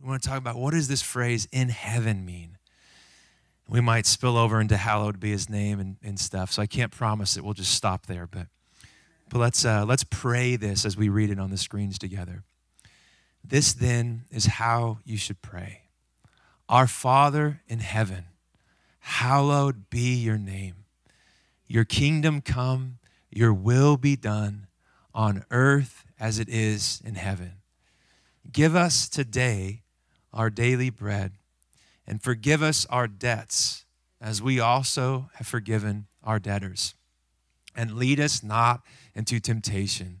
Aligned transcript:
We 0.00 0.08
want 0.08 0.22
to 0.22 0.28
talk 0.28 0.38
about 0.38 0.56
what 0.56 0.74
does 0.74 0.88
this 0.88 1.02
phrase 1.02 1.48
in 1.50 1.70
heaven 1.70 2.24
mean? 2.24 2.58
We 3.68 3.80
might 3.80 4.06
spill 4.06 4.36
over 4.36 4.60
into 4.60 4.76
hallowed 4.76 5.20
be 5.20 5.30
his 5.30 5.50
name 5.50 5.80
and, 5.80 5.96
and 6.02 6.18
stuff. 6.18 6.52
So 6.52 6.62
I 6.62 6.66
can't 6.66 6.92
promise 6.92 7.34
that 7.34 7.44
we'll 7.44 7.54
just 7.54 7.74
stop 7.74 8.06
there, 8.06 8.26
but 8.26 8.46
but 9.28 9.40
let's 9.40 9.64
uh, 9.64 9.84
let's 9.84 10.04
pray 10.04 10.56
this 10.56 10.86
as 10.86 10.96
we 10.96 11.08
read 11.08 11.30
it 11.30 11.38
on 11.38 11.50
the 11.50 11.58
screens 11.58 11.98
together. 11.98 12.44
This 13.44 13.72
then 13.72 14.24
is 14.30 14.46
how 14.46 14.98
you 15.04 15.16
should 15.16 15.42
pray. 15.42 15.82
Our 16.68 16.86
Father 16.86 17.60
in 17.66 17.80
heaven, 17.80 18.24
hallowed 19.00 19.90
be 19.90 20.14
your 20.14 20.38
name. 20.38 20.84
Your 21.66 21.84
kingdom 21.84 22.40
come, 22.40 22.98
your 23.30 23.52
will 23.52 23.96
be 23.96 24.16
done 24.16 24.66
on 25.14 25.44
earth 25.50 26.04
as 26.18 26.38
it 26.38 26.48
is 26.48 27.02
in 27.04 27.16
heaven. 27.16 27.54
Give 28.50 28.74
us 28.74 29.08
today 29.08 29.82
our 30.32 30.50
daily 30.50 30.90
bread 30.90 31.32
and 32.06 32.22
forgive 32.22 32.62
us 32.62 32.86
our 32.86 33.06
debts 33.06 33.84
as 34.20 34.42
we 34.42 34.58
also 34.58 35.30
have 35.34 35.46
forgiven 35.46 36.06
our 36.22 36.38
debtors. 36.38 36.94
And 37.76 37.94
lead 37.94 38.18
us 38.18 38.42
not 38.42 38.82
into 39.14 39.38
temptation, 39.38 40.20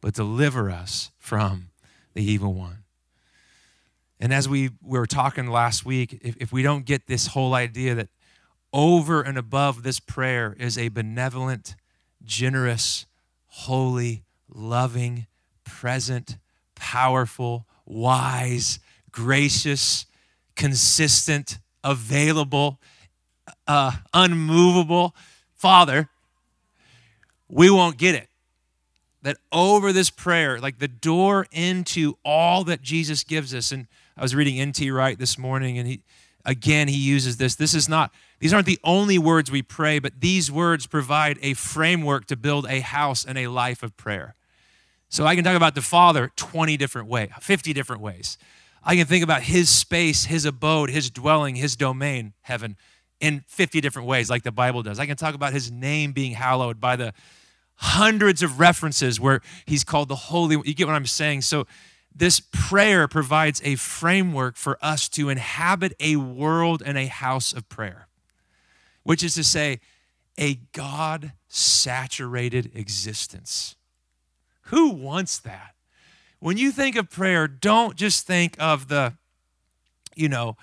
but 0.00 0.14
deliver 0.14 0.70
us 0.70 1.10
from 1.18 1.70
the 2.14 2.22
evil 2.22 2.52
one. 2.52 2.84
And 4.18 4.34
as 4.34 4.48
we 4.48 4.70
were 4.82 5.06
talking 5.06 5.46
last 5.46 5.86
week, 5.86 6.18
if, 6.22 6.36
if 6.36 6.52
we 6.52 6.62
don't 6.62 6.84
get 6.84 7.06
this 7.06 7.28
whole 7.28 7.54
idea 7.54 7.94
that 7.94 8.08
over 8.72 9.22
and 9.22 9.38
above 9.38 9.82
this 9.82 9.98
prayer 9.98 10.54
is 10.58 10.76
a 10.76 10.88
benevolent, 10.88 11.74
generous, 12.22 13.06
holy, 13.46 14.24
loving, 14.48 15.26
present, 15.64 16.36
powerful, 16.74 17.66
wise, 17.86 18.78
gracious, 19.12 20.06
consistent, 20.56 21.58
available, 21.82 22.80
uh, 23.66 23.92
unmovable 24.12 25.14
Father, 25.60 26.08
we 27.46 27.68
won't 27.68 27.98
get 27.98 28.14
it. 28.14 28.28
That 29.20 29.36
over 29.52 29.92
this 29.92 30.08
prayer, 30.08 30.58
like 30.58 30.78
the 30.78 30.88
door 30.88 31.46
into 31.52 32.16
all 32.24 32.64
that 32.64 32.80
Jesus 32.80 33.24
gives 33.24 33.54
us. 33.54 33.70
And 33.70 33.86
I 34.16 34.22
was 34.22 34.34
reading 34.34 34.58
N.T. 34.58 34.90
Wright 34.90 35.18
this 35.18 35.36
morning, 35.36 35.76
and 35.76 35.86
he 35.86 36.00
again 36.46 36.88
he 36.88 36.96
uses 36.96 37.36
this. 37.36 37.56
This 37.56 37.74
is 37.74 37.90
not, 37.90 38.10
these 38.38 38.54
aren't 38.54 38.64
the 38.64 38.78
only 38.82 39.18
words 39.18 39.50
we 39.50 39.60
pray, 39.60 39.98
but 39.98 40.18
these 40.18 40.50
words 40.50 40.86
provide 40.86 41.38
a 41.42 41.52
framework 41.52 42.24
to 42.28 42.36
build 42.36 42.64
a 42.66 42.80
house 42.80 43.26
and 43.26 43.36
a 43.36 43.48
life 43.48 43.82
of 43.82 43.94
prayer. 43.98 44.34
So 45.10 45.26
I 45.26 45.34
can 45.34 45.44
talk 45.44 45.56
about 45.56 45.74
the 45.74 45.82
Father 45.82 46.32
20 46.36 46.78
different 46.78 47.06
ways, 47.08 47.28
50 47.38 47.74
different 47.74 48.00
ways. 48.00 48.38
I 48.82 48.96
can 48.96 49.06
think 49.06 49.22
about 49.22 49.42
his 49.42 49.68
space, 49.68 50.24
his 50.24 50.44
abode, 50.44 50.90
his 50.90 51.10
dwelling, 51.10 51.56
his 51.56 51.76
domain, 51.76 52.32
heaven, 52.42 52.76
in 53.20 53.44
50 53.46 53.80
different 53.80 54.08
ways, 54.08 54.30
like 54.30 54.42
the 54.42 54.52
Bible 54.52 54.82
does. 54.82 54.98
I 54.98 55.06
can 55.06 55.16
talk 55.16 55.34
about 55.34 55.52
his 55.52 55.70
name 55.70 56.12
being 56.12 56.32
hallowed 56.32 56.80
by 56.80 56.96
the 56.96 57.12
hundreds 57.76 58.42
of 58.42 58.58
references 58.58 59.20
where 59.20 59.40
he's 59.66 59.84
called 59.84 60.08
the 60.08 60.16
Holy. 60.16 60.56
You 60.64 60.74
get 60.74 60.86
what 60.86 60.96
I'm 60.96 61.06
saying? 61.06 61.42
So, 61.42 61.66
this 62.12 62.40
prayer 62.40 63.06
provides 63.06 63.62
a 63.64 63.76
framework 63.76 64.56
for 64.56 64.78
us 64.82 65.08
to 65.10 65.28
inhabit 65.28 65.92
a 66.00 66.16
world 66.16 66.82
and 66.84 66.98
a 66.98 67.06
house 67.06 67.52
of 67.52 67.68
prayer, 67.68 68.08
which 69.04 69.22
is 69.22 69.34
to 69.34 69.44
say, 69.44 69.78
a 70.36 70.54
God 70.72 71.32
saturated 71.46 72.72
existence. 72.74 73.76
Who 74.64 74.90
wants 74.90 75.38
that? 75.40 75.74
When 76.40 76.56
you 76.56 76.72
think 76.72 76.96
of 76.96 77.10
prayer, 77.10 77.46
don't 77.46 77.96
just 77.96 78.26
think 78.26 78.56
of 78.58 78.88
the, 78.88 79.14
you 80.16 80.28
know, 80.28 80.56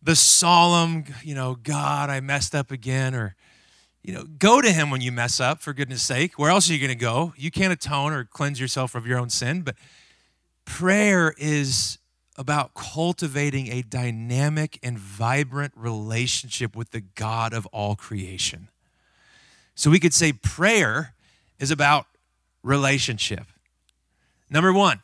the 0.00 0.14
solemn, 0.14 1.04
you 1.22 1.34
know, 1.34 1.56
God, 1.56 2.08
I 2.08 2.20
messed 2.20 2.54
up 2.54 2.70
again, 2.70 3.14
or 3.14 3.34
you 4.02 4.12
know, 4.12 4.24
go 4.38 4.60
to 4.60 4.70
him 4.70 4.90
when 4.90 5.00
you 5.00 5.10
mess 5.10 5.40
up, 5.40 5.62
for 5.62 5.72
goodness 5.72 6.02
sake. 6.02 6.38
Where 6.38 6.50
else 6.50 6.68
are 6.68 6.74
you 6.74 6.78
going 6.78 6.90
to 6.90 6.94
go? 6.94 7.32
You 7.36 7.50
can't 7.50 7.72
atone 7.72 8.12
or 8.12 8.24
cleanse 8.24 8.60
yourself 8.60 8.94
of 8.94 9.06
your 9.06 9.18
own 9.18 9.30
sin, 9.30 9.62
but 9.62 9.76
prayer 10.66 11.34
is 11.38 11.98
about 12.36 12.74
cultivating 12.74 13.68
a 13.68 13.82
dynamic 13.82 14.78
and 14.82 14.98
vibrant 14.98 15.72
relationship 15.74 16.76
with 16.76 16.90
the 16.90 17.00
God 17.00 17.52
of 17.52 17.66
all 17.66 17.96
creation. 17.96 18.68
So 19.74 19.90
we 19.90 19.98
could 19.98 20.14
say 20.14 20.32
prayer 20.32 21.14
is 21.58 21.70
about 21.70 22.06
relationship. 22.62 23.46
Number 24.54 24.72
one. 24.72 25.00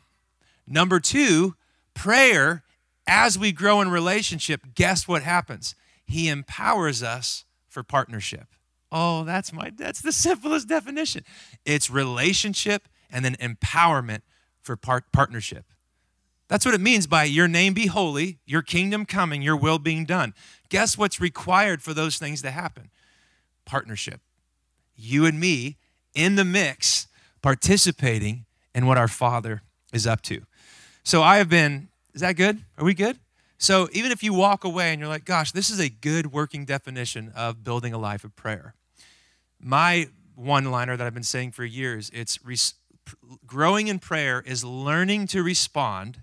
Number 0.65 1.01
two, 1.01 1.57
prayer, 1.93 2.63
as 3.05 3.37
we 3.37 3.51
grow 3.51 3.81
in 3.81 3.91
relationship, 3.91 4.61
guess 4.77 5.09
what 5.09 5.25
happens? 5.25 5.75
He 6.07 6.29
empowers 6.29 7.03
us 7.03 7.45
for 7.69 7.83
partnership. 7.83 8.47
Oh, 8.93 9.25
that's 9.25 9.53
my 9.53 9.73
that's 9.77 10.01
the 10.03 10.13
simplest 10.13 10.69
definition. 10.69 11.25
It's 11.65 11.91
relationship 11.91 12.89
and 13.11 13.25
then 13.25 13.35
empowerment 13.37 14.21
for 14.63 14.77
part, 14.77 15.11
partnership. 15.13 15.65
That's 16.47 16.65
what 16.65 16.75
it 16.75 16.81
means 16.81 17.09
by 17.09 17.25
your 17.25 17.49
name 17.49 17.75
be 17.75 17.87
holy, 17.87 18.39
your 18.47 18.63
kingdom 18.63 19.05
coming, 19.05 19.43
your 19.43 19.57
will 19.57 19.81
being 19.81 20.05
done. 20.05 20.33
Guess 20.69 20.97
what's 20.97 21.21
required 21.21 21.83
for 21.83 21.93
those 21.93 22.19
things 22.19 22.41
to 22.43 22.53
happen? 22.53 22.91
Partnership. 23.65 24.21
You 24.95 25.27
and 25.27 25.41
me 25.41 25.77
in 26.15 26.37
the 26.37 26.45
mix, 26.45 27.09
participating 27.43 28.47
in 28.75 28.87
what 28.87 28.99
our 28.99 29.09
Father 29.09 29.63
is 29.93 30.07
up 30.07 30.23
to. 30.23 30.43
So 31.03 31.23
I 31.23 31.39
have 31.39 31.49
been, 31.49 31.89
is 32.15 32.21
that 32.21 32.37
good? 32.37 32.63
Are 32.79 32.85
we 32.85 32.95
good? 32.95 33.19
So 33.59 33.89
even 33.93 34.11
if 34.13 34.23
you 34.23 34.33
walk 34.33 34.65
away 34.65 34.93
and 34.93 35.01
you're 35.01 35.09
like, 35.09 35.25
gosh, 35.25 35.53
this 35.53 35.71
is 35.71 35.79
a 35.79 35.89
good 35.89 36.33
working 36.33 36.65
definition 36.65 37.33
of 37.35 37.63
building 37.63 37.93
a 37.93 37.99
life 37.99 38.25
of 38.25 38.35
prayer 38.37 38.75
my 39.61 40.09
one 40.35 40.71
liner 40.71 40.97
that 40.97 41.07
I've 41.07 41.15
been 41.15 41.23
saying 41.23 41.53
for 41.53 41.65
years 41.65 42.11
it's 42.15 42.39
growing 43.47 43.89
in 43.89 43.99
prayer 43.99 44.43
is 44.47 44.65
learning 44.65 45.27
to 45.29 45.43
respond 45.43 46.23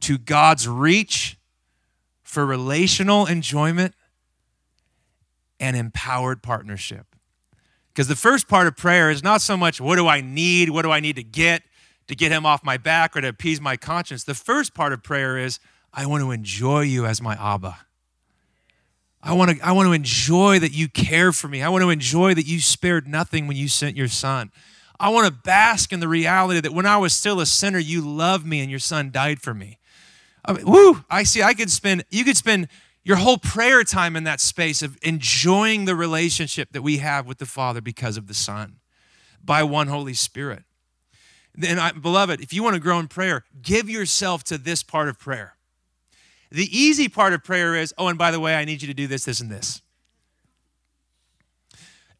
to 0.00 0.18
God's 0.18 0.68
reach 0.68 1.36
for 2.22 2.46
relational 2.46 3.26
enjoyment 3.26 3.94
and 5.58 5.76
empowered 5.76 6.42
partnership. 6.42 7.15
Because 7.96 8.08
the 8.08 8.14
first 8.14 8.46
part 8.46 8.66
of 8.66 8.76
prayer 8.76 9.10
is 9.10 9.22
not 9.22 9.40
so 9.40 9.56
much 9.56 9.80
what 9.80 9.96
do 9.96 10.06
I 10.06 10.20
need, 10.20 10.68
what 10.68 10.82
do 10.82 10.90
I 10.90 11.00
need 11.00 11.16
to 11.16 11.22
get 11.22 11.62
to 12.08 12.14
get 12.14 12.30
him 12.30 12.44
off 12.44 12.62
my 12.62 12.76
back 12.76 13.16
or 13.16 13.22
to 13.22 13.28
appease 13.28 13.58
my 13.58 13.78
conscience. 13.78 14.22
The 14.22 14.34
first 14.34 14.74
part 14.74 14.92
of 14.92 15.02
prayer 15.02 15.38
is 15.38 15.58
I 15.94 16.04
want 16.04 16.22
to 16.22 16.30
enjoy 16.30 16.82
you 16.82 17.06
as 17.06 17.22
my 17.22 17.36
Abba. 17.40 17.78
I 19.22 19.32
want 19.32 19.52
to 19.52 19.66
I 19.66 19.72
want 19.72 19.86
to 19.86 19.94
enjoy 19.94 20.58
that 20.58 20.72
you 20.72 20.88
care 20.90 21.32
for 21.32 21.48
me. 21.48 21.62
I 21.62 21.70
want 21.70 21.84
to 21.84 21.88
enjoy 21.88 22.34
that 22.34 22.46
you 22.46 22.60
spared 22.60 23.08
nothing 23.08 23.46
when 23.46 23.56
you 23.56 23.66
sent 23.66 23.96
your 23.96 24.08
son. 24.08 24.52
I 25.00 25.08
want 25.08 25.26
to 25.26 25.32
bask 25.32 25.90
in 25.90 26.00
the 26.00 26.08
reality 26.08 26.60
that 26.60 26.72
when 26.72 26.84
I 26.84 26.98
was 26.98 27.14
still 27.14 27.40
a 27.40 27.46
sinner, 27.46 27.78
you 27.78 28.02
loved 28.02 28.44
me 28.46 28.60
and 28.60 28.68
your 28.68 28.78
son 28.78 29.10
died 29.10 29.40
for 29.40 29.54
me. 29.54 29.78
I 30.44 30.52
mean, 30.52 30.66
woo, 30.66 31.02
I 31.08 31.22
see 31.22 31.42
I 31.42 31.54
could 31.54 31.70
spend 31.70 32.04
you 32.10 32.24
could 32.24 32.36
spend 32.36 32.68
your 33.06 33.18
whole 33.18 33.38
prayer 33.38 33.84
time 33.84 34.16
in 34.16 34.24
that 34.24 34.40
space 34.40 34.82
of 34.82 34.98
enjoying 35.00 35.84
the 35.84 35.94
relationship 35.94 36.72
that 36.72 36.82
we 36.82 36.96
have 36.96 37.24
with 37.24 37.38
the 37.38 37.46
Father 37.46 37.80
because 37.80 38.16
of 38.16 38.26
the 38.26 38.34
Son 38.34 38.80
by 39.44 39.62
one 39.62 39.86
Holy 39.86 40.12
Spirit. 40.12 40.64
Then, 41.54 41.78
I, 41.78 41.92
beloved, 41.92 42.40
if 42.40 42.52
you 42.52 42.64
want 42.64 42.74
to 42.74 42.80
grow 42.80 42.98
in 42.98 43.06
prayer, 43.06 43.44
give 43.62 43.88
yourself 43.88 44.42
to 44.44 44.58
this 44.58 44.82
part 44.82 45.08
of 45.08 45.20
prayer. 45.20 45.54
The 46.50 46.64
easy 46.76 47.08
part 47.08 47.32
of 47.32 47.44
prayer 47.44 47.76
is, 47.76 47.94
oh, 47.96 48.08
and 48.08 48.18
by 48.18 48.32
the 48.32 48.40
way, 48.40 48.56
I 48.56 48.64
need 48.64 48.82
you 48.82 48.88
to 48.88 48.94
do 48.94 49.06
this, 49.06 49.24
this, 49.24 49.40
and 49.40 49.52
this. 49.52 49.82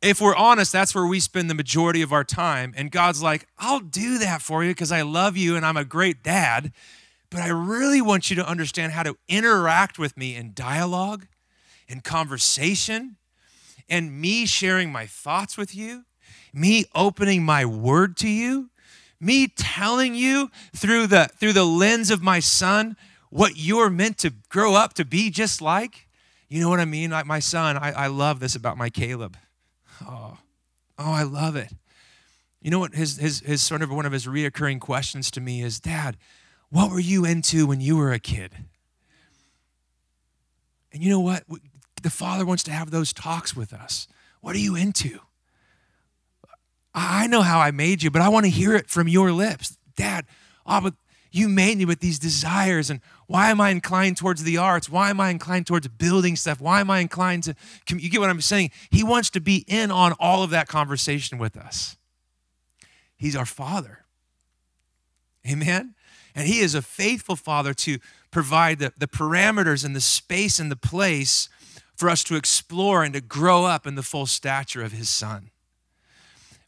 If 0.01 0.21
we're 0.21 0.37
honest, 0.37 0.73
that's 0.73 0.95
where 0.95 1.07
we 1.07 1.19
spend 1.19 1.51
the 1.51 1.55
majority 1.55 2.03
of 2.03 2.13
our 2.13 2.23
time. 2.23 2.73
And 2.77 2.93
God's 2.93 3.21
like, 3.21 3.49
I'll 3.59 3.81
do 3.81 4.19
that 4.19 4.41
for 4.41 4.63
you 4.63 4.71
because 4.71 4.93
I 4.93 5.03
love 5.03 5.37
you 5.37 5.57
and 5.57 5.67
I'm 5.67 5.77
a 5.77 5.85
great 5.85 6.23
dad. 6.23 6.73
But 7.31 7.41
I 7.41 7.49
really 7.49 8.01
want 8.01 8.31
you 8.31 8.37
to 8.37 8.49
understand 8.49 8.93
how 8.93 9.03
to 9.03 9.17
interact 9.29 9.99
with 9.99 10.17
me 10.17 10.37
in 10.37 10.53
dialogue, 10.55 11.27
in 11.89 12.01
conversation, 12.01 13.17
and 13.89 14.21
me 14.21 14.47
sharing 14.47 14.91
my 14.91 15.07
thoughts 15.07 15.57
with 15.57 15.75
you, 15.75 16.05
me 16.53 16.85
opening 16.95 17.45
my 17.45 17.65
word 17.65 18.17
to 18.19 18.29
you, 18.29 18.71
me 19.21 19.49
telling 19.49 20.15
you 20.15 20.51
through 20.75 21.07
the 21.07 21.29
through 21.39 21.53
the 21.53 21.65
lens 21.65 22.11
of 22.11 22.23
my 22.23 22.41
son 22.41 22.97
what 23.31 23.57
you're 23.57 23.91
meant 23.91 24.19
to 24.19 24.33
grow 24.49 24.75
up 24.75 24.95
to 24.95 25.05
be 25.05 25.31
just 25.31 25.61
like. 25.61 26.09
You 26.49 26.61
know 26.61 26.69
what 26.69 26.81
I 26.81 26.85
mean? 26.85 27.11
Like 27.11 27.27
my 27.27 27.41
son, 27.41 27.77
I, 27.77 27.93
I 27.93 28.07
love 28.07 28.41
this 28.41 28.55
about 28.55 28.77
my 28.77 28.89
Caleb. 28.89 29.37
Oh, 30.07 30.39
oh, 30.99 31.13
I 31.13 31.25
love 31.25 31.57
it. 31.57 31.73
You 32.61 32.71
know 32.71 32.79
what? 32.79 32.95
His, 32.95 33.17
his, 33.17 33.41
his 33.41 33.63
sort 33.63 33.83
of 33.83 33.91
one 33.91 34.07
of 34.07 34.13
his 34.13 34.27
reoccurring 34.27 34.81
questions 34.81 35.31
to 35.33 35.41
me 35.41 35.63
is, 35.63 35.81
Dad, 35.81 36.17
what 36.71 36.91
were 36.91 37.01
you 37.01 37.25
into 37.25 37.67
when 37.67 37.81
you 37.81 37.97
were 37.97 38.13
a 38.13 38.19
kid? 38.19 38.53
And 40.93 41.03
you 41.03 41.11
know 41.11 41.21
what? 41.21 41.45
The 42.03 42.11
Father 42.11 42.45
wants 42.45 42.63
to 42.65 42.73
have 42.73 42.91
those 42.91 43.13
talks 43.13 43.55
with 43.55 43.73
us. 43.73 44.09
What 44.41 44.55
are 44.55 44.61
you 44.61 44.77
into? 44.77 45.21
I 46.95 47.27
know 47.27 47.43
how 47.43 47.59
I 47.59 47.71
made 47.71 48.03
you, 48.03 48.11
but 48.11 48.23
I 48.23 48.29
want 48.29 48.47
to 48.47 48.51
hear 48.51 48.75
it 48.75 48.89
from 48.89 49.07
your 49.07 49.31
lips. 49.33 49.77
Dad, 49.97 50.25
oh, 50.65 50.81
but 50.81 50.95
you 51.31 51.49
made 51.49 51.77
me 51.77 51.85
with 51.85 52.01
these 52.01 52.19
desires. 52.19 52.89
And 52.89 53.01
why 53.27 53.51
am 53.51 53.61
I 53.61 53.71
inclined 53.71 54.17
towards 54.17 54.43
the 54.45 54.57
arts? 54.57 54.89
Why 54.89 55.11
am 55.11 55.21
I 55.21 55.29
inclined 55.29 55.67
towards 55.67 55.87
building 55.89 56.37
stuff? 56.37 56.61
Why 56.61 56.81
am 56.81 56.91
I 56.91 57.01
inclined 57.01 57.43
to, 57.45 57.55
you 57.89 58.09
get 58.09 58.21
what 58.21 58.31
I'm 58.31 58.41
saying? 58.41 58.71
He 58.91 59.05
wants 59.05 59.29
to 59.31 59.41
be 59.41 59.65
in 59.69 59.91
on 59.91 60.15
all 60.19 60.43
of 60.43 60.51
that 60.51 60.69
conversation 60.69 61.37
with 61.37 61.57
us. 61.57 61.99
He's 63.17 63.37
our 63.37 63.47
Father. 63.47 64.07
Amen? 65.47 65.95
And 66.37 66.47
He 66.47 66.61
is 66.61 66.75
a 66.75 66.83
faithful 66.83 67.35
Father 67.35 67.75
to 67.75 67.99
provide 68.31 68.79
the, 68.79 68.93
the 68.97 69.09
parameters 69.09 69.85
and 69.85 69.97
the 69.97 70.01
space 70.01 70.61
and 70.61 70.71
the 70.71 70.77
place 70.77 71.49
for 71.97 72.11
us 72.11 72.23
to 72.25 72.37
explore 72.37 73.03
and 73.03 73.15
to 73.15 73.23
grow 73.23 73.65
up 73.65 73.87
in 73.87 73.95
the 73.95 74.03
full 74.03 74.27
stature 74.27 74.83
of 74.83 74.93
His 74.93 75.09
Son. 75.09 75.51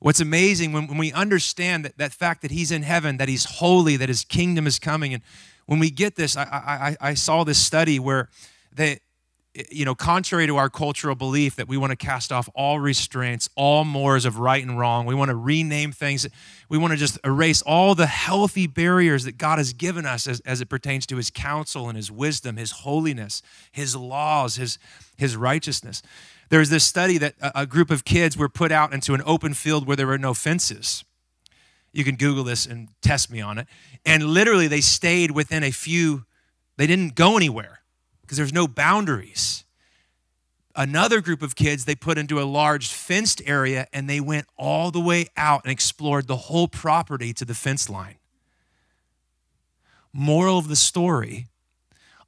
What's 0.00 0.20
amazing 0.20 0.72
when, 0.72 0.86
when 0.86 0.96
we 0.96 1.12
understand 1.12 1.84
that, 1.84 1.98
that 1.98 2.12
fact 2.12 2.42
that 2.42 2.50
He's 2.50 2.72
in 2.72 2.82
heaven, 2.82 3.18
that 3.18 3.28
He's 3.28 3.44
holy, 3.44 3.96
that 3.96 4.08
His 4.08 4.24
kingdom 4.24 4.66
is 4.66 4.78
coming, 4.78 5.12
and 5.12 5.22
when 5.66 5.78
we 5.78 5.90
get 5.90 6.16
this, 6.16 6.34
I, 6.34 6.96
I, 7.00 7.10
I 7.10 7.14
saw 7.14 7.44
this 7.44 7.58
study 7.58 7.98
where 7.98 8.30
they, 8.72 9.00
you 9.70 9.84
know, 9.84 9.94
contrary 9.94 10.46
to 10.46 10.56
our 10.56 10.68
cultural 10.68 11.14
belief 11.14 11.56
that 11.56 11.68
we 11.68 11.76
want 11.76 11.90
to 11.90 11.96
cast 11.96 12.30
off 12.30 12.48
all 12.54 12.78
restraints, 12.78 13.48
all 13.56 13.84
mores 13.84 14.24
of 14.24 14.38
right 14.38 14.62
and 14.62 14.78
wrong, 14.78 15.06
we 15.06 15.14
want 15.14 15.30
to 15.30 15.34
rename 15.34 15.90
things, 15.90 16.26
we 16.68 16.78
want 16.78 16.92
to 16.92 16.96
just 16.96 17.18
erase 17.24 17.62
all 17.62 17.94
the 17.94 18.06
healthy 18.06 18.66
barriers 18.66 19.24
that 19.24 19.38
God 19.38 19.58
has 19.58 19.72
given 19.72 20.06
us 20.06 20.26
as, 20.26 20.40
as 20.40 20.60
it 20.60 20.66
pertains 20.66 21.06
to 21.06 21.16
His 21.16 21.30
counsel 21.30 21.88
and 21.88 21.96
His 21.96 22.10
wisdom, 22.10 22.56
His 22.56 22.70
holiness, 22.70 23.42
His 23.72 23.96
laws, 23.96 24.56
His, 24.56 24.78
His 25.16 25.34
righteousness. 25.34 26.02
There's 26.50 26.70
this 26.70 26.84
study 26.84 27.18
that 27.18 27.34
a, 27.40 27.62
a 27.62 27.66
group 27.66 27.90
of 27.90 28.04
kids 28.04 28.36
were 28.36 28.48
put 28.48 28.70
out 28.70 28.92
into 28.92 29.14
an 29.14 29.22
open 29.26 29.54
field 29.54 29.86
where 29.86 29.96
there 29.96 30.06
were 30.06 30.18
no 30.18 30.34
fences. 30.34 31.04
You 31.92 32.04
can 32.04 32.16
Google 32.16 32.44
this 32.44 32.66
and 32.66 32.88
test 33.02 33.30
me 33.30 33.40
on 33.40 33.58
it. 33.58 33.66
And 34.04 34.24
literally, 34.24 34.68
they 34.68 34.82
stayed 34.82 35.30
within 35.30 35.64
a 35.64 35.70
few, 35.70 36.26
they 36.76 36.86
didn't 36.86 37.14
go 37.14 37.36
anywhere 37.36 37.78
because 38.28 38.36
there's 38.36 38.52
no 38.52 38.68
boundaries. 38.68 39.64
Another 40.76 41.22
group 41.22 41.40
of 41.40 41.56
kids 41.56 41.86
they 41.86 41.94
put 41.94 42.18
into 42.18 42.38
a 42.38 42.44
large 42.44 42.88
fenced 42.88 43.40
area 43.46 43.86
and 43.90 44.08
they 44.08 44.20
went 44.20 44.46
all 44.58 44.90
the 44.90 45.00
way 45.00 45.28
out 45.34 45.62
and 45.64 45.72
explored 45.72 46.26
the 46.26 46.36
whole 46.36 46.68
property 46.68 47.32
to 47.32 47.46
the 47.46 47.54
fence 47.54 47.88
line. 47.88 48.16
Moral 50.12 50.58
of 50.58 50.68
the 50.68 50.76
story 50.76 51.46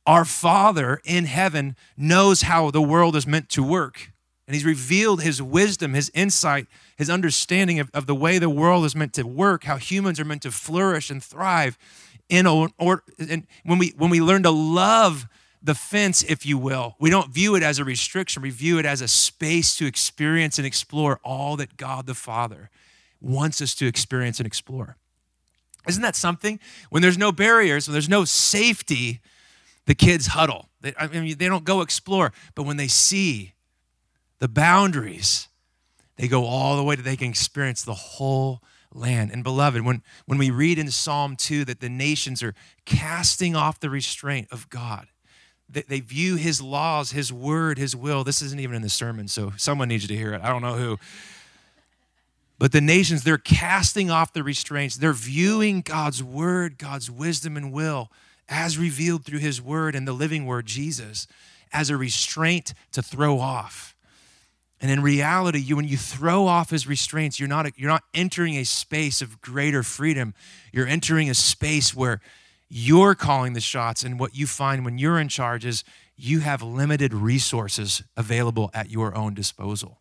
our 0.07 0.25
Father 0.25 1.03
in 1.05 1.27
heaven 1.27 1.77
knows 1.97 2.43
how 2.43 2.71
the 2.71 2.81
world 2.81 3.15
is 3.15 3.27
meant 3.27 3.51
to 3.51 3.63
work. 3.63 4.11
And 4.47 4.55
He's 4.55 4.65
revealed 4.65 5.23
His 5.23 5.43
wisdom, 5.43 5.93
His 5.93 6.11
insight, 6.15 6.67
His 6.97 7.11
understanding 7.11 7.79
of, 7.79 7.91
of 7.93 8.07
the 8.07 8.15
way 8.15 8.39
the 8.39 8.49
world 8.49 8.87
is 8.87 8.97
meant 8.97 9.13
to 9.13 9.27
work, 9.27 9.65
how 9.65 9.77
humans 9.77 10.19
are 10.19 10.25
meant 10.25 10.43
to 10.43 10.51
flourish 10.51 11.11
and 11.11 11.23
thrive. 11.23 11.79
In 12.31 12.47
or, 12.47 12.71
and 13.19 13.47
when 13.65 13.79
we 13.79 13.93
when 13.97 14.11
we 14.11 14.21
learn 14.21 14.43
to 14.45 14.51
love 14.51 15.29
the 15.63 15.75
fence, 15.75 16.23
if 16.23 16.47
you 16.47 16.57
will. 16.57 16.97
We 16.99 17.11
don't 17.11 17.31
view 17.31 17.55
it 17.55 17.63
as 17.63 17.79
a 17.79 17.85
restriction, 17.85 18.43
we 18.43 18.51
view 18.51 18.79
it 18.79 18.87
as 18.87 19.01
a 19.01 19.09
space 19.09 19.77
to 19.77 19.87
experience 19.87 20.59
and 20.59 20.67
explore 20.67 21.21
all 21.23 21.57
that 21.57 21.77
God 21.77 22.07
the 22.07 22.15
Father 22.15 22.71
wants 23.21 23.61
us 23.61 23.75
to 23.77 23.87
experience 23.87 24.41
and 24.41 24.47
explore. 24.47 24.97
Isn't 25.87 26.03
that 26.03 26.17
something? 26.17 26.61
When 26.91 27.03
there's 27.03 27.19
no 27.19 27.33
barriers, 27.33 27.87
when 27.87 27.93
there's 27.93 28.09
no 28.09 28.25
safety, 28.25 29.21
the 29.87 29.95
kids 29.95 30.29
huddle. 30.29 30.69
They, 30.81 30.95
I 30.99 31.07
mean, 31.09 31.37
they 31.39 31.49
don't 31.49 31.65
go 31.65 31.81
explore, 31.81 32.33
but 32.55 32.65
when 32.65 32.77
they 32.77 32.89
see 32.89 33.55
the 34.39 34.49
boundaries, 34.49 35.49
they 36.17 36.29
go 36.29 36.45
all 36.45 36.77
the 36.77 36.83
way 36.83 36.97
to 36.97 37.03
they 37.03 37.17
can 37.17 37.29
experience 37.29 37.83
the 37.83 37.95
whole 37.95 38.63
land. 38.93 39.31
And 39.31 39.45
beloved, 39.45 39.83
when, 39.83 40.03
when 40.27 40.39
we 40.39 40.51
read 40.51 40.79
in 40.79 40.91
Psalm 40.91 41.37
2 41.37 41.65
that 41.67 41.81
the 41.81 41.89
nations 41.89 42.43
are 42.43 42.55
casting 42.85 43.55
off 43.55 43.81
the 43.81 43.91
restraint 43.91 44.49
of 44.51 44.69
God, 44.69 45.09
they 45.73 46.01
view 46.01 46.37
his 46.37 46.61
laws, 46.61 47.13
his 47.13 47.33
word, 47.33 47.79
his 47.79 47.95
will. 47.95 48.25
This 48.25 48.43
isn't 48.43 48.61
even 48.61 48.75
in 48.75 48.83
the 48.83 48.89
sermon, 48.89 49.29
so 49.29 49.53
someone 49.57 49.89
needs 49.89 50.03
you 50.05 50.09
to 50.09 50.17
hear 50.17 50.33
it. 50.35 50.43
I 50.43 50.49
don't 50.49 50.63
know 50.63 50.75
who. 50.75 50.99
But 52.59 52.73
the 52.73 52.81
nations, 52.81 53.25
they're 53.25 53.39
casting 53.39 54.11
off 54.11 54.33
the 54.33 54.43
restraints. 54.43 54.97
They're 54.97 55.13
viewing 55.15 55.81
God's 55.81 56.23
word, 56.23 56.77
God's 56.77 57.11
wisdom 57.11 57.57
and 57.57 57.73
will, 57.73 58.11
as 58.49 58.77
revealed 58.77 59.25
through 59.25 59.39
his 59.39 59.63
word 59.63 59.95
and 59.95 60.07
the 60.07 60.13
living 60.13 60.45
word, 60.45 60.67
Jesus, 60.67 61.27
as 61.73 61.89
a 61.89 61.97
restraint 61.97 62.75
to 62.93 63.01
throw 63.01 63.39
off. 63.39 63.95
And 64.81 64.91
in 64.91 65.03
reality, 65.03 65.59
you, 65.59 65.77
when 65.77 65.87
you 65.87 65.97
throw 65.97 66.47
off 66.47 66.71
his 66.71 66.87
restraints, 66.87 67.39
you're 67.39 67.49
not, 67.49 67.79
you're 67.79 67.91
not 67.91 68.05
entering 68.13 68.57
a 68.57 68.65
space 68.65 69.23
of 69.23 69.41
greater 69.41 69.83
freedom. 69.83 70.35
You're 70.73 70.87
entering 70.87 71.31
a 71.31 71.35
space 71.35 71.95
where 71.95 72.21
you're 72.71 73.17
calling 73.17 73.53
the 73.53 73.61
shots. 73.61 74.05
And 74.05 74.19
what 74.19 74.35
you 74.35 74.47
find 74.47 74.85
when 74.85 74.97
you're 74.97 75.19
in 75.19 75.29
charge 75.29 75.67
is 75.67 75.83
you 76.17 76.41
have 76.41 76.63
limited 76.63 77.13
resources 77.13 78.03
available 78.17 78.71
at 78.73 78.91
your 78.91 79.15
own 79.15 79.35
disposal. 79.35 80.01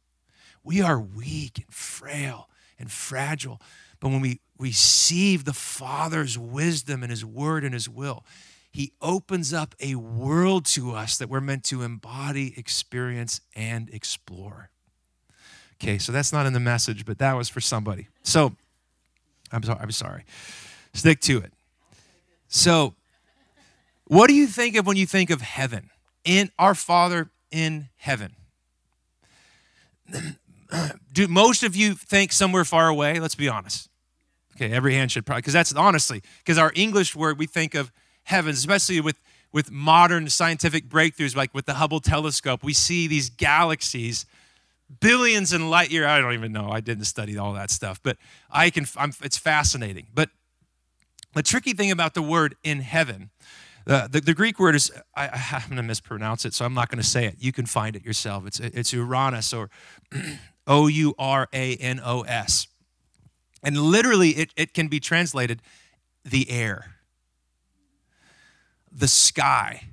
We 0.64 0.82
are 0.82 1.00
weak 1.00 1.58
and 1.58 1.74
frail 1.74 2.48
and 2.78 2.92
fragile. 2.92 3.60
But 4.00 4.10
when 4.10 4.22
we 4.22 4.40
receive 4.58 5.46
the 5.46 5.54
Father's 5.54 6.38
wisdom 6.38 7.02
and 7.02 7.10
His 7.10 7.26
word 7.26 7.64
and 7.64 7.74
His 7.74 7.90
will, 7.90 8.24
He 8.72 8.92
opens 9.02 9.52
up 9.52 9.74
a 9.80 9.96
world 9.96 10.66
to 10.68 10.92
us 10.92 11.18
that 11.18 11.28
we're 11.28 11.42
meant 11.42 11.64
to 11.66 11.82
embody, 11.82 12.54
experience, 12.58 13.42
and 13.56 13.90
explore. 13.90 14.70
Okay, 15.82 15.98
so 15.98 16.12
that's 16.12 16.32
not 16.32 16.46
in 16.46 16.54
the 16.54 16.60
message, 16.60 17.06
but 17.06 17.18
that 17.18 17.34
was 17.34 17.50
for 17.50 17.62
somebody. 17.62 18.08
So 18.22 18.56
I'm 19.52 19.64
sorry. 19.64 19.80
I'm 19.82 19.92
sorry. 19.92 20.26
Stick 20.94 21.22
to 21.22 21.40
it. 21.40 21.54
So, 22.50 22.96
what 24.06 24.28
do 24.28 24.34
you 24.34 24.48
think 24.48 24.76
of 24.76 24.86
when 24.86 24.98
you 24.98 25.06
think 25.06 25.30
of 25.30 25.42
heaven? 25.42 25.92
In 26.26 26.52
our 26.60 26.76
Father 26.76 27.30
in 27.52 27.90
heaven. 27.96 28.36
Do 31.14 31.28
most 31.28 31.64
of 31.64 31.76
you 31.76 31.94
think 31.94 32.32
somewhere 32.32 32.66
far 32.66 32.88
away? 32.88 33.20
Let's 33.20 33.36
be 33.36 33.48
honest. 33.48 33.90
Okay, 34.56 34.72
every 34.72 34.94
hand 34.94 35.12
should 35.12 35.26
probably, 35.26 35.42
because 35.42 35.54
that's 35.54 35.74
honestly, 35.74 36.22
because 36.40 36.58
our 36.58 36.72
English 36.76 37.16
word, 37.16 37.40
we 37.40 37.48
think 37.48 37.76
of 37.76 37.92
heavens, 38.24 38.58
especially 38.58 39.00
with, 39.00 39.20
with 39.52 39.72
modern 39.72 40.30
scientific 40.30 40.90
breakthroughs, 40.90 41.36
like 41.36 41.54
with 41.54 41.66
the 41.66 41.76
Hubble 41.76 42.02
telescope, 42.02 42.64
we 42.64 42.74
see 42.74 43.08
these 43.08 43.30
galaxies 43.30 44.26
billions 45.00 45.54
in 45.54 45.70
light 45.70 45.92
year. 45.92 46.08
I 46.08 46.20
don't 46.20 46.34
even 46.34 46.52
know. 46.52 46.70
I 46.72 46.82
didn't 46.82 47.06
study 47.06 47.38
all 47.38 47.54
that 47.54 47.70
stuff, 47.70 48.00
but 48.02 48.18
I 48.50 48.70
can. 48.70 48.86
I'm, 48.98 49.14
it's 49.22 49.38
fascinating. 49.38 50.08
But 50.14 50.30
the 51.34 51.44
tricky 51.44 51.74
thing 51.74 51.92
about 51.92 52.14
the 52.14 52.22
word 52.22 52.56
in 52.64 52.82
heaven, 52.82 53.30
uh, 53.88 54.08
the, 54.08 54.22
the 54.22 54.34
Greek 54.34 54.60
word 54.60 54.76
is, 54.76 54.92
I, 55.16 55.30
I'm 55.52 55.68
going 55.68 55.78
to 55.78 55.84
mispronounce 55.84 56.46
it, 56.46 56.54
so 56.54 56.66
I'm 56.66 56.74
not 56.74 56.90
going 56.90 57.02
to 57.02 57.08
say 57.08 57.26
it. 57.26 57.36
You 57.40 57.52
can 57.52 57.66
find 57.66 57.96
it 57.96 58.06
yourself. 58.06 58.46
It's, 58.46 58.60
it's 58.60 58.94
Uranus 58.94 59.54
or 59.54 59.70
O 60.68 60.88
U 60.88 61.16
R 61.18 61.48
A 61.54 61.76
N 61.76 62.00
O 62.04 62.22
S. 62.22 62.68
And 63.64 63.78
literally, 63.78 64.30
it, 64.30 64.54
it 64.56 64.74
can 64.74 64.88
be 64.88 65.00
translated 65.00 65.62
the 66.24 66.50
air, 66.50 66.96
the 68.92 69.08
sky, 69.08 69.90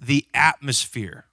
the 0.00 0.26
atmosphere. 0.34 1.26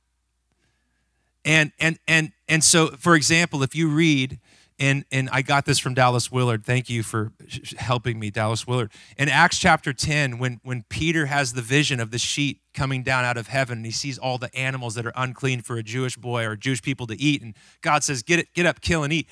And, 1.44 1.72
and, 1.80 2.00
and, 2.08 2.32
and 2.48 2.64
so, 2.64 2.88
for 2.88 3.16
example, 3.16 3.64
if 3.64 3.76
you 3.76 3.90
read 3.90 4.40
and 4.80 5.06
and 5.12 5.30
I 5.32 5.42
got 5.42 5.66
this 5.66 5.80
from 5.80 5.94
Dallas 5.94 6.32
Willard. 6.32 6.66
Thank 6.66 6.90
you 6.90 7.04
for 7.04 7.32
helping 7.78 8.20
me, 8.20 8.30
Dallas 8.30 8.66
Willard. 8.68 8.92
In 9.18 9.30
Acts 9.30 9.60
chapter 9.60 9.94
10, 9.94 10.40
when 10.40 10.60
when 10.64 10.84
Peter 10.90 11.28
has 11.28 11.54
the 11.54 11.62
vision 11.62 12.00
of 12.00 12.12
the 12.12 12.18
sheet 12.18 12.60
coming 12.74 13.04
down 13.04 13.26
out 13.26 13.38
of 13.38 13.48
heaven, 13.48 13.80
and 13.80 13.86
he 13.86 13.92
sees 13.92 14.18
all 14.18 14.38
the 14.38 14.54
animals 14.56 14.96
that 14.96 15.06
are 15.06 15.14
unclean 15.16 15.62
for 15.62 15.78
a 15.78 15.84
Jewish 15.84 16.18
boy 16.18 16.46
or 16.46 16.56
Jewish 16.56 16.82
people 16.82 17.08
to 17.08 17.20
eat, 17.20 17.42
and 17.42 17.56
God 17.82 18.04
says, 18.04 18.24
"Get 18.24 18.40
it, 18.40 18.54
get 18.54 18.66
up, 18.66 18.82
kill 18.82 19.04
and 19.04 19.14
eat." 19.14 19.30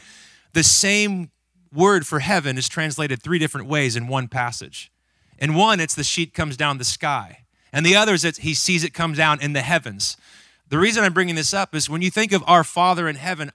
The 0.54 0.64
same 0.64 1.32
word 1.74 2.06
for 2.06 2.20
heaven 2.20 2.58
is 2.58 2.68
translated 2.68 3.22
three 3.22 3.40
different 3.40 3.68
ways 3.68 3.96
in 3.96 4.08
one 4.08 4.28
passage. 4.28 4.92
In 5.38 5.56
one, 5.56 5.80
it's 5.80 5.96
the 5.96 6.04
sheet 6.04 6.34
comes 6.34 6.58
down 6.58 6.78
the 6.78 6.86
sky, 6.86 7.46
and 7.74 7.86
the 7.86 7.96
other 7.96 8.14
is 8.14 8.22
that 8.22 8.38
he 8.38 8.54
sees 8.54 8.84
it 8.84 8.94
come 8.94 9.14
down 9.14 9.42
in 9.42 9.54
the 9.54 9.62
heavens. 9.62 10.18
The 10.72 10.78
reason 10.78 11.04
I'm 11.04 11.14
bringing 11.14 11.36
this 11.36 11.54
up 11.54 11.76
is 11.76 11.90
when 11.90 12.02
you 12.02 12.10
think 12.10 12.32
of 12.32 12.44
our 12.48 12.64
Father 12.64 13.10
in 13.10 13.18
heaven, 13.18 13.52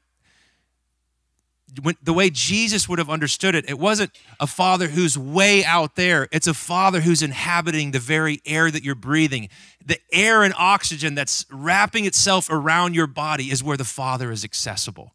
when, 1.82 1.96
the 2.02 2.12
way 2.12 2.30
Jesus 2.30 2.88
would 2.88 2.98
have 2.98 3.10
understood 3.10 3.54
it, 3.54 3.68
it 3.68 3.78
wasn't 3.78 4.10
a 4.40 4.46
father 4.46 4.88
who's 4.88 5.18
way 5.18 5.64
out 5.64 5.96
there. 5.96 6.28
It's 6.32 6.46
a 6.46 6.54
father 6.54 7.00
who's 7.00 7.22
inhabiting 7.22 7.90
the 7.90 7.98
very 7.98 8.40
air 8.46 8.70
that 8.70 8.84
you're 8.84 8.94
breathing. 8.94 9.48
The 9.84 9.98
air 10.12 10.42
and 10.42 10.54
oxygen 10.56 11.14
that's 11.14 11.44
wrapping 11.50 12.04
itself 12.04 12.48
around 12.50 12.94
your 12.94 13.06
body 13.06 13.50
is 13.50 13.62
where 13.62 13.76
the 13.76 13.84
father 13.84 14.30
is 14.30 14.44
accessible. 14.44 15.12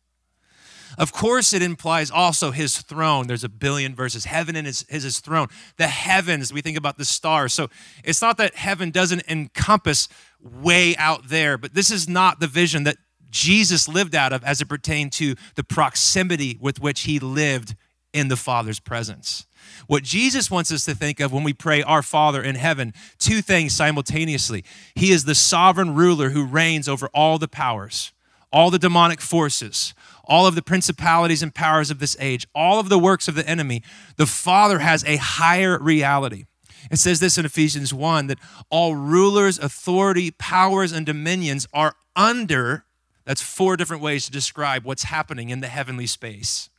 Of 0.97 1.13
course, 1.13 1.53
it 1.53 1.61
implies 1.61 2.11
also 2.11 2.51
his 2.51 2.81
throne. 2.81 3.27
There's 3.27 3.45
a 3.45 3.49
billion 3.49 3.95
verses. 3.95 4.25
Heaven 4.25 4.55
is 4.57 4.85
his, 4.89 5.03
his 5.03 5.19
throne. 5.19 5.47
The 5.77 5.87
heavens, 5.87 6.51
we 6.51 6.61
think 6.61 6.77
about 6.77 6.97
the 6.97 7.05
stars. 7.05 7.53
So 7.53 7.69
it's 8.03 8.21
not 8.21 8.37
that 8.37 8.55
heaven 8.55 8.91
doesn't 8.91 9.23
encompass 9.29 10.09
way 10.41 10.95
out 10.97 11.29
there, 11.29 11.57
but 11.57 11.73
this 11.73 11.91
is 11.91 12.09
not 12.09 12.39
the 12.39 12.47
vision 12.47 12.83
that 12.83 12.97
Jesus 13.31 13.87
lived 13.87 14.13
out 14.13 14.33
of 14.33 14.43
as 14.43 14.61
it 14.61 14.69
pertained 14.69 15.11
to 15.13 15.35
the 15.55 15.63
proximity 15.63 16.57
with 16.61 16.79
which 16.79 17.01
he 17.01 17.19
lived 17.19 17.75
in 18.13 18.27
the 18.27 18.35
Father's 18.35 18.79
presence. 18.79 19.47
What 19.87 20.03
Jesus 20.03 20.51
wants 20.51 20.71
us 20.71 20.85
to 20.85 20.95
think 20.95 21.19
of 21.19 21.31
when 21.31 21.43
we 21.43 21.53
pray, 21.53 21.81
Our 21.81 22.01
Father 22.01 22.41
in 22.41 22.55
heaven, 22.55 22.93
two 23.19 23.41
things 23.41 23.73
simultaneously. 23.73 24.63
He 24.95 25.11
is 25.11 25.23
the 25.23 25.35
sovereign 25.35 25.95
ruler 25.95 26.29
who 26.29 26.45
reigns 26.45 26.89
over 26.89 27.09
all 27.13 27.37
the 27.37 27.47
powers, 27.47 28.11
all 28.51 28.69
the 28.69 28.79
demonic 28.79 29.21
forces, 29.21 29.93
all 30.25 30.45
of 30.45 30.55
the 30.55 30.61
principalities 30.61 31.41
and 31.41 31.53
powers 31.53 31.89
of 31.89 31.99
this 31.99 32.17
age, 32.19 32.45
all 32.53 32.79
of 32.79 32.89
the 32.89 32.99
works 32.99 33.27
of 33.27 33.35
the 33.35 33.47
enemy. 33.47 33.81
The 34.17 34.25
Father 34.25 34.79
has 34.79 35.03
a 35.05 35.17
higher 35.17 35.79
reality. 35.79 36.45
It 36.89 36.97
says 36.97 37.19
this 37.19 37.37
in 37.37 37.45
Ephesians 37.45 37.93
1 37.93 38.27
that 38.27 38.39
all 38.69 38.95
rulers, 38.95 39.59
authority, 39.59 40.31
powers, 40.31 40.91
and 40.91 41.05
dominions 41.05 41.67
are 41.73 41.95
under. 42.15 42.85
That's 43.25 43.41
four 43.41 43.77
different 43.77 44.01
ways 44.01 44.25
to 44.25 44.31
describe 44.31 44.83
what's 44.83 45.03
happening 45.03 45.49
in 45.49 45.59
the 45.59 45.67
heavenly 45.67 46.07
space. 46.07 46.69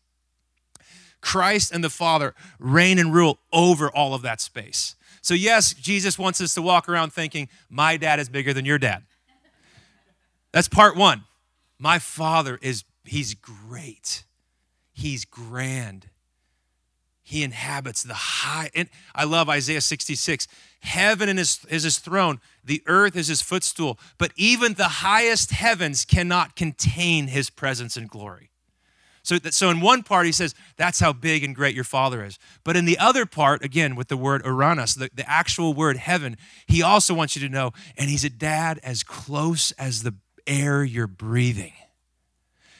Christ 1.20 1.72
and 1.72 1.82
the 1.82 1.90
Father 1.90 2.34
reign 2.58 2.98
and 2.98 3.14
rule 3.14 3.38
over 3.52 3.88
all 3.88 4.12
of 4.12 4.22
that 4.22 4.40
space. 4.40 4.96
So, 5.22 5.34
yes, 5.34 5.72
Jesus 5.72 6.18
wants 6.18 6.40
us 6.40 6.52
to 6.54 6.62
walk 6.62 6.88
around 6.88 7.12
thinking, 7.12 7.48
my 7.70 7.96
dad 7.96 8.18
is 8.18 8.28
bigger 8.28 8.52
than 8.52 8.64
your 8.64 8.78
dad. 8.78 9.04
That's 10.52 10.68
part 10.68 10.96
one. 10.96 11.24
My 11.78 11.98
Father 11.98 12.58
is, 12.60 12.84
he's 13.04 13.34
great, 13.34 14.24
he's 14.92 15.24
grand. 15.24 16.08
He 17.24 17.44
inhabits 17.44 18.02
the 18.02 18.14
high. 18.14 18.70
And 18.74 18.88
I 19.14 19.24
love 19.24 19.48
Isaiah 19.48 19.80
66. 19.80 20.48
Heaven 20.82 21.38
is, 21.38 21.64
is 21.70 21.84
his 21.84 21.98
throne, 21.98 22.40
the 22.64 22.82
earth 22.86 23.16
is 23.16 23.28
his 23.28 23.40
footstool, 23.40 23.98
but 24.18 24.32
even 24.36 24.74
the 24.74 24.84
highest 24.84 25.52
heavens 25.52 26.04
cannot 26.04 26.56
contain 26.56 27.28
his 27.28 27.50
presence 27.50 27.96
and 27.96 28.08
glory. 28.08 28.50
So, 29.22 29.38
so 29.50 29.70
in 29.70 29.80
one 29.80 30.02
part, 30.02 30.26
he 30.26 30.32
says, 30.32 30.56
that's 30.76 30.98
how 30.98 31.12
big 31.12 31.44
and 31.44 31.54
great 31.54 31.76
your 31.76 31.84
Father 31.84 32.24
is. 32.24 32.36
But 32.64 32.76
in 32.76 32.84
the 32.84 32.98
other 32.98 33.24
part, 33.26 33.64
again, 33.64 33.94
with 33.94 34.08
the 34.08 34.16
word 34.16 34.42
Uranus, 34.44 34.94
the, 34.94 35.08
the 35.14 35.28
actual 35.30 35.72
word 35.72 35.96
heaven, 35.96 36.36
he 36.66 36.82
also 36.82 37.14
wants 37.14 37.36
you 37.36 37.46
to 37.46 37.52
know, 37.52 37.70
and 37.96 38.10
he's 38.10 38.24
a 38.24 38.30
dad 38.30 38.80
as 38.82 39.04
close 39.04 39.70
as 39.72 40.02
the 40.02 40.14
air 40.48 40.82
you're 40.82 41.06
breathing. 41.06 41.74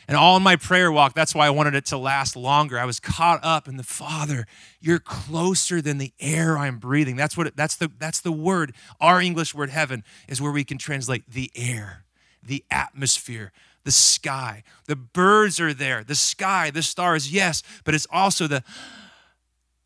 And 0.08 0.16
all 0.16 0.36
in 0.36 0.42
my 0.42 0.56
prayer 0.56 0.90
walk, 0.90 1.14
that's 1.14 1.34
why 1.34 1.46
I 1.46 1.50
wanted 1.50 1.74
it 1.74 1.86
to 1.86 1.98
last 1.98 2.36
longer. 2.36 2.78
I 2.78 2.84
was 2.84 2.98
caught 2.98 3.40
up 3.42 3.68
in 3.68 3.76
the 3.76 3.84
Father. 3.84 4.46
You're 4.80 4.98
closer 4.98 5.80
than 5.80 5.98
the 5.98 6.12
air 6.18 6.58
I'm 6.58 6.78
breathing. 6.78 7.16
That's 7.16 7.36
what 7.36 7.54
that's 7.56 7.76
the 7.76 7.90
that's 7.98 8.20
the 8.20 8.32
word. 8.32 8.74
Our 9.00 9.20
English 9.20 9.54
word 9.54 9.70
heaven 9.70 10.04
is 10.28 10.40
where 10.40 10.52
we 10.52 10.64
can 10.64 10.78
translate 10.78 11.30
the 11.30 11.50
air, 11.54 12.04
the 12.42 12.64
atmosphere, 12.70 13.52
the 13.84 13.92
sky. 13.92 14.64
The 14.86 14.96
birds 14.96 15.60
are 15.60 15.72
there, 15.72 16.02
the 16.02 16.14
sky, 16.14 16.70
the 16.70 16.82
stars, 16.82 17.32
yes, 17.32 17.62
but 17.84 17.94
it's 17.94 18.06
also 18.10 18.46
the 18.46 18.64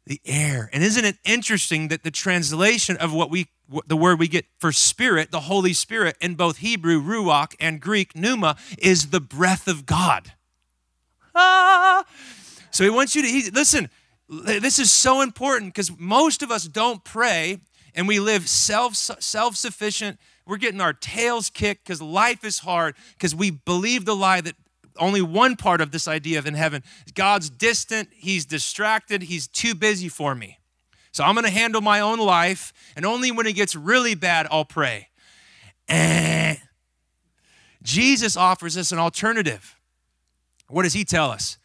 the 0.06 0.20
air. 0.24 0.70
And 0.72 0.82
isn't 0.82 1.04
it 1.04 1.16
interesting 1.24 1.88
that 1.88 2.04
the 2.04 2.10
translation 2.10 2.96
of 2.96 3.12
what 3.12 3.30
we 3.30 3.48
the 3.86 3.96
word 3.96 4.18
we 4.18 4.28
get 4.28 4.46
for 4.58 4.72
spirit, 4.72 5.30
the 5.30 5.40
Holy 5.40 5.72
Spirit 5.72 6.16
in 6.20 6.34
both 6.34 6.58
Hebrew 6.58 7.02
ruach 7.02 7.54
and 7.58 7.80
Greek 7.80 8.14
pneuma 8.14 8.56
is 8.78 9.10
the 9.10 9.20
breath 9.20 9.66
of 9.68 9.86
God. 9.86 10.32
Ah! 11.34 12.04
So 12.70 12.84
he 12.84 12.90
wants 12.90 13.14
you 13.14 13.22
to 13.22 13.28
he, 13.28 13.50
listen. 13.50 13.90
This 14.28 14.78
is 14.78 14.90
so 14.90 15.20
important 15.20 15.72
because 15.72 15.96
most 15.98 16.42
of 16.42 16.50
us 16.50 16.64
don't 16.64 17.04
pray 17.04 17.60
and 17.94 18.08
we 18.08 18.18
live 18.18 18.48
self 18.48 18.94
self 18.96 19.56
sufficient 19.56 20.18
we're 20.46 20.56
getting 20.58 20.80
our 20.80 20.92
tails 20.92 21.50
kicked 21.50 21.84
because 21.84 22.00
life 22.00 22.44
is 22.44 22.60
hard, 22.60 22.94
because 23.14 23.34
we 23.34 23.50
believe 23.50 24.04
the 24.04 24.14
lie 24.14 24.40
that 24.40 24.54
only 24.98 25.20
one 25.20 25.56
part 25.56 25.80
of 25.80 25.90
this 25.90 26.08
idea 26.08 26.38
of 26.38 26.46
in 26.46 26.54
heaven 26.54 26.82
God's 27.14 27.50
distant, 27.50 28.08
He's 28.12 28.46
distracted, 28.46 29.24
He's 29.24 29.46
too 29.46 29.74
busy 29.74 30.08
for 30.08 30.34
me. 30.34 30.58
So 31.16 31.24
I'm 31.24 31.34
going 31.34 31.46
to 31.46 31.50
handle 31.50 31.80
my 31.80 32.00
own 32.00 32.18
life, 32.18 32.74
and 32.94 33.06
only 33.06 33.32
when 33.32 33.46
it 33.46 33.54
gets 33.54 33.74
really 33.74 34.14
bad, 34.14 34.46
I'll 34.50 34.66
pray. 34.66 35.08
Eh. 35.88 36.56
Jesus 37.82 38.36
offers 38.36 38.76
us 38.76 38.92
an 38.92 38.98
alternative. 38.98 39.76
What 40.68 40.82
does 40.82 40.92
He 40.92 41.04
tell 41.04 41.30
us? 41.30 41.56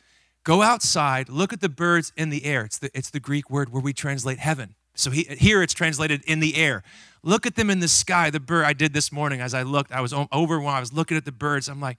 Go 0.45 0.61
outside, 0.61 1.27
look 1.27 1.51
at 1.51 1.59
the 1.59 1.67
birds 1.67 2.13
in 2.15 2.29
the 2.29 2.45
air. 2.45 2.63
It's 2.63 2.77
the, 2.77 2.97
it's 2.97 3.09
the 3.09 3.19
Greek 3.19 3.49
word 3.49 3.73
where 3.73 3.81
we 3.81 3.91
translate 3.91 4.39
heaven. 4.39 4.75
So 4.95 5.11
he, 5.11 5.23
here 5.23 5.61
it's 5.61 5.73
translated 5.73 6.23
in 6.25 6.39
the 6.39 6.55
air. 6.55 6.81
Look 7.21 7.45
at 7.45 7.55
them 7.55 7.69
in 7.69 7.81
the 7.81 7.89
sky. 7.89 8.29
The 8.29 8.39
bird 8.39 8.63
I 8.63 8.71
did 8.71 8.93
this 8.93 9.11
morning 9.11 9.41
as 9.41 9.53
I 9.53 9.63
looked, 9.63 9.91
I 9.91 9.99
was 9.99 10.13
over 10.31 10.61
when 10.61 10.73
I 10.73 10.79
was 10.79 10.93
looking 10.93 11.17
at 11.17 11.25
the 11.25 11.31
birds. 11.33 11.67
I'm 11.67 11.81
like, 11.81 11.97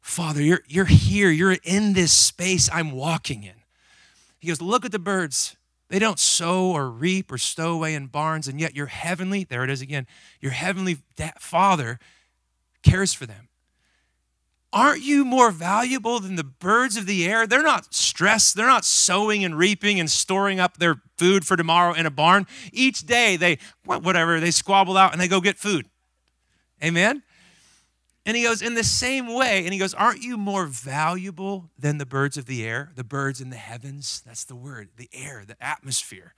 Father, 0.00 0.42
you're, 0.42 0.62
you're 0.66 0.86
here. 0.86 1.30
You're 1.30 1.56
in 1.62 1.92
this 1.92 2.12
space 2.12 2.68
I'm 2.72 2.90
walking 2.90 3.44
in. 3.44 3.62
He 4.40 4.48
goes, 4.48 4.60
Look 4.60 4.84
at 4.84 4.90
the 4.90 4.98
birds. 4.98 5.56
They 5.94 6.00
don't 6.00 6.18
sow 6.18 6.72
or 6.72 6.90
reap 6.90 7.30
or 7.30 7.38
stow 7.38 7.70
away 7.70 7.94
in 7.94 8.08
barns, 8.08 8.48
and 8.48 8.60
yet 8.60 8.74
your 8.74 8.86
heavenly, 8.86 9.44
there 9.44 9.62
it 9.62 9.70
is 9.70 9.80
again, 9.80 10.08
your 10.40 10.50
heavenly 10.50 10.98
Father 11.38 12.00
cares 12.82 13.14
for 13.14 13.26
them. 13.26 13.48
Aren't 14.72 15.02
you 15.02 15.24
more 15.24 15.52
valuable 15.52 16.18
than 16.18 16.34
the 16.34 16.42
birds 16.42 16.96
of 16.96 17.06
the 17.06 17.24
air? 17.24 17.46
They're 17.46 17.62
not 17.62 17.94
stressed. 17.94 18.56
They're 18.56 18.66
not 18.66 18.84
sowing 18.84 19.44
and 19.44 19.56
reaping 19.56 20.00
and 20.00 20.10
storing 20.10 20.58
up 20.58 20.78
their 20.78 21.00
food 21.16 21.46
for 21.46 21.56
tomorrow 21.56 21.94
in 21.94 22.06
a 22.06 22.10
barn. 22.10 22.48
Each 22.72 23.06
day 23.06 23.36
they, 23.36 23.58
whatever, 23.84 24.40
they 24.40 24.50
squabble 24.50 24.96
out 24.96 25.12
and 25.12 25.20
they 25.20 25.28
go 25.28 25.40
get 25.40 25.58
food. 25.58 25.86
Amen? 26.82 27.22
And 28.26 28.36
he 28.36 28.42
goes, 28.42 28.62
in 28.62 28.74
the 28.74 28.84
same 28.84 29.34
way, 29.34 29.64
and 29.64 29.72
he 29.72 29.78
goes, 29.78 29.92
Aren't 29.92 30.22
you 30.22 30.38
more 30.38 30.66
valuable 30.66 31.70
than 31.78 31.98
the 31.98 32.06
birds 32.06 32.36
of 32.36 32.46
the 32.46 32.64
air, 32.64 32.90
the 32.94 33.04
birds 33.04 33.40
in 33.40 33.50
the 33.50 33.56
heavens? 33.56 34.22
That's 34.24 34.44
the 34.44 34.56
word, 34.56 34.88
the 34.96 35.10
air, 35.12 35.44
the 35.46 35.62
atmosphere. 35.62 36.34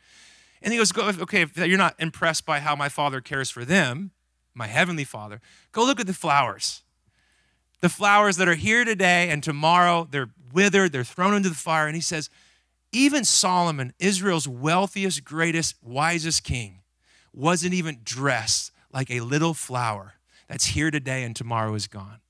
And 0.63 0.73
he 0.73 0.79
goes, 0.79 0.97
Okay, 0.97 1.43
if 1.43 1.57
you're 1.57 1.79
not 1.79 1.95
impressed 1.99 2.45
by 2.45 2.61
how 2.61 2.75
my 2.75 2.89
father 2.89 3.21
cares 3.21 3.51
for 3.51 3.65
them, 3.65 4.11
my 4.53 4.67
heavenly 4.67 5.05
father, 5.05 5.41
go 5.71 5.85
look 5.85 6.01
at 6.01 6.07
the 6.07 6.15
flowers 6.15 6.83
the 7.81 7.89
flowers 7.89 8.37
that 8.37 8.49
are 8.49 8.55
here 8.55 8.85
today 8.85 9.29
and 9.29 9.43
tomorrow, 9.43 10.09
they're 10.11 10.31
withered, 10.53 10.93
they're 10.93 11.05
thrown 11.05 11.35
into 11.35 11.49
the 11.49 11.55
fire. 11.55 11.87
And 11.87 11.95
he 11.95 12.03
says, 12.03 12.31
even 12.93 13.25
Solomon, 13.25 13.93
Israel's 13.99 14.49
wealthiest, 14.49 15.25
greatest, 15.25 15.77
wisest 15.83 16.43
king, 16.43 16.81
wasn't 17.33 17.75
even 17.75 18.01
dressed 18.03 18.73
like 18.93 19.11
a 19.11 19.21
little 19.21 19.55
flower 19.55 20.15
that's 20.49 20.67
here 20.67 20.91
today 20.91 21.23
and 21.23 21.35
tomorrow 21.35 21.75
is 21.75 21.87
gone. 21.87 22.21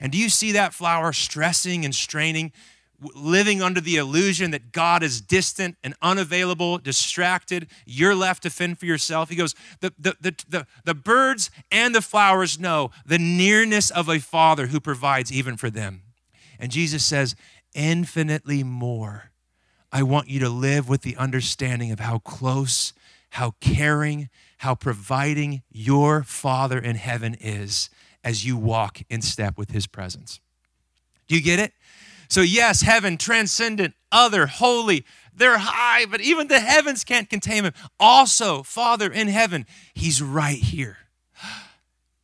And 0.00 0.10
do 0.10 0.18
you 0.18 0.28
see 0.28 0.52
that 0.52 0.74
flower 0.74 1.12
stressing 1.12 1.84
and 1.84 1.94
straining 1.94 2.52
living 3.14 3.62
under 3.62 3.80
the 3.80 3.96
illusion 3.96 4.50
that 4.52 4.72
God 4.72 5.02
is 5.02 5.20
distant 5.20 5.76
and 5.82 5.94
unavailable, 6.02 6.78
distracted. 6.78 7.68
You're 7.86 8.14
left 8.14 8.42
to 8.44 8.50
fend 8.50 8.78
for 8.78 8.86
yourself. 8.86 9.28
He 9.28 9.36
goes, 9.36 9.54
the, 9.80 9.92
the, 9.98 10.16
the, 10.20 10.44
the, 10.48 10.66
the 10.84 10.94
birds 10.94 11.50
and 11.70 11.94
the 11.94 12.02
flowers 12.02 12.58
know 12.58 12.90
the 13.04 13.18
nearness 13.18 13.90
of 13.90 14.08
a 14.08 14.18
father 14.18 14.68
who 14.68 14.80
provides 14.80 15.32
even 15.32 15.56
for 15.56 15.70
them. 15.70 16.02
And 16.58 16.70
Jesus 16.70 17.04
says, 17.04 17.34
infinitely 17.74 18.62
more. 18.62 19.30
I 19.90 20.02
want 20.02 20.28
you 20.28 20.40
to 20.40 20.48
live 20.48 20.88
with 20.88 21.02
the 21.02 21.16
understanding 21.16 21.90
of 21.90 22.00
how 22.00 22.18
close, 22.18 22.92
how 23.30 23.54
caring, 23.60 24.30
how 24.62 24.76
providing 24.76 25.60
your 25.72 26.22
Father 26.22 26.78
in 26.78 26.94
heaven 26.94 27.34
is 27.40 27.90
as 28.22 28.46
you 28.46 28.56
walk 28.56 29.00
in 29.10 29.20
step 29.20 29.58
with 29.58 29.72
his 29.72 29.88
presence. 29.88 30.38
Do 31.26 31.34
you 31.34 31.42
get 31.42 31.58
it? 31.58 31.72
So, 32.28 32.42
yes, 32.42 32.82
heaven, 32.82 33.16
transcendent, 33.16 33.94
other, 34.12 34.46
holy, 34.46 35.04
they're 35.34 35.58
high, 35.58 36.06
but 36.06 36.20
even 36.20 36.46
the 36.46 36.60
heavens 36.60 37.02
can't 37.02 37.28
contain 37.28 37.64
him. 37.64 37.72
Also, 37.98 38.62
Father 38.62 39.10
in 39.10 39.26
heaven, 39.26 39.66
he's 39.94 40.22
right 40.22 40.58
here. 40.58 40.98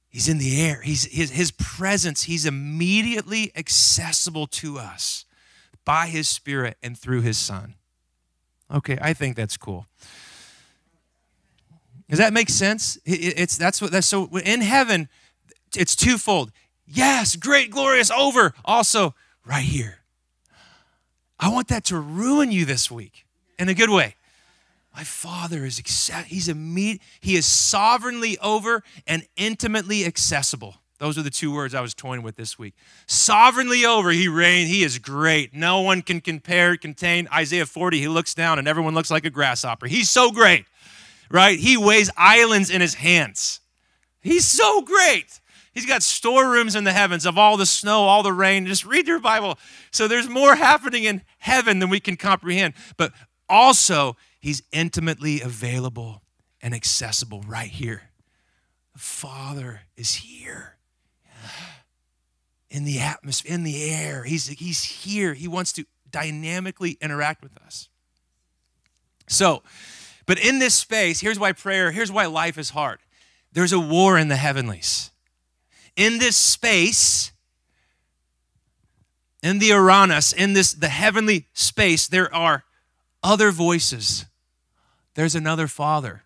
He's 0.08 0.26
in 0.26 0.38
the 0.38 0.62
air. 0.62 0.80
He's, 0.80 1.04
his, 1.04 1.30
his 1.30 1.50
presence, 1.50 2.22
he's 2.22 2.46
immediately 2.46 3.52
accessible 3.54 4.46
to 4.46 4.78
us 4.78 5.26
by 5.84 6.06
his 6.06 6.28
spirit 6.28 6.76
and 6.82 6.98
through 6.98 7.20
his 7.20 7.36
son. 7.36 7.74
Okay, 8.72 8.96
I 9.00 9.12
think 9.12 9.36
that's 9.36 9.56
cool. 9.56 9.86
Does 12.08 12.18
that 12.18 12.32
make 12.32 12.48
sense? 12.48 12.98
It's 13.04 13.56
that's 13.56 13.82
what 13.82 13.90
that's 13.90 14.06
so 14.06 14.26
in 14.38 14.60
heaven, 14.62 15.08
it's 15.76 15.94
twofold. 15.94 16.52
Yes, 16.86 17.36
great, 17.36 17.70
glorious, 17.70 18.10
over. 18.10 18.54
Also, 18.64 19.14
right 19.44 19.64
here. 19.64 19.98
I 21.38 21.50
want 21.50 21.68
that 21.68 21.84
to 21.84 21.98
ruin 21.98 22.50
you 22.50 22.64
this 22.64 22.90
week 22.90 23.26
in 23.58 23.68
a 23.68 23.74
good 23.74 23.90
way. 23.90 24.14
My 24.96 25.04
Father 25.04 25.64
is 25.64 25.78
accept, 25.78 26.26
he's 26.26 26.48
a 26.48 26.52
immediate, 26.52 27.00
he 27.20 27.36
is 27.36 27.46
sovereignly 27.46 28.36
over 28.38 28.82
and 29.06 29.24
intimately 29.36 30.04
accessible. 30.04 30.76
Those 30.98 31.16
are 31.16 31.22
the 31.22 31.30
two 31.30 31.54
words 31.54 31.74
I 31.74 31.80
was 31.80 31.94
toying 31.94 32.24
with 32.24 32.34
this 32.34 32.58
week. 32.58 32.74
Sovereignly 33.06 33.84
over, 33.84 34.10
he 34.10 34.26
reigns. 34.26 34.68
He 34.68 34.82
is 34.82 34.98
great. 34.98 35.54
No 35.54 35.82
one 35.82 36.02
can 36.02 36.20
compare, 36.20 36.76
contain. 36.76 37.28
Isaiah 37.32 37.66
40, 37.66 38.00
he 38.00 38.08
looks 38.08 38.34
down 38.34 38.58
and 38.58 38.66
everyone 38.66 38.94
looks 38.94 39.10
like 39.10 39.24
a 39.24 39.30
grasshopper. 39.30 39.86
He's 39.86 40.10
so 40.10 40.32
great, 40.32 40.64
right? 41.30 41.58
He 41.58 41.76
weighs 41.76 42.10
islands 42.16 42.70
in 42.70 42.80
his 42.80 42.94
hands. 42.94 43.60
He's 44.20 44.44
so 44.44 44.82
great. 44.82 45.40
He's 45.72 45.86
got 45.86 46.02
storerooms 46.02 46.74
in 46.74 46.84
the 46.84 46.92
heavens 46.92 47.24
of 47.24 47.38
all 47.38 47.56
the 47.56 47.66
snow, 47.66 48.02
all 48.02 48.22
the 48.22 48.32
rain. 48.32 48.66
Just 48.66 48.84
read 48.84 49.06
your 49.06 49.20
Bible. 49.20 49.58
So 49.92 50.08
there's 50.08 50.28
more 50.28 50.56
happening 50.56 51.04
in 51.04 51.22
heaven 51.38 51.78
than 51.78 51.88
we 51.88 52.00
can 52.00 52.16
comprehend. 52.16 52.74
But 52.96 53.12
also 53.48 54.16
he's 54.40 54.62
intimately 54.72 55.40
available 55.40 56.22
and 56.60 56.74
accessible 56.74 57.44
right 57.46 57.70
here. 57.70 58.10
The 58.94 58.98
Father 58.98 59.82
is 59.96 60.14
here 60.16 60.78
in 62.70 62.84
the 62.84 62.98
atmosphere, 62.98 63.54
in 63.54 63.62
the 63.62 63.90
air. 63.90 64.24
He's, 64.24 64.48
he's 64.48 64.82
here. 64.82 65.34
He 65.34 65.48
wants 65.48 65.72
to 65.74 65.84
dynamically 66.10 66.98
interact 67.00 67.42
with 67.42 67.56
us. 67.58 67.88
So, 69.28 69.62
but 70.28 70.38
in 70.38 70.58
this 70.58 70.74
space, 70.74 71.20
here's 71.20 71.38
why 71.38 71.52
prayer, 71.52 71.90
here's 71.90 72.12
why 72.12 72.26
life 72.26 72.58
is 72.58 72.70
hard. 72.70 72.98
There's 73.50 73.72
a 73.72 73.80
war 73.80 74.18
in 74.18 74.28
the 74.28 74.36
heavenlies. 74.36 75.10
In 75.96 76.18
this 76.18 76.36
space, 76.36 77.32
in 79.42 79.58
the 79.58 79.68
Uranus, 79.68 80.34
in 80.34 80.52
this 80.52 80.74
the 80.74 80.90
heavenly 80.90 81.46
space, 81.54 82.06
there 82.06 82.32
are 82.34 82.64
other 83.22 83.50
voices. 83.50 84.26
There's 85.14 85.34
another 85.34 85.66
Father. 85.66 86.24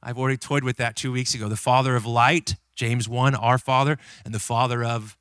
I've 0.00 0.16
already 0.16 0.38
toyed 0.38 0.62
with 0.62 0.76
that 0.76 0.94
two 0.94 1.10
weeks 1.10 1.34
ago. 1.34 1.48
The 1.48 1.56
Father 1.56 1.96
of 1.96 2.06
light, 2.06 2.54
James 2.76 3.08
1, 3.08 3.34
our 3.34 3.58
Father, 3.58 3.98
and 4.24 4.32
the 4.32 4.38
Father 4.38 4.84
of 4.84 5.16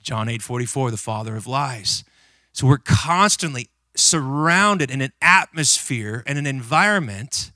John 0.00 0.28
8 0.28 0.40
44, 0.40 0.92
the 0.92 0.96
Father 0.96 1.34
of 1.34 1.48
lies. 1.48 2.04
So 2.52 2.68
we're 2.68 2.78
constantly 2.78 3.70
surrounded 3.96 4.90
in 4.90 5.00
an 5.00 5.12
atmosphere 5.20 6.22
and 6.26 6.38
an 6.38 6.46
environment. 6.46 7.52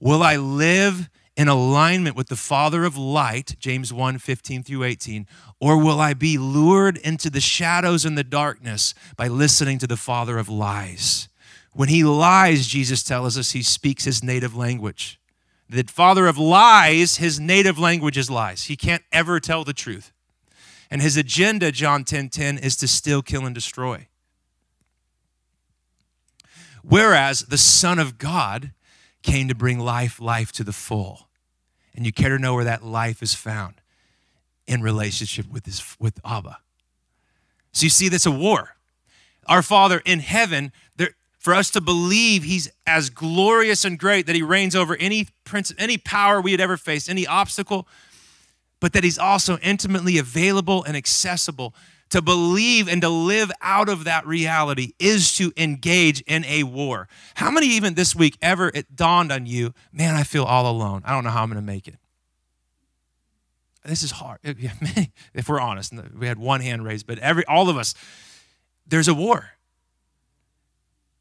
Will 0.00 0.22
I 0.22 0.36
live 0.36 1.08
in 1.36 1.48
alignment 1.48 2.16
with 2.16 2.28
the 2.28 2.36
Father 2.36 2.84
of 2.84 2.96
light, 2.96 3.56
James 3.58 3.92
1 3.92 4.18
15 4.18 4.62
through 4.62 4.84
18, 4.84 5.26
or 5.60 5.82
will 5.82 6.00
I 6.00 6.14
be 6.14 6.38
lured 6.38 6.96
into 6.98 7.30
the 7.30 7.40
shadows 7.40 8.04
and 8.04 8.16
the 8.16 8.24
darkness 8.24 8.94
by 9.16 9.28
listening 9.28 9.78
to 9.78 9.86
the 9.86 9.96
Father 9.96 10.38
of 10.38 10.48
lies? 10.48 11.28
When 11.72 11.90
he 11.90 12.04
lies, 12.04 12.66
Jesus 12.66 13.02
tells 13.02 13.36
us 13.36 13.52
he 13.52 13.62
speaks 13.62 14.04
his 14.04 14.22
native 14.22 14.56
language. 14.56 15.20
The 15.68 15.84
father 15.84 16.26
of 16.26 16.38
lies, 16.38 17.16
his 17.16 17.38
native 17.38 17.78
language 17.78 18.16
is 18.16 18.30
lies. 18.30 18.64
He 18.64 18.76
can't 18.76 19.02
ever 19.12 19.40
tell 19.40 19.62
the 19.62 19.74
truth. 19.74 20.12
And 20.90 21.02
his 21.02 21.16
agenda, 21.16 21.72
John 21.72 22.04
10 22.04 22.30
10, 22.30 22.58
is 22.58 22.76
to 22.76 22.88
steal, 22.88 23.20
kill, 23.20 23.44
and 23.44 23.54
destroy. 23.54 24.06
Whereas 26.88 27.40
the 27.40 27.58
Son 27.58 27.98
of 27.98 28.16
God 28.16 28.72
came 29.22 29.48
to 29.48 29.54
bring 29.54 29.80
life, 29.80 30.20
life 30.20 30.52
to 30.52 30.62
the 30.62 30.72
full. 30.72 31.28
And 31.94 32.06
you 32.06 32.12
care 32.12 32.28
to 32.28 32.38
know 32.38 32.54
where 32.54 32.64
that 32.64 32.84
life 32.84 33.22
is 33.22 33.34
found? 33.34 33.74
In 34.68 34.82
relationship 34.82 35.50
with, 35.50 35.66
his, 35.66 35.96
with 35.98 36.20
Abba. 36.24 36.58
So 37.72 37.84
you 37.84 37.90
see, 37.90 38.08
that's 38.08 38.26
a 38.26 38.30
war. 38.30 38.76
Our 39.46 39.62
Father 39.62 40.00
in 40.04 40.20
heaven, 40.20 40.72
there, 40.96 41.10
for 41.38 41.54
us 41.54 41.70
to 41.70 41.80
believe 41.80 42.42
He's 42.42 42.70
as 42.86 43.10
glorious 43.10 43.84
and 43.84 43.98
great 43.98 44.26
that 44.26 44.34
He 44.34 44.42
reigns 44.42 44.74
over 44.74 44.96
any 44.96 45.28
prince, 45.44 45.72
any 45.78 45.98
power 45.98 46.40
we 46.40 46.50
had 46.50 46.60
ever 46.60 46.76
faced, 46.76 47.08
any 47.08 47.26
obstacle, 47.26 47.86
but 48.80 48.92
that 48.92 49.04
He's 49.04 49.18
also 49.18 49.58
intimately 49.58 50.18
available 50.18 50.82
and 50.84 50.96
accessible 50.96 51.74
to 52.10 52.22
believe 52.22 52.88
and 52.88 53.02
to 53.02 53.08
live 53.08 53.50
out 53.60 53.88
of 53.88 54.04
that 54.04 54.26
reality 54.26 54.92
is 54.98 55.36
to 55.36 55.52
engage 55.56 56.20
in 56.22 56.44
a 56.44 56.62
war. 56.62 57.08
How 57.34 57.50
many, 57.50 57.66
even 57.68 57.94
this 57.94 58.14
week, 58.14 58.36
ever 58.40 58.70
it 58.72 58.94
dawned 58.94 59.32
on 59.32 59.46
you, 59.46 59.74
man, 59.92 60.14
I 60.14 60.22
feel 60.22 60.44
all 60.44 60.70
alone. 60.70 61.02
I 61.04 61.12
don't 61.12 61.24
know 61.24 61.30
how 61.30 61.42
I'm 61.42 61.50
going 61.50 61.56
to 61.60 61.66
make 61.66 61.88
it. 61.88 61.96
This 63.84 64.02
is 64.02 64.12
hard. 64.12 64.38
If 65.34 65.48
we're 65.48 65.60
honest, 65.60 65.92
we 66.16 66.26
had 66.26 66.38
one 66.38 66.60
hand 66.60 66.84
raised, 66.84 67.06
but 67.06 67.18
every 67.18 67.44
all 67.44 67.68
of 67.68 67.76
us, 67.76 67.94
there's 68.86 69.06
a 69.06 69.14
war. 69.14 69.50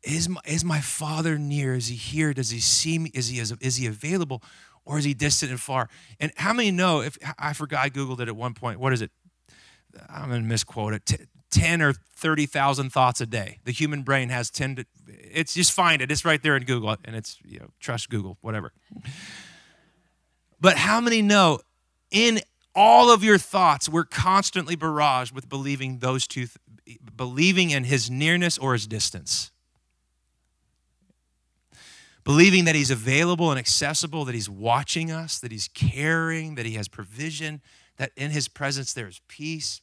Is 0.03 0.29
my, 0.29 0.39
is 0.45 0.63
my 0.63 0.79
father 0.79 1.37
near? 1.37 1.73
Is 1.73 1.87
he 1.87 1.95
here? 1.95 2.33
Does 2.33 2.51
he 2.51 2.59
see 2.59 2.97
me? 2.97 3.11
Is 3.13 3.27
he, 3.27 3.39
is 3.39 3.75
he 3.75 3.87
available? 3.87 4.41
Or 4.85 4.99
is 4.99 5.03
he 5.03 5.13
distant 5.13 5.51
and 5.51 5.59
far? 5.59 5.89
And 6.19 6.31
how 6.37 6.53
many 6.53 6.71
know, 6.71 7.01
if 7.01 7.17
I 7.39 7.53
forgot, 7.53 7.83
I 7.83 7.89
Googled 7.89 8.19
it 8.19 8.27
at 8.27 8.35
one 8.35 8.53
point, 8.53 8.79
what 8.79 8.93
is 8.93 9.01
it? 9.01 9.11
I'm 10.09 10.29
going 10.29 10.41
to 10.41 10.47
misquote 10.47 10.93
it, 10.93 11.27
10 11.51 11.81
or 11.81 11.93
30,000 11.93 12.89
thoughts 12.91 13.21
a 13.21 13.25
day. 13.25 13.59
The 13.63 13.71
human 13.71 14.03
brain 14.03 14.29
has 14.29 14.49
10 14.49 14.75
to, 14.75 14.85
it's 15.07 15.53
just 15.53 15.71
find 15.71 16.01
it. 16.01 16.11
It's 16.11 16.25
right 16.25 16.41
there 16.41 16.57
in 16.57 16.63
Google 16.63 16.95
and 17.05 17.15
it's, 17.15 17.37
you 17.45 17.59
know, 17.59 17.69
trust 17.79 18.09
Google, 18.09 18.37
whatever. 18.41 18.73
But 20.59 20.77
how 20.77 20.99
many 20.99 21.21
know 21.21 21.59
in 22.11 22.39
all 22.75 23.09
of 23.09 23.23
your 23.23 23.37
thoughts, 23.37 23.87
we're 23.87 24.03
constantly 24.03 24.75
barraged 24.75 25.31
with 25.31 25.47
believing 25.47 25.99
those 25.99 26.27
two, 26.27 26.47
believing 27.15 27.69
in 27.69 27.85
his 27.85 28.11
nearness 28.11 28.57
or 28.57 28.73
his 28.73 28.85
distance. 28.85 29.51
Believing 32.25 32.65
that 32.65 32.75
he's 32.75 32.91
available 32.91 33.51
and 33.51 33.59
accessible, 33.59 34.25
that 34.25 34.35
he's 34.35 34.49
watching 34.49 35.11
us, 35.11 35.39
that 35.39 35.51
he's 35.51 35.67
caring, 35.67 36.55
that 36.55 36.65
he 36.65 36.73
has 36.73 36.87
provision, 36.87 37.61
that 37.97 38.11
in 38.17 38.31
his 38.31 38.47
presence 38.47 38.93
there 38.93 39.07
is 39.07 39.21
peace 39.27 39.81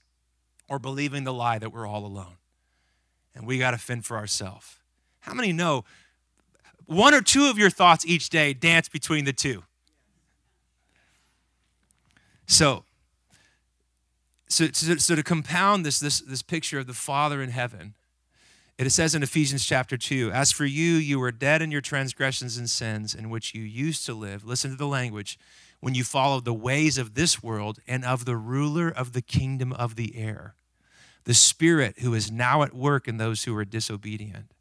or 0.73 0.79
believing 0.79 1.25
the 1.25 1.35
lie 1.35 1.59
that 1.59 1.71
we're 1.71 1.87
all 1.87 2.07
alone 2.07 2.39
and 3.35 3.47
we 3.47 3.59
got 3.59 3.73
to 3.73 3.77
fend 3.79 4.07
for 4.07 4.17
ourselves. 4.17 4.79
How 5.21 5.35
many 5.35 5.53
know 5.53 5.85
one 6.87 7.13
or 7.13 7.21
two 7.21 7.51
of 7.51 7.59
your 7.59 7.69
thoughts 7.69 8.07
each 8.07 8.31
day 8.31 8.55
dance 8.55 8.89
between 8.89 9.27
the 9.27 9.35
two? 9.35 9.65
So, 12.47 12.85
so, 14.49 14.69
so, 14.73 14.97
so 14.97 15.15
to 15.15 15.23
compound 15.23 15.85
this, 15.85 16.01
this, 16.01 16.21
this 16.23 16.41
picture 16.41 16.79
of 16.79 16.87
the 16.87 16.95
Father 16.95 17.43
in 17.43 17.51
heaven, 17.51 17.93
it 18.79 18.89
says 18.89 19.15
in 19.15 19.23
Ephesians 19.23 19.67
chapter 19.67 19.99
2 19.99 20.33
As 20.33 20.53
for 20.53 20.65
you, 20.65 20.95
you 20.95 21.19
were 21.19 21.33
dead 21.33 21.61
in 21.61 21.71
your 21.71 21.83
transgressions 21.83 22.57
and 22.57 22.71
sins 22.71 23.15
in 23.15 23.29
which 23.29 23.55
you 23.55 23.63
used 23.63 24.07
to 24.07 24.15
live. 24.15 24.43
Listen 24.43 24.71
to 24.71 24.77
the 24.79 24.87
language 24.87 25.39
when 25.81 25.95
you 25.95 26.03
followed 26.03 26.47
the 26.47 26.55
ways 26.55 26.97
of 26.97 27.13
this 27.13 27.43
world 27.43 27.79
and 27.87 28.07
of 28.07 28.25
the 28.25 28.39
ruler 28.39 28.89
of 28.89 29.13
the 29.13 29.21
kingdom 29.21 29.75
of 29.75 29.97
the 29.97 30.17
air 30.17 30.55
the 31.25 31.35
Spirit 31.35 32.01
who 32.01 32.15
is 32.15 32.31
now 32.31 32.63
at 32.63 32.75
work 32.75 33.09
in 33.09 33.17
those 33.17 33.45
who 33.45 33.57
are 33.57 33.65
disobedient. 33.65 34.53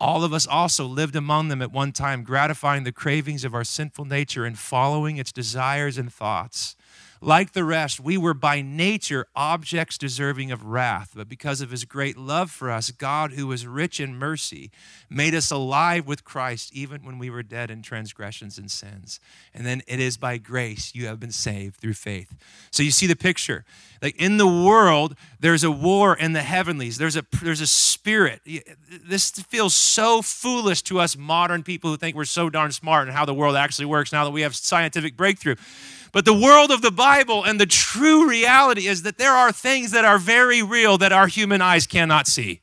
All 0.00 0.22
of 0.22 0.32
us 0.32 0.46
also 0.46 0.86
lived 0.86 1.16
among 1.16 1.48
them 1.48 1.60
at 1.60 1.72
one 1.72 1.90
time, 1.90 2.22
gratifying 2.22 2.84
the 2.84 2.92
cravings 2.92 3.44
of 3.44 3.52
our 3.54 3.64
sinful 3.64 4.04
nature 4.04 4.44
and 4.44 4.56
following 4.56 5.16
its 5.16 5.32
desires 5.32 5.98
and 5.98 6.12
thoughts. 6.12 6.76
Like 7.20 7.52
the 7.52 7.64
rest, 7.64 7.98
we 7.98 8.16
were 8.16 8.34
by 8.34 8.60
nature 8.62 9.26
objects 9.34 9.98
deserving 9.98 10.52
of 10.52 10.64
wrath, 10.64 11.14
but 11.16 11.28
because 11.28 11.60
of 11.60 11.72
his 11.72 11.84
great 11.84 12.16
love 12.16 12.48
for 12.48 12.70
us, 12.70 12.92
God, 12.92 13.32
who 13.32 13.50
is 13.50 13.66
rich 13.66 13.98
in 13.98 14.14
mercy, 14.14 14.70
made 15.10 15.34
us 15.34 15.50
alive 15.50 16.06
with 16.06 16.24
Christ 16.24 16.72
even 16.72 17.04
when 17.04 17.18
we 17.18 17.28
were 17.28 17.42
dead 17.42 17.72
in 17.72 17.82
transgressions 17.82 18.56
and 18.56 18.70
sins. 18.70 19.18
And 19.52 19.66
then 19.66 19.82
it 19.88 19.98
is 19.98 20.16
by 20.16 20.38
grace 20.38 20.94
you 20.94 21.06
have 21.06 21.18
been 21.18 21.32
saved 21.32 21.76
through 21.76 21.94
faith. 21.94 22.36
So 22.70 22.84
you 22.84 22.92
see 22.92 23.08
the 23.08 23.16
picture. 23.16 23.64
Like 24.00 24.16
in 24.16 24.36
the 24.36 24.46
world, 24.46 25.14
there's 25.40 25.64
a 25.64 25.70
war 25.70 26.16
in 26.16 26.32
the 26.32 26.42
heavenlies. 26.42 26.98
There's 26.98 27.16
a 27.16 27.24
there's 27.42 27.60
a 27.60 27.66
spirit. 27.66 28.40
This 29.06 29.30
feels 29.30 29.74
so 29.74 30.22
foolish 30.22 30.82
to 30.82 31.00
us 31.00 31.16
modern 31.16 31.62
people 31.62 31.90
who 31.90 31.96
think 31.96 32.16
we're 32.16 32.24
so 32.24 32.50
darn 32.50 32.72
smart 32.72 33.08
and 33.08 33.16
how 33.16 33.24
the 33.24 33.34
world 33.34 33.56
actually 33.56 33.86
works 33.86 34.12
now 34.12 34.24
that 34.24 34.30
we 34.30 34.42
have 34.42 34.54
scientific 34.54 35.16
breakthrough. 35.16 35.56
But 36.12 36.24
the 36.24 36.34
world 36.34 36.70
of 36.70 36.80
the 36.80 36.90
Bible 36.90 37.44
and 37.44 37.60
the 37.60 37.66
true 37.66 38.28
reality 38.28 38.86
is 38.86 39.02
that 39.02 39.18
there 39.18 39.32
are 39.32 39.52
things 39.52 39.90
that 39.90 40.04
are 40.04 40.18
very 40.18 40.62
real 40.62 40.96
that 40.98 41.12
our 41.12 41.26
human 41.26 41.60
eyes 41.60 41.86
cannot 41.86 42.26
see. 42.26 42.60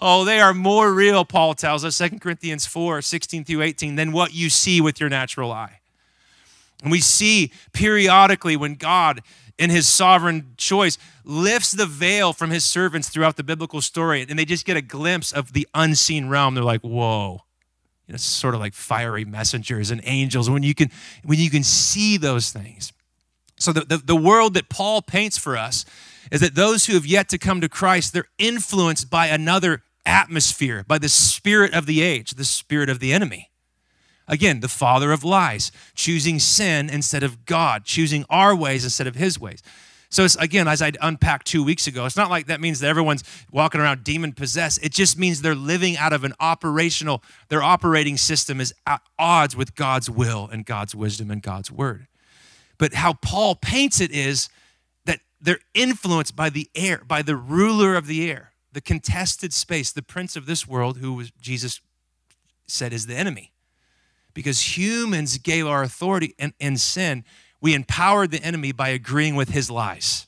Oh, 0.00 0.24
they 0.24 0.40
are 0.40 0.54
more 0.54 0.92
real, 0.92 1.26
Paul 1.26 1.52
tells 1.54 1.84
us, 1.84 1.98
2 1.98 2.18
Corinthians 2.20 2.66
4 2.66 3.02
16 3.02 3.44
through 3.44 3.62
18, 3.62 3.96
than 3.96 4.12
what 4.12 4.32
you 4.32 4.48
see 4.48 4.80
with 4.80 4.98
your 4.98 5.10
natural 5.10 5.52
eye. 5.52 5.80
And 6.82 6.90
we 6.90 7.00
see 7.00 7.52
periodically 7.72 8.56
when 8.56 8.74
God, 8.76 9.20
in 9.60 9.70
his 9.70 9.86
sovereign 9.86 10.54
choice, 10.56 10.98
lifts 11.22 11.70
the 11.70 11.86
veil 11.86 12.32
from 12.32 12.50
his 12.50 12.64
servants 12.64 13.08
throughout 13.08 13.36
the 13.36 13.44
biblical 13.44 13.80
story, 13.80 14.26
and 14.28 14.36
they 14.36 14.44
just 14.44 14.64
get 14.64 14.76
a 14.76 14.82
glimpse 14.82 15.30
of 15.30 15.52
the 15.52 15.68
unseen 15.74 16.28
realm. 16.28 16.54
They're 16.54 16.64
like, 16.64 16.80
whoa. 16.80 17.42
Know, 18.08 18.16
sort 18.16 18.54
of 18.54 18.60
like 18.60 18.74
fiery 18.74 19.24
messengers 19.24 19.92
and 19.92 20.00
angels 20.02 20.50
when 20.50 20.64
you 20.64 20.74
can 20.74 20.90
when 21.22 21.38
you 21.38 21.48
can 21.48 21.62
see 21.62 22.16
those 22.16 22.50
things. 22.50 22.92
So 23.56 23.72
the, 23.72 23.82
the, 23.82 23.98
the 23.98 24.16
world 24.16 24.54
that 24.54 24.68
paul 24.68 25.00
paints 25.00 25.38
for 25.38 25.56
us 25.56 25.84
is 26.32 26.40
that 26.40 26.56
those 26.56 26.86
who 26.86 26.94
have 26.94 27.06
yet 27.06 27.28
to 27.28 27.38
come 27.38 27.60
to 27.60 27.68
christ 27.68 28.12
they're 28.12 28.28
influenced 28.38 29.10
by 29.10 29.26
another 29.26 29.84
atmosphere 30.04 30.84
by 30.88 30.98
the 30.98 31.08
spirit 31.08 31.72
of 31.72 31.86
the 31.86 32.00
age 32.00 32.32
the 32.32 32.44
spirit 32.44 32.88
of 32.88 32.98
the 32.98 33.12
enemy 33.12 33.49
again 34.30 34.60
the 34.60 34.68
father 34.68 35.12
of 35.12 35.22
lies 35.22 35.70
choosing 35.94 36.38
sin 36.38 36.88
instead 36.88 37.22
of 37.22 37.44
god 37.44 37.84
choosing 37.84 38.24
our 38.30 38.56
ways 38.56 38.84
instead 38.84 39.06
of 39.06 39.16
his 39.16 39.38
ways 39.38 39.62
so 40.10 40.24
it's 40.24 40.34
again, 40.36 40.66
as 40.66 40.82
I 40.82 40.90
unpacked 41.00 41.46
two 41.46 41.62
weeks 41.62 41.86
ago, 41.86 42.04
it's 42.04 42.16
not 42.16 42.30
like 42.30 42.46
that 42.46 42.60
means 42.60 42.80
that 42.80 42.88
everyone's 42.88 43.22
walking 43.52 43.80
around 43.80 44.02
demon 44.02 44.32
possessed. 44.32 44.80
It 44.82 44.92
just 44.92 45.16
means 45.16 45.40
they're 45.40 45.54
living 45.54 45.96
out 45.96 46.12
of 46.12 46.24
an 46.24 46.34
operational, 46.40 47.22
their 47.48 47.62
operating 47.62 48.16
system 48.16 48.60
is 48.60 48.74
at 48.86 49.02
odds 49.20 49.54
with 49.54 49.76
God's 49.76 50.10
will 50.10 50.48
and 50.50 50.66
God's 50.66 50.96
wisdom 50.96 51.30
and 51.30 51.40
God's 51.40 51.70
word. 51.70 52.08
But 52.76 52.94
how 52.94 53.12
Paul 53.12 53.54
paints 53.54 54.00
it 54.00 54.10
is 54.10 54.48
that 55.04 55.20
they're 55.40 55.60
influenced 55.74 56.34
by 56.34 56.50
the 56.50 56.68
air, 56.74 57.02
by 57.06 57.22
the 57.22 57.36
ruler 57.36 57.94
of 57.94 58.08
the 58.08 58.28
air, 58.28 58.50
the 58.72 58.80
contested 58.80 59.52
space, 59.52 59.92
the 59.92 60.02
prince 60.02 60.34
of 60.34 60.46
this 60.46 60.66
world, 60.66 60.98
who 60.98 61.24
Jesus 61.40 61.80
said 62.66 62.92
is 62.92 63.06
the 63.06 63.16
enemy. 63.16 63.52
Because 64.34 64.76
humans 64.76 65.38
gave 65.38 65.66
our 65.66 65.82
authority 65.82 66.34
and, 66.38 66.52
in 66.58 66.76
sin, 66.76 67.24
we 67.60 67.74
empowered 67.74 68.30
the 68.30 68.42
enemy 68.42 68.72
by 68.72 68.88
agreeing 68.88 69.34
with 69.34 69.50
his 69.50 69.70
lies. 69.70 70.26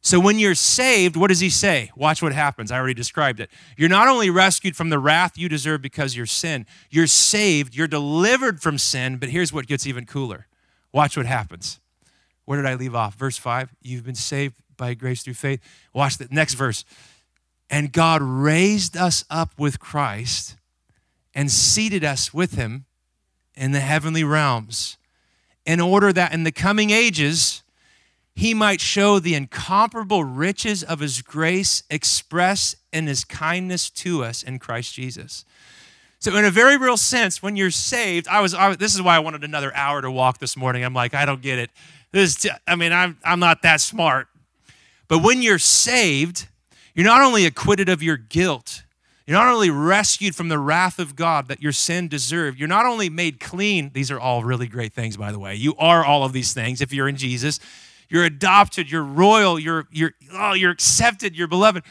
So 0.00 0.20
when 0.20 0.38
you're 0.38 0.54
saved, 0.54 1.16
what 1.16 1.28
does 1.28 1.40
he 1.40 1.50
say? 1.50 1.90
Watch 1.96 2.22
what 2.22 2.32
happens. 2.32 2.70
I 2.70 2.78
already 2.78 2.94
described 2.94 3.40
it. 3.40 3.50
You're 3.76 3.88
not 3.88 4.08
only 4.08 4.30
rescued 4.30 4.76
from 4.76 4.90
the 4.90 4.98
wrath 4.98 5.36
you 5.36 5.48
deserve 5.48 5.82
because 5.82 6.16
you're 6.16 6.26
sin, 6.26 6.66
you're 6.88 7.06
saved, 7.06 7.74
you're 7.74 7.88
delivered 7.88 8.62
from 8.62 8.78
sin, 8.78 9.16
but 9.16 9.28
here's 9.28 9.52
what 9.52 9.66
gets 9.66 9.86
even 9.86 10.06
cooler. 10.06 10.46
Watch 10.92 11.16
what 11.16 11.26
happens. 11.26 11.80
Where 12.44 12.56
did 12.56 12.66
I 12.66 12.74
leave 12.74 12.94
off? 12.94 13.16
Verse 13.16 13.36
5 13.36 13.74
You've 13.82 14.04
been 14.04 14.14
saved 14.14 14.54
by 14.76 14.94
grace 14.94 15.22
through 15.22 15.34
faith. 15.34 15.60
Watch 15.92 16.16
the 16.16 16.28
next 16.30 16.54
verse. 16.54 16.84
And 17.68 17.92
God 17.92 18.22
raised 18.22 18.96
us 18.96 19.24
up 19.28 19.52
with 19.58 19.78
Christ 19.78 20.56
and 21.34 21.50
seated 21.50 22.04
us 22.04 22.32
with 22.32 22.54
him 22.54 22.86
in 23.58 23.72
the 23.72 23.80
heavenly 23.80 24.24
realms 24.24 24.96
in 25.66 25.80
order 25.80 26.12
that 26.14 26.32
in 26.32 26.44
the 26.44 26.52
coming 26.52 26.90
ages, 26.90 27.62
he 28.34 28.54
might 28.54 28.80
show 28.80 29.18
the 29.18 29.34
incomparable 29.34 30.24
riches 30.24 30.82
of 30.82 31.00
his 31.00 31.20
grace 31.20 31.82
expressed 31.90 32.76
in 32.92 33.06
his 33.06 33.24
kindness 33.24 33.90
to 33.90 34.24
us 34.24 34.42
in 34.42 34.58
Christ 34.58 34.94
Jesus. 34.94 35.44
So, 36.20 36.34
in 36.36 36.44
a 36.44 36.50
very 36.50 36.78
real 36.78 36.96
sense, 36.96 37.42
when 37.42 37.54
you're 37.54 37.70
saved, 37.70 38.26
I 38.28 38.40
was, 38.40 38.54
I, 38.54 38.74
this 38.76 38.94
is 38.94 39.02
why 39.02 39.14
I 39.14 39.18
wanted 39.18 39.44
another 39.44 39.74
hour 39.74 40.00
to 40.00 40.10
walk 40.10 40.38
this 40.38 40.56
morning. 40.56 40.84
I'm 40.84 40.94
like, 40.94 41.14
I 41.14 41.26
don't 41.26 41.42
get 41.42 41.58
it. 41.58 41.70
This, 42.12 42.46
I 42.66 42.74
mean, 42.74 42.92
I'm, 42.92 43.18
I'm 43.22 43.38
not 43.38 43.62
that 43.62 43.80
smart. 43.80 44.28
But 45.06 45.22
when 45.22 45.42
you're 45.42 45.58
saved, 45.58 46.48
you're 46.94 47.06
not 47.06 47.20
only 47.20 47.44
acquitted 47.44 47.88
of 47.88 48.02
your 48.02 48.16
guilt, 48.16 48.84
you're 49.28 49.36
not 49.36 49.52
only 49.52 49.68
rescued 49.68 50.34
from 50.34 50.48
the 50.48 50.58
wrath 50.58 50.98
of 50.98 51.14
God 51.14 51.48
that 51.48 51.60
your 51.60 51.70
sin 51.70 52.08
deserved, 52.08 52.58
you're 52.58 52.66
not 52.66 52.86
only 52.86 53.10
made 53.10 53.40
clean. 53.40 53.90
These 53.92 54.10
are 54.10 54.18
all 54.18 54.42
really 54.42 54.68
great 54.68 54.94
things, 54.94 55.18
by 55.18 55.32
the 55.32 55.38
way. 55.38 55.54
You 55.54 55.74
are 55.76 56.02
all 56.02 56.24
of 56.24 56.32
these 56.32 56.54
things 56.54 56.80
if 56.80 56.94
you're 56.94 57.08
in 57.08 57.16
Jesus. 57.16 57.60
You're 58.08 58.24
adopted, 58.24 58.90
you're 58.90 59.04
royal, 59.04 59.58
you're, 59.58 59.86
you're, 59.90 60.12
oh, 60.32 60.54
you're 60.54 60.70
accepted, 60.70 61.36
you're 61.36 61.46
beloved. 61.46 61.84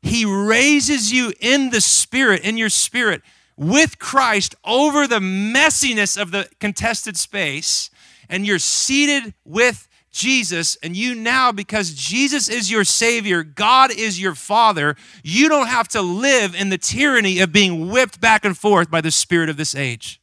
He 0.00 0.24
raises 0.24 1.12
you 1.12 1.34
in 1.40 1.68
the 1.68 1.82
spirit, 1.82 2.42
in 2.42 2.56
your 2.56 2.70
spirit, 2.70 3.20
with 3.54 3.98
Christ 3.98 4.54
over 4.64 5.06
the 5.06 5.18
messiness 5.18 6.18
of 6.18 6.30
the 6.30 6.48
contested 6.58 7.18
space, 7.18 7.90
and 8.30 8.46
you're 8.46 8.58
seated 8.58 9.34
with 9.44 9.87
Jesus, 10.18 10.76
and 10.82 10.96
you 10.96 11.14
now, 11.14 11.52
because 11.52 11.94
Jesus 11.94 12.48
is 12.48 12.70
your 12.70 12.82
Savior, 12.82 13.44
God 13.44 13.92
is 13.92 14.20
your 14.20 14.34
Father, 14.34 14.96
you 15.22 15.48
don't 15.48 15.68
have 15.68 15.86
to 15.88 16.02
live 16.02 16.56
in 16.56 16.70
the 16.70 16.76
tyranny 16.76 17.38
of 17.38 17.52
being 17.52 17.88
whipped 17.88 18.20
back 18.20 18.44
and 18.44 18.58
forth 18.58 18.90
by 18.90 19.00
the 19.00 19.12
spirit 19.12 19.48
of 19.48 19.56
this 19.56 19.76
age. 19.76 20.20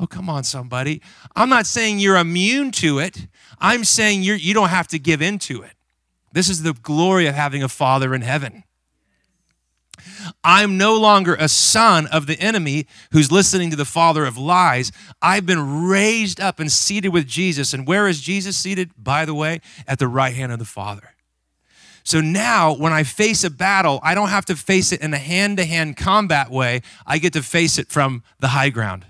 Oh, 0.00 0.06
come 0.06 0.30
on, 0.30 0.44
somebody. 0.44 1.02
I'm 1.36 1.50
not 1.50 1.66
saying 1.66 1.98
you're 1.98 2.16
immune 2.16 2.70
to 2.72 2.98
it. 2.98 3.28
I'm 3.58 3.84
saying 3.84 4.22
you're, 4.22 4.36
you 4.36 4.54
don't 4.54 4.70
have 4.70 4.88
to 4.88 4.98
give 4.98 5.20
in 5.20 5.38
to 5.40 5.62
it. 5.62 5.72
This 6.32 6.48
is 6.48 6.62
the 6.62 6.72
glory 6.72 7.26
of 7.26 7.34
having 7.34 7.62
a 7.62 7.68
Father 7.68 8.14
in 8.14 8.22
heaven. 8.22 8.64
I'm 10.42 10.76
no 10.76 10.98
longer 10.98 11.34
a 11.34 11.48
son 11.48 12.06
of 12.06 12.26
the 12.26 12.38
enemy 12.40 12.86
who's 13.12 13.32
listening 13.32 13.70
to 13.70 13.76
the 13.76 13.84
father 13.84 14.24
of 14.24 14.38
lies. 14.38 14.92
I've 15.20 15.46
been 15.46 15.86
raised 15.86 16.40
up 16.40 16.60
and 16.60 16.70
seated 16.70 17.08
with 17.08 17.26
Jesus. 17.26 17.72
And 17.72 17.86
where 17.86 18.06
is 18.08 18.20
Jesus 18.20 18.56
seated? 18.56 18.90
By 18.96 19.24
the 19.24 19.34
way, 19.34 19.60
at 19.86 19.98
the 19.98 20.08
right 20.08 20.34
hand 20.34 20.52
of 20.52 20.58
the 20.58 20.64
Father. 20.64 21.10
So 22.04 22.20
now, 22.20 22.74
when 22.74 22.92
I 22.92 23.02
face 23.02 23.44
a 23.44 23.50
battle, 23.50 23.98
I 24.02 24.14
don't 24.14 24.28
have 24.28 24.44
to 24.46 24.56
face 24.56 24.92
it 24.92 25.00
in 25.00 25.14
a 25.14 25.18
hand 25.18 25.56
to 25.56 25.64
hand 25.64 25.96
combat 25.96 26.50
way. 26.50 26.82
I 27.06 27.16
get 27.16 27.32
to 27.32 27.42
face 27.42 27.78
it 27.78 27.88
from 27.88 28.22
the 28.40 28.48
high 28.48 28.68
ground. 28.68 29.06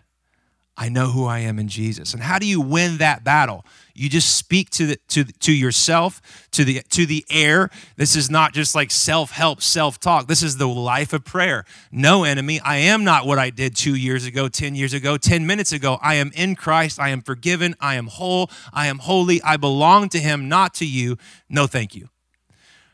I 0.76 0.88
know 0.88 1.06
who 1.10 1.24
I 1.24 1.38
am 1.38 1.58
in 1.60 1.68
Jesus. 1.68 2.14
And 2.14 2.22
how 2.22 2.38
do 2.40 2.46
you 2.46 2.60
win 2.60 2.98
that 2.98 3.22
battle? 3.22 3.64
You 3.94 4.08
just 4.08 4.36
speak 4.36 4.70
to 4.70 4.86
the, 4.86 4.98
to 5.10 5.22
to 5.24 5.52
yourself, 5.52 6.20
to 6.50 6.64
the 6.64 6.82
to 6.90 7.06
the 7.06 7.24
air. 7.30 7.70
This 7.96 8.16
is 8.16 8.28
not 8.28 8.52
just 8.52 8.74
like 8.74 8.90
self-help, 8.90 9.62
self-talk. 9.62 10.26
This 10.26 10.42
is 10.42 10.56
the 10.56 10.66
life 10.66 11.12
of 11.12 11.24
prayer. 11.24 11.64
No 11.92 12.24
enemy, 12.24 12.58
I 12.58 12.78
am 12.78 13.04
not 13.04 13.24
what 13.24 13.38
I 13.38 13.50
did 13.50 13.76
2 13.76 13.94
years 13.94 14.26
ago, 14.26 14.48
10 14.48 14.74
years 14.74 14.94
ago, 14.94 15.16
10 15.16 15.46
minutes 15.46 15.70
ago. 15.70 15.98
I 16.02 16.14
am 16.16 16.32
in 16.34 16.56
Christ. 16.56 16.98
I 16.98 17.10
am 17.10 17.22
forgiven. 17.22 17.76
I 17.80 17.94
am 17.94 18.08
whole. 18.08 18.50
I 18.72 18.88
am 18.88 18.98
holy. 18.98 19.40
I 19.42 19.56
belong 19.56 20.08
to 20.08 20.18
him, 20.18 20.48
not 20.48 20.74
to 20.74 20.86
you. 20.86 21.16
No 21.48 21.68
thank 21.68 21.94
you. 21.94 22.08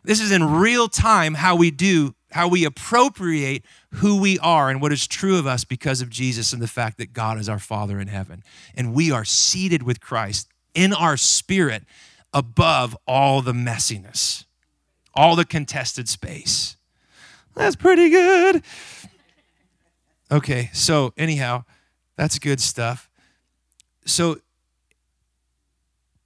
This 0.04 0.20
is 0.20 0.30
in 0.32 0.44
real 0.44 0.88
time 0.88 1.32
how 1.32 1.56
we 1.56 1.70
do 1.70 2.14
how 2.32 2.48
we 2.48 2.64
appropriate 2.64 3.64
who 3.94 4.20
we 4.20 4.38
are 4.38 4.70
and 4.70 4.80
what 4.80 4.92
is 4.92 5.06
true 5.06 5.38
of 5.38 5.46
us 5.46 5.64
because 5.64 6.00
of 6.00 6.10
Jesus 6.10 6.52
and 6.52 6.62
the 6.62 6.68
fact 6.68 6.98
that 6.98 7.12
God 7.12 7.38
is 7.38 7.48
our 7.48 7.58
Father 7.58 7.98
in 8.00 8.08
heaven. 8.08 8.42
And 8.74 8.94
we 8.94 9.10
are 9.10 9.24
seated 9.24 9.82
with 9.82 10.00
Christ 10.00 10.48
in 10.74 10.92
our 10.92 11.16
spirit 11.16 11.84
above 12.32 12.96
all 13.06 13.42
the 13.42 13.52
messiness, 13.52 14.44
all 15.14 15.36
the 15.36 15.44
contested 15.44 16.08
space. 16.08 16.76
That's 17.54 17.76
pretty 17.76 18.10
good. 18.10 18.62
Okay, 20.30 20.70
so 20.72 21.12
anyhow, 21.16 21.64
that's 22.16 22.38
good 22.38 22.60
stuff. 22.60 23.10
So 24.06 24.40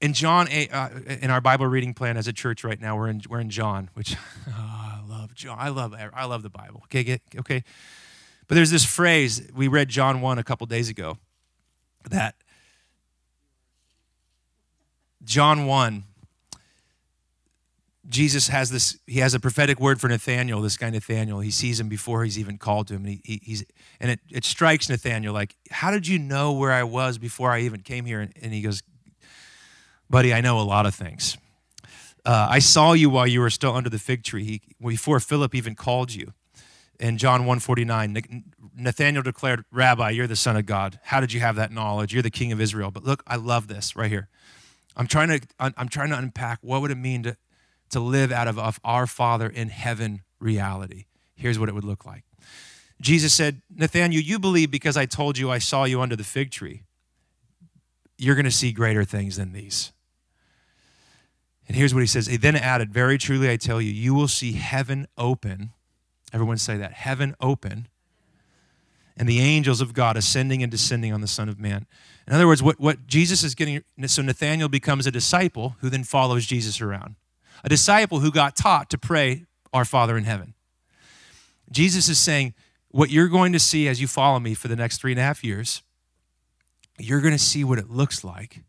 in 0.01 0.13
John, 0.13 0.49
8, 0.51 0.71
uh, 0.71 0.89
in 1.23 1.31
our 1.31 1.41
Bible 1.41 1.67
reading 1.67 1.95
plan 1.95 2.19
as 2.19 2.29
a 2.29 2.33
church 2.33 2.63
right 2.63 2.79
now, 2.79 2.95
we're 2.97 3.09
in 3.09 3.23
we're 3.29 3.41
in 3.41 3.49
John, 3.49 3.89
which 3.95 4.17
oh, 4.49 4.84
love 5.25 5.35
John. 5.35 5.57
I 5.59 5.69
love 5.71 5.95
I 5.95 6.25
love 6.27 6.43
the 6.43 6.51
Bible. 6.51 6.83
Okay, 6.85 7.03
get, 7.03 7.23
okay. 7.39 7.65
But 8.47 8.57
there's 8.57 8.71
this 8.71 8.85
phrase 8.85 9.49
we 9.55 9.69
read 9.69 9.89
John 9.89 10.21
1 10.21 10.39
a 10.39 10.45
couple 10.45 10.67
days 10.67 10.91
ago 10.91 11.17
that 12.11 12.35
John 15.25 15.65
1 15.67 16.05
Jesus 18.07 18.49
has 18.49 18.69
this, 18.69 18.99
he 19.07 19.21
has 19.21 19.33
a 19.33 19.41
prophetic 19.41 19.81
word 19.81 19.99
for 19.99 20.09
Nathaniel, 20.09 20.61
this 20.61 20.77
guy 20.77 20.91
Nathaniel. 20.91 21.41
He 21.41 21.51
sees 21.51 21.81
him 21.81 21.89
before 21.89 22.23
he's 22.25 22.39
even 22.39 22.59
called 22.59 22.89
to 22.89 22.95
him. 22.95 23.07
And, 23.07 23.21
he, 23.25 23.41
he's, 23.43 23.65
and 23.99 24.11
it, 24.11 24.21
it 24.31 24.45
strikes 24.45 24.91
Nathaniel 24.91 25.33
like, 25.33 25.57
How 25.71 25.91
did 25.91 26.07
you 26.07 26.19
know 26.19 26.53
where 26.53 26.71
I 26.71 26.83
was 26.83 27.17
before 27.17 27.51
I 27.51 27.61
even 27.61 27.81
came 27.81 28.05
here? 28.05 28.21
And, 28.21 28.33
and 28.43 28.53
he 28.53 28.61
goes, 28.61 28.83
Buddy, 30.11 30.35
I 30.35 30.43
know 30.43 30.61
a 30.61 30.63
lot 30.63 30.85
of 30.85 30.95
things. 30.95 31.39
Uh, 32.25 32.49
I 32.51 32.59
saw 32.59 32.93
you 32.93 33.11
while 33.11 33.27
you 33.27 33.41
were 33.41 33.51
still 33.51 33.75
under 33.75 33.91
the 33.91 33.99
fig 33.99 34.23
tree, 34.23 34.45
he, 34.45 34.63
before 34.85 35.21
Philip 35.21 35.55
even 35.55 35.75
called 35.75 36.15
you. 36.15 36.33
In 37.01 37.19
John 37.19 37.41
149, 37.41 38.45
Nathanael 38.77 39.23
declared, 39.23 39.65
Rabbi, 39.73 40.11
you're 40.11 40.29
the 40.29 40.37
Son 40.37 40.57
of 40.57 40.65
God. 40.65 41.01
How 41.05 41.21
did 41.21 41.33
you 41.33 41.41
have 41.41 41.57
that 41.57 41.73
knowledge? 41.73 42.15
You're 42.15 42.23
the 42.23 42.31
King 42.31 42.53
of 42.53 42.61
Israel. 42.61 42.91
But 42.91 43.05
look, 43.05 43.23
I 43.27 43.37
love 43.37 43.67
this 43.67 43.97
right 43.97 44.11
here. 44.11 44.29
I'm 44.97 45.09
trying 45.09 45.29
to, 45.29 45.41
I'm 45.59 45.89
trying 45.89 46.11
to 46.11 46.19
unpack 46.19 46.61
what 46.63 46.81
would 46.81 46.93
it 46.93 46.97
mean 46.97 47.25
to, 47.25 47.37
to 47.91 48.01
live 48.01 48.31
out 48.31 48.47
of, 48.47 48.59
of 48.59 48.79
our 48.85 49.07
Father 49.07 49.49
in 49.49 49.69
heaven 49.69 50.23
reality. 50.39 51.07
Here's 51.35 51.59
what 51.59 51.69
it 51.69 51.75
would 51.75 51.85
look 51.85 52.07
like. 52.07 52.23
Jesus 53.01 53.35
said, 53.35 53.61
Nathanael, 53.75 54.21
you 54.21 54.39
believe 54.39 54.71
because 54.71 54.97
I 54.97 55.05
told 55.05 55.37
you 55.37 55.51
I 55.51 55.59
saw 55.59 55.85
you 55.85 56.01
under 56.01 56.17
the 56.17 56.25
fig 56.25 56.53
tree. 56.53 56.85
You're 58.17 58.37
going 58.37 58.45
to 58.45 58.53
see 58.53 58.71
greater 58.71 59.05
things 59.05 59.37
than 59.37 59.53
these. 59.53 59.93
And 61.67 61.77
here's 61.77 61.95
what 61.95 62.01
he 62.01 62.07
says. 62.07 62.27
He 62.27 62.37
then 62.37 62.57
added, 62.57 62.93
Very 62.93 63.19
truly 63.19 63.51
I 63.51 63.57
tell 63.57 63.81
you, 63.81 63.91
you 63.91 64.15
will 64.15 64.29
see 64.29 64.53
heaven 64.53 65.07
open. 65.17 65.73
Everyone 66.33 66.59
say 66.59 66.77
that 66.77 66.93
heaven 66.93 67.35
open, 67.41 67.89
and 69.17 69.29
the 69.29 69.41
angels 69.41 69.81
of 69.81 69.95
God 69.95 70.17
ascending 70.17 70.63
and 70.63 70.71
descending 70.71 71.13
on 71.13 71.21
the 71.21 71.29
Son 71.29 71.49
of 71.49 71.59
Man. 71.59 71.87
In 72.27 72.33
other 72.33 72.47
words, 72.47 72.63
what, 72.63 72.81
what 72.81 73.07
Jesus 73.07 73.45
is 73.45 73.55
getting, 73.55 73.83
so 74.07 74.23
Nathanael 74.23 74.69
becomes 74.69 75.07
a 75.07 75.11
disciple 75.11 75.77
who 75.81 75.89
then 75.89 76.05
follows 76.05 76.47
Jesus 76.47 76.81
around, 76.81 77.15
a 77.63 77.69
disciple 77.69 78.21
who 78.21 78.33
got 78.33 78.57
taught 78.57 78.91
to 78.91 78.99
pray, 78.99 79.47
Our 79.73 79.85
Father 79.85 80.17
in 80.17 80.25
heaven. 80.25 80.55
Jesus 81.71 82.09
is 82.09 82.19
saying, 82.19 82.55
What 82.91 83.11
you're 83.11 83.29
going 83.29 83.53
to 83.53 83.61
see 83.61 83.89
as 83.89 84.01
you 84.01 84.09
follow 84.09 84.41
me 84.41 84.55
for 84.55 84.69
the 84.69 84.77
next 84.77 84.99
three 84.99 85.13
and 85.13 85.21
a 85.21 85.23
half 85.23 85.45
years, 85.45 85.83
you're 86.99 87.21
going 87.21 87.35
to 87.35 87.39
see 87.39 87.65
what 87.65 87.79
it 87.79 87.91
looks 87.91 88.25
like 88.25 88.63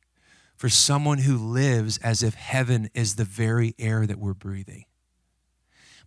for 0.56 0.70
someone 0.70 1.20
who 1.20 1.38
lives 1.38 1.98
as 2.00 2.24
if 2.24 2.34
heaven 2.34 2.90
is 2.94 3.16
the 3.16 3.24
very 3.24 3.76
air 3.78 4.06
that 4.08 4.20
we're 4.20 4.34
breathing. 4.34 4.86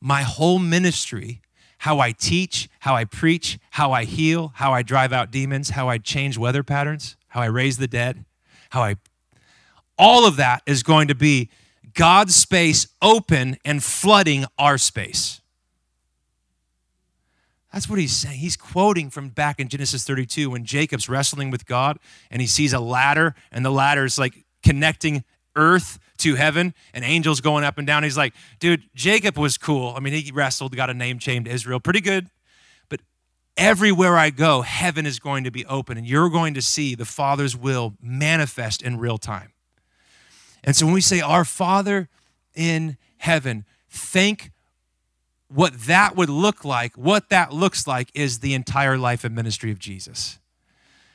My 0.01 0.23
whole 0.23 0.59
ministry, 0.59 1.43
how 1.79 2.01
I 2.01 2.13
teach, 2.13 2.69
how 2.81 2.95
I 2.95 3.05
preach, 3.05 3.59
how 3.71 3.93
I 3.93 4.05
heal, 4.05 4.53
how 4.55 4.73
I 4.73 4.83
drive 4.83 5.13
out 5.13 5.31
demons, 5.31 5.71
how 5.71 5.89
I 5.89 5.99
change 5.99 6.39
weather 6.39 6.63
patterns, 6.63 7.17
how 7.29 7.41
I 7.41 7.47
raise 7.47 7.79
the 7.79 7.89
dead, 7.89 8.25
how 8.71 8.83
I 8.83 8.97
all 9.99 10.27
of 10.27 10.37
that 10.37 10.63
is 10.65 10.83
going 10.83 11.09
to 11.09 11.15
be 11.15 11.51
God's 11.95 12.35
space 12.35 12.87
open 13.03 13.57
and 13.65 13.83
flooding 13.83 14.45
our 14.57 14.79
space. 14.79 15.41
That's 17.73 17.89
what 17.89 17.99
he's 17.99 18.17
saying. 18.17 18.39
He's 18.39 18.57
quoting 18.57 19.11
from 19.11 19.29
back 19.29 19.61
in 19.61 19.69
Genesis 19.69 20.05
32 20.05 20.51
when 20.51 20.65
Jacob's 20.65 21.09
wrestling 21.09 21.51
with 21.51 21.67
God 21.67 21.99
and 22.31 22.41
he 22.41 22.47
sees 22.47 22.73
a 22.73 22.81
ladder, 22.81 23.35
and 23.53 23.65
the 23.65 23.71
ladder 23.71 24.05
is 24.05 24.19
like 24.19 24.45
connecting 24.63 25.25
earth 25.55 25.99
to 26.19 26.35
heaven 26.37 26.75
and 26.95 27.05
angels 27.05 27.41
going 27.41 27.65
up 27.65 27.79
and 27.79 27.87
down. 27.87 28.03
He's 28.05 28.17
like, 28.17 28.35
dude, 28.59 28.85
Jacob 28.95 29.37
was 29.37 29.59
cool. 29.59 29.95
I 29.97 30.01
mean, 30.01 30.15
he 30.15 30.33
wrestled, 30.33 30.75
got 30.77 30.91
a 30.91 30.95
name 30.95 31.19
changed 31.19 31.49
Israel. 31.49 31.81
Pretty 31.81 32.01
good. 32.01 32.29
But 32.89 33.01
everywhere 33.57 34.17
I 34.17 34.31
go, 34.31 34.63
heaven 34.63 35.05
is 35.05 35.19
going 35.19 35.45
to 35.45 35.51
be 35.51 35.67
open 35.67 35.99
and 35.99 36.07
you're 36.07 36.31
going 36.31 36.55
to 36.55 36.63
see 36.63 36.95
the 36.95 37.05
Father's 37.05 37.57
will 37.57 37.95
manifest 38.01 38.83
in 38.83 38.99
real 38.99 39.19
time. 39.19 39.53
And 40.65 40.75
so 40.75 40.87
when 40.87 40.95
we 40.95 41.01
say, 41.01 41.21
Our 41.21 41.45
Father 41.45 42.09
in 42.55 42.97
heaven, 43.19 43.65
think 43.89 44.51
what 45.49 45.73
that 45.87 46.17
would 46.17 46.29
look 46.29 46.65
like, 46.65 46.97
what 46.97 47.31
that 47.31 47.53
looks 47.53 47.87
like 47.87 48.11
is 48.15 48.41
the 48.41 48.55
entire 48.55 48.99
life 48.99 49.25
and 49.25 49.35
ministry 49.35 49.71
of 49.71 49.79
Jesus. 49.79 50.39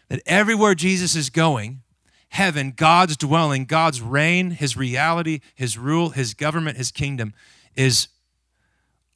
That 0.10 0.22
everywhere 0.26 0.76
Jesus 0.76 1.16
is 1.16 1.30
going, 1.30 1.82
heaven, 2.30 2.74
God's 2.76 3.16
dwelling, 3.16 3.66
God's 3.66 4.02
reign, 4.02 4.52
his 4.52 4.76
reality, 4.76 5.40
his 5.56 5.78
rule, 5.78 6.10
his 6.10 6.34
government, 6.34 6.78
his 6.78 6.92
kingdom 6.92 7.34
is 7.76 8.08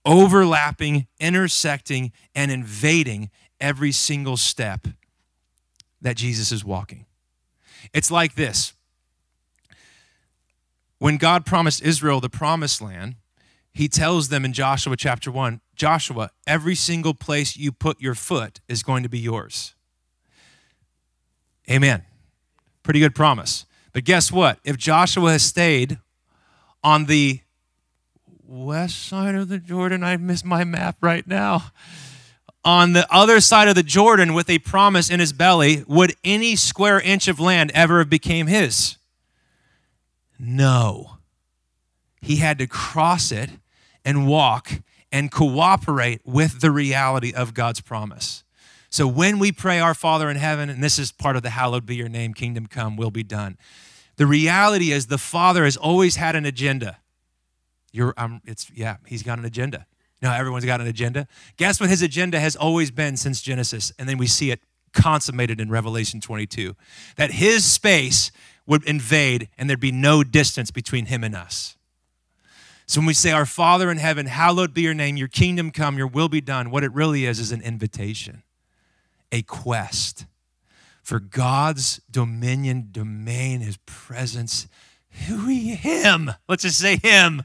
overlapping, 0.06 1.08
intersecting, 1.19 2.12
and 2.36 2.51
invading 2.51 3.30
every 3.60 3.91
single 3.91 4.38
step 4.38 4.88
that 5.99 6.15
Jesus 6.15 6.51
is 6.51 6.63
walking. 6.63 7.06
It's 7.93 8.12
like 8.12 8.36
this 8.36 8.73
when 10.99 11.17
God 11.17 11.45
promised 11.45 11.82
Israel 11.82 12.19
the 12.19 12.30
promised 12.30 12.82
land, 12.82 13.15
he 13.78 13.88
tells 13.88 14.30
them 14.30 14.44
in 14.44 14.54
Joshua 14.54 14.98
chapter 14.98 15.32
1 15.32 15.62
Joshua, 15.76 16.32
every 16.48 16.74
single 16.74 17.13
place 17.13 17.56
you 17.56 17.72
put 17.72 18.02
your 18.02 18.16
foot 18.16 18.60
is 18.68 18.82
going 18.82 19.04
to 19.04 19.10
be 19.10 19.20
yours. 19.20 19.76
Amen. 21.70 22.04
Pretty 22.82 23.00
good 23.00 23.13
promise. 23.13 23.68
But 23.94 24.04
guess 24.04 24.32
what? 24.32 24.58
If 24.63 24.78
Joshua 24.78 25.34
has 25.34 25.44
stayed 25.44 26.00
on 26.84 27.06
the 27.06 27.42
west 28.44 29.08
side 29.08 29.36
of 29.36 29.48
the 29.48 29.60
Jordan, 29.60 30.04
I 30.04 30.18
miss 30.18 30.44
my 30.44 30.63
map 30.63 30.98
right 31.00 31.28
now. 31.28 31.72
On 32.66 32.94
the 32.94 33.06
other 33.13 33.40
side 33.40 33.68
of 33.68 33.76
the 33.76 33.84
Jordan 33.84 34.34
with 34.34 34.50
a 34.50 34.58
promise 34.58 35.12
in 35.12 35.20
his 35.20 35.34
belly, 35.34 35.84
would 35.88 36.16
any 36.24 36.56
square 36.56 37.00
inch 37.00 37.28
of 37.28 37.40
land 37.40 37.70
ever 37.76 38.00
have 38.00 38.10
became 38.10 38.48
his? 38.48 38.98
No. 40.40 41.20
He 42.22 42.38
had 42.38 42.58
to 42.58 42.66
cross 42.66 43.32
it 43.32 43.52
and 44.08 44.26
walk 44.26 44.72
and 45.12 45.30
cooperate 45.30 46.22
with 46.24 46.62
the 46.62 46.72
reality 46.72 47.34
of 47.34 47.54
God's 47.54 47.82
promise. 47.82 48.46
So 48.89 49.06
when 49.06 49.38
we 49.38 49.52
pray, 49.52 49.82
Our 49.82 49.93
Father 49.93 50.30
in 50.30 50.38
heaven, 50.38 50.70
and 50.70 50.82
this 50.82 50.98
is 50.98 51.12
part 51.12 51.36
of 51.36 51.43
the 51.43 51.50
hallowed 51.50 51.86
be 51.86 51.98
your 51.98 52.08
name, 52.08 52.34
kingdom 52.34 52.67
come, 52.67 52.96
will 52.96 53.12
be 53.12 53.22
done. 53.22 53.58
The 54.15 54.26
reality 54.26 54.93
is 54.93 55.08
the 55.08 55.17
Father 55.17 55.65
has 55.65 55.76
always 55.76 56.15
had 56.15 56.38
an 56.38 56.46
agenda. 56.46 57.00
You're, 57.91 58.13
um, 58.15 58.41
it's, 58.46 58.72
yeah, 58.74 58.96
he's 59.06 59.24
got 59.24 59.39
an 59.39 59.46
agenda. 59.46 59.86
Now 60.22 60.34
everyone's 60.34 60.63
got 60.63 60.80
an 60.80 60.88
agenda. 60.88 61.28
Guess 61.58 61.82
what 61.82 61.89
his 61.89 62.02
agenda 62.02 62.39
has 62.39 62.56
always 62.56 62.91
been 62.91 63.17
since 63.17 63.41
Genesis? 63.41 63.91
And 64.00 64.08
then 64.08 64.17
we 64.17 64.26
see 64.26 64.52
it 64.52 64.62
consummated 64.93 65.60
in 65.60 65.70
Revelation 65.70 66.22
22 66.22 66.78
that 67.17 67.32
his 67.32 67.65
space 67.65 68.32
would 68.65 68.86
invade 68.86 69.50
and 69.58 69.70
there'd 69.70 69.82
be 69.82 69.91
no 69.91 70.24
distance 70.24 70.72
between 70.72 71.08
him 71.08 71.26
and 71.26 71.36
us. 71.36 71.77
So 72.88 73.02
when 73.02 73.08
we 73.08 73.13
say, 73.13 73.32
Our 73.32 73.45
Father 73.45 73.91
in 73.91 73.97
heaven, 73.97 74.28
hallowed 74.28 74.73
be 74.73 74.82
your 74.82 74.93
name, 74.93 75.17
your 75.17 75.28
kingdom 75.28 75.71
come, 75.71 75.97
your 75.97 76.08
will 76.08 76.30
be 76.30 76.41
done, 76.41 76.71
what 76.71 76.84
it 76.84 76.93
really 76.93 77.26
is 77.26 77.39
is 77.39 77.52
an 77.52 77.62
invitation, 77.62 78.43
a 79.32 79.41
quest 79.41 80.26
for 81.04 81.19
God's 81.19 82.02
dominion, 82.10 82.89
domain, 82.91 83.62
his 83.62 83.78
presence, 83.86 84.67
who 85.28 85.47
he, 85.47 85.76
him. 85.76 86.32
Let's 86.50 86.63
just 86.63 86.80
say 86.80 86.97
him. 86.97 87.43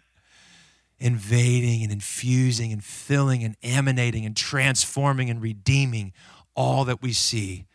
Invading 0.98 1.82
and 1.82 1.92
infusing 1.92 2.72
and 2.72 2.82
filling 2.82 3.42
and 3.42 3.56
emanating 3.62 4.24
and 4.24 4.36
transforming 4.36 5.30
and 5.30 5.42
redeeming 5.42 6.12
all 6.54 6.84
that 6.84 7.02
we 7.02 7.12
see 7.12 7.66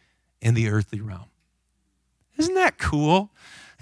in 0.41 0.53
the 0.53 0.69
earthly 0.69 1.01
realm. 1.01 1.25
Isn't 2.38 2.56
that 2.56 2.77
cool? 2.77 3.32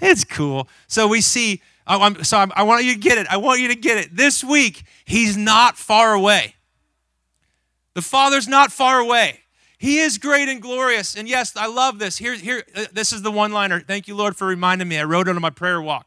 It's 0.00 0.24
cool. 0.24 0.68
So 0.88 1.06
we 1.08 1.20
see 1.20 1.60
Oh, 1.86 2.02
I'm, 2.02 2.24
so 2.24 2.38
I'm, 2.38 2.52
I 2.56 2.64
want 2.64 2.84
you 2.84 2.94
to 2.94 2.98
get 2.98 3.18
it. 3.18 3.26
I 3.30 3.36
want 3.36 3.60
you 3.60 3.68
to 3.68 3.76
get 3.76 3.98
it. 3.98 4.16
This 4.16 4.42
week, 4.42 4.82
he's 5.04 5.36
not 5.36 5.76
far 5.76 6.14
away. 6.14 6.54
The 7.94 8.02
Father's 8.02 8.48
not 8.48 8.72
far 8.72 8.98
away. 8.98 9.40
He 9.78 9.98
is 9.98 10.18
great 10.18 10.48
and 10.48 10.60
glorious. 10.60 11.14
And 11.14 11.28
yes, 11.28 11.56
I 11.56 11.66
love 11.66 11.98
this. 11.98 12.16
Here, 12.16 12.34
here, 12.34 12.64
uh, 12.74 12.86
this 12.92 13.12
is 13.12 13.22
the 13.22 13.30
one 13.30 13.52
liner. 13.52 13.80
Thank 13.80 14.08
you, 14.08 14.16
Lord, 14.16 14.36
for 14.36 14.46
reminding 14.46 14.88
me. 14.88 14.98
I 14.98 15.04
wrote 15.04 15.28
it 15.28 15.36
on 15.36 15.42
my 15.42 15.50
prayer 15.50 15.80
walk. 15.80 16.06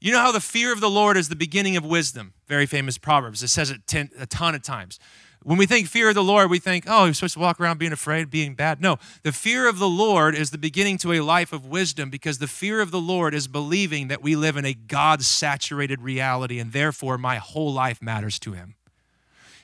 You 0.00 0.12
know 0.12 0.20
how 0.20 0.32
the 0.32 0.40
fear 0.40 0.72
of 0.72 0.80
the 0.80 0.90
Lord 0.90 1.16
is 1.16 1.28
the 1.28 1.36
beginning 1.36 1.76
of 1.76 1.84
wisdom? 1.84 2.32
Very 2.46 2.66
famous 2.66 2.98
Proverbs. 2.98 3.42
It 3.42 3.48
says 3.48 3.70
it 3.70 3.86
ten, 3.86 4.10
a 4.18 4.26
ton 4.26 4.54
of 4.54 4.62
times. 4.62 4.98
When 5.42 5.56
we 5.56 5.66
think 5.66 5.86
fear 5.86 6.08
of 6.08 6.14
the 6.14 6.22
Lord, 6.22 6.50
we 6.50 6.58
think, 6.58 6.84
oh, 6.88 7.04
you're 7.04 7.14
supposed 7.14 7.34
to 7.34 7.40
walk 7.40 7.60
around 7.60 7.78
being 7.78 7.92
afraid, 7.92 8.28
being 8.28 8.54
bad. 8.54 8.80
No, 8.80 8.98
the 9.22 9.32
fear 9.32 9.68
of 9.68 9.78
the 9.78 9.88
Lord 9.88 10.34
is 10.34 10.50
the 10.50 10.58
beginning 10.58 10.98
to 10.98 11.12
a 11.12 11.20
life 11.20 11.52
of 11.52 11.64
wisdom 11.64 12.10
because 12.10 12.38
the 12.38 12.48
fear 12.48 12.80
of 12.80 12.90
the 12.90 13.00
Lord 13.00 13.34
is 13.34 13.46
believing 13.46 14.08
that 14.08 14.22
we 14.22 14.36
live 14.36 14.56
in 14.56 14.64
a 14.64 14.74
God 14.74 15.22
saturated 15.22 16.02
reality 16.02 16.58
and 16.58 16.72
therefore 16.72 17.18
my 17.18 17.36
whole 17.36 17.72
life 17.72 18.02
matters 18.02 18.38
to 18.40 18.52
Him. 18.52 18.74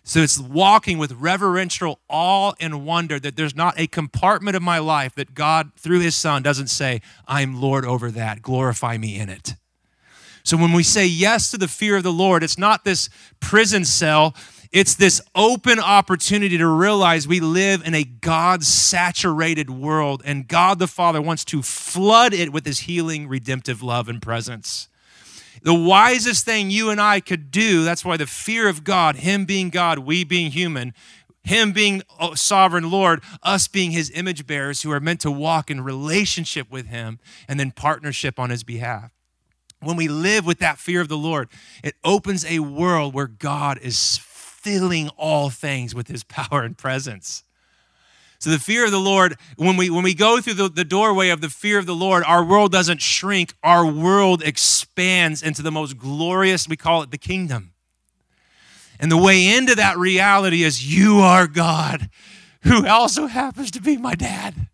So 0.07 0.21
it's 0.21 0.39
walking 0.39 0.99
with 0.99 1.13
reverential 1.13 1.99
awe 2.09 2.53
and 2.61 2.85
wonder 2.85 3.19
that 3.19 3.37
there's 3.37 3.57
not 3.57 3.79
a 3.79 3.87
compartment 3.87 4.55
of 4.55 4.63
my 4.63 4.79
life 4.79 5.15
that 5.15 5.35
God, 5.35 5.73
through 5.77 6.01
His 6.01 6.15
Son, 6.15 6.43
doesn't 6.43 6.69
say, 6.69 7.01
I'm 7.27 7.61
Lord 7.61 7.85
over 7.85 8.11
that, 8.11 8.43
glorify 8.43 8.99
me 8.99 9.19
in 9.19 9.31
it. 9.31 9.55
So 10.45 10.59
when 10.59 10.73
we 10.73 10.83
say 10.83 11.07
yes 11.07 11.51
to 11.53 11.59
the 11.59 11.69
fear 11.69 11.97
of 11.97 12.03
the 12.03 12.13
Lord, 12.13 12.43
it's 12.43 12.59
not 12.59 12.85
this 12.85 13.09
prison 13.41 13.87
cell 13.87 14.35
it's 14.75 14.97
this 14.97 15.21
open 15.37 15.79
opportunity 15.79 16.59
to 16.59 16.67
realize 16.67 17.29
we 17.29 17.39
live 17.39 17.87
in 17.87 17.95
a 17.95 18.03
God 18.03 18.65
saturated 18.65 19.71
world, 19.71 20.21
and 20.25 20.49
God 20.49 20.81
the 20.81 20.89
Father 20.89 21.23
wants 21.23 21.45
to 21.47 21.63
flood 21.63 22.35
it 22.35 22.53
with 22.53 22.67
his 22.67 22.81
healing, 22.81 23.29
redemptive 23.29 23.85
love 23.85 24.09
and 24.09 24.21
presence. 24.21 24.89
The 25.63 25.73
wisest 25.73 26.45
thing 26.45 26.71
you 26.71 26.91
and 26.91 27.01
I 27.01 27.21
could 27.21 27.53
do, 27.53 27.85
that's 27.85 28.05
why 28.05 28.17
the 28.17 28.27
fear 28.27 28.69
of 28.69 28.83
God, 28.83 29.15
Him 29.15 29.45
being 29.45 29.71
God, 29.71 30.01
we 30.01 30.25
being 30.25 30.51
human, 30.51 30.93
Him 31.45 31.71
being 31.71 32.03
oh, 32.19 32.35
sovereign 32.35 32.91
Lord, 32.91 33.23
us 33.45 33.69
being 33.69 33.93
His 33.93 34.11
image 34.11 34.45
bearers 34.45 34.83
who 34.83 34.91
are 34.91 34.99
meant 34.99 35.21
to 35.21 35.31
walk 35.31 35.71
in 35.71 35.83
relationship 35.83 36.69
with 36.73 36.89
Him 36.89 37.21
and 37.47 37.61
then 37.61 37.71
partnership 37.71 38.41
on 38.41 38.51
His 38.51 38.65
behalf 38.65 39.13
when 39.81 39.97
we 39.97 40.09
live 40.09 40.47
with 40.47 40.59
that 40.61 40.79
fear 40.79 41.01
of 41.03 41.09
the 41.09 41.17
Lord, 41.17 41.49
it 41.83 41.95
opens 42.03 42.45
a 42.47 42.61
world 42.61 43.13
where 43.13 43.27
God 43.27 43.79
is 43.83 44.19
filling 44.65 45.11
all 45.11 45.51
things 45.51 45.95
with 45.95 46.09
his 46.09 46.25
power 46.39 46.63
and 46.63 46.77
presence. 46.77 47.45
So 48.39 48.51
the 48.51 48.59
fear 48.59 48.85
of 48.85 48.91
the 48.91 48.99
Lord, 48.99 49.37
when 49.57 49.77
we 49.77 49.89
when 49.89 50.05
we 50.05 50.13
go 50.13 50.41
through 50.41 50.55
the, 50.55 50.69
the 50.69 50.85
doorway 50.85 51.29
of 51.29 51.41
the 51.41 51.49
fear 51.49 51.79
of 51.79 51.87
the 51.87 51.95
Lord, 51.95 52.25
our 52.25 52.45
world 52.45 52.73
doesn't 52.73 53.01
shrink, 53.01 53.55
our 53.63 53.87
world 53.87 54.43
expands 54.43 55.43
into 55.43 55.63
the 55.63 55.71
most 55.71 55.97
glorious, 55.97 56.69
we 56.69 56.77
call 56.77 57.03
it 57.03 57.11
the 57.11 57.19
kingdom. 57.19 57.73
And 59.01 59.11
the 59.11 59.17
way 59.17 59.55
into 59.57 59.75
that 59.77 59.97
reality 59.97 60.63
is 60.63 60.95
you 60.95 61.19
are 61.19 61.47
God, 61.47 62.11
who 62.63 62.87
also 62.87 63.27
happens 63.27 63.71
to 63.73 63.81
be 63.81 63.97
my 63.97 64.15
dad 64.15 64.69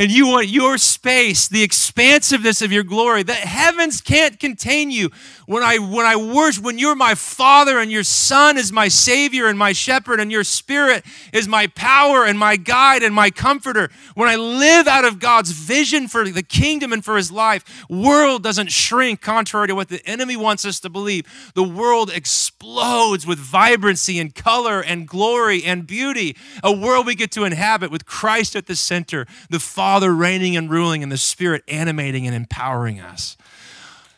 and 0.00 0.10
you 0.10 0.28
want 0.28 0.48
your 0.48 0.78
space, 0.78 1.46
the 1.46 1.62
expansiveness 1.62 2.62
of 2.62 2.72
your 2.72 2.82
glory. 2.82 3.22
The 3.22 3.34
heavens 3.34 4.00
can't 4.00 4.40
contain 4.40 4.90
you. 4.90 5.10
When 5.44 5.62
I 5.62 5.76
when 5.76 6.06
I 6.06 6.16
worship, 6.16 6.64
when 6.64 6.78
you're 6.78 6.96
my 6.96 7.14
father 7.14 7.78
and 7.78 7.90
your 7.92 8.02
son 8.02 8.56
is 8.56 8.72
my 8.72 8.88
savior 8.88 9.46
and 9.46 9.58
my 9.58 9.72
shepherd 9.72 10.18
and 10.18 10.32
your 10.32 10.42
spirit 10.42 11.04
is 11.34 11.46
my 11.46 11.66
power 11.66 12.24
and 12.24 12.38
my 12.38 12.56
guide 12.56 13.02
and 13.02 13.14
my 13.14 13.28
comforter. 13.28 13.90
When 14.14 14.26
I 14.26 14.36
live 14.36 14.88
out 14.88 15.04
of 15.04 15.18
God's 15.18 15.50
vision 15.50 16.08
for 16.08 16.26
the 16.26 16.42
kingdom 16.42 16.94
and 16.94 17.04
for 17.04 17.18
his 17.18 17.30
life, 17.30 17.84
world 17.90 18.42
doesn't 18.42 18.72
shrink 18.72 19.20
contrary 19.20 19.68
to 19.68 19.74
what 19.74 19.88
the 19.90 20.00
enemy 20.08 20.36
wants 20.36 20.64
us 20.64 20.80
to 20.80 20.88
believe. 20.88 21.52
The 21.54 21.64
world 21.64 22.10
explodes 22.10 23.26
with 23.26 23.38
vibrancy 23.38 24.18
and 24.18 24.34
color 24.34 24.80
and 24.80 25.06
glory 25.06 25.62
and 25.62 25.86
beauty. 25.86 26.38
A 26.64 26.72
world 26.72 27.04
we 27.04 27.14
get 27.14 27.32
to 27.32 27.44
inhabit 27.44 27.90
with 27.90 28.06
Christ 28.06 28.56
at 28.56 28.66
the 28.66 28.76
center. 28.76 29.26
The 29.50 29.60
Father 29.60 29.89
Father 29.90 30.14
reigning 30.14 30.56
and 30.56 30.70
ruling 30.70 31.02
and 31.02 31.10
the 31.10 31.18
Spirit 31.18 31.64
animating 31.66 32.24
and 32.24 32.32
empowering 32.32 33.00
us. 33.00 33.36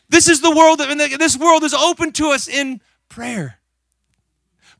This 0.07 0.27
is 0.27 0.39
the 0.39 0.55
world 0.55 0.77
that 0.77 1.15
this 1.17 1.35
world 1.35 1.63
is 1.63 1.73
open 1.73 2.11
to 2.11 2.27
us 2.27 2.47
in 2.47 2.79
prayer. 3.09 3.57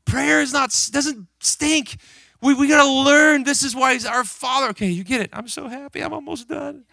Prayer 0.04 0.40
is 0.40 0.52
not 0.52 0.68
doesn't 0.92 1.26
stink. 1.40 1.96
We, 2.40 2.54
we 2.54 2.68
got 2.68 2.84
to 2.84 2.88
learn. 2.88 3.42
This 3.42 3.64
is 3.64 3.74
why 3.74 3.94
he's 3.94 4.06
our 4.06 4.22
Father. 4.22 4.68
Okay, 4.68 4.86
you 4.86 5.02
get 5.02 5.20
it. 5.20 5.30
I'm 5.32 5.48
so 5.48 5.66
happy. 5.66 6.00
I'm 6.00 6.12
almost 6.12 6.48
done. 6.48 6.84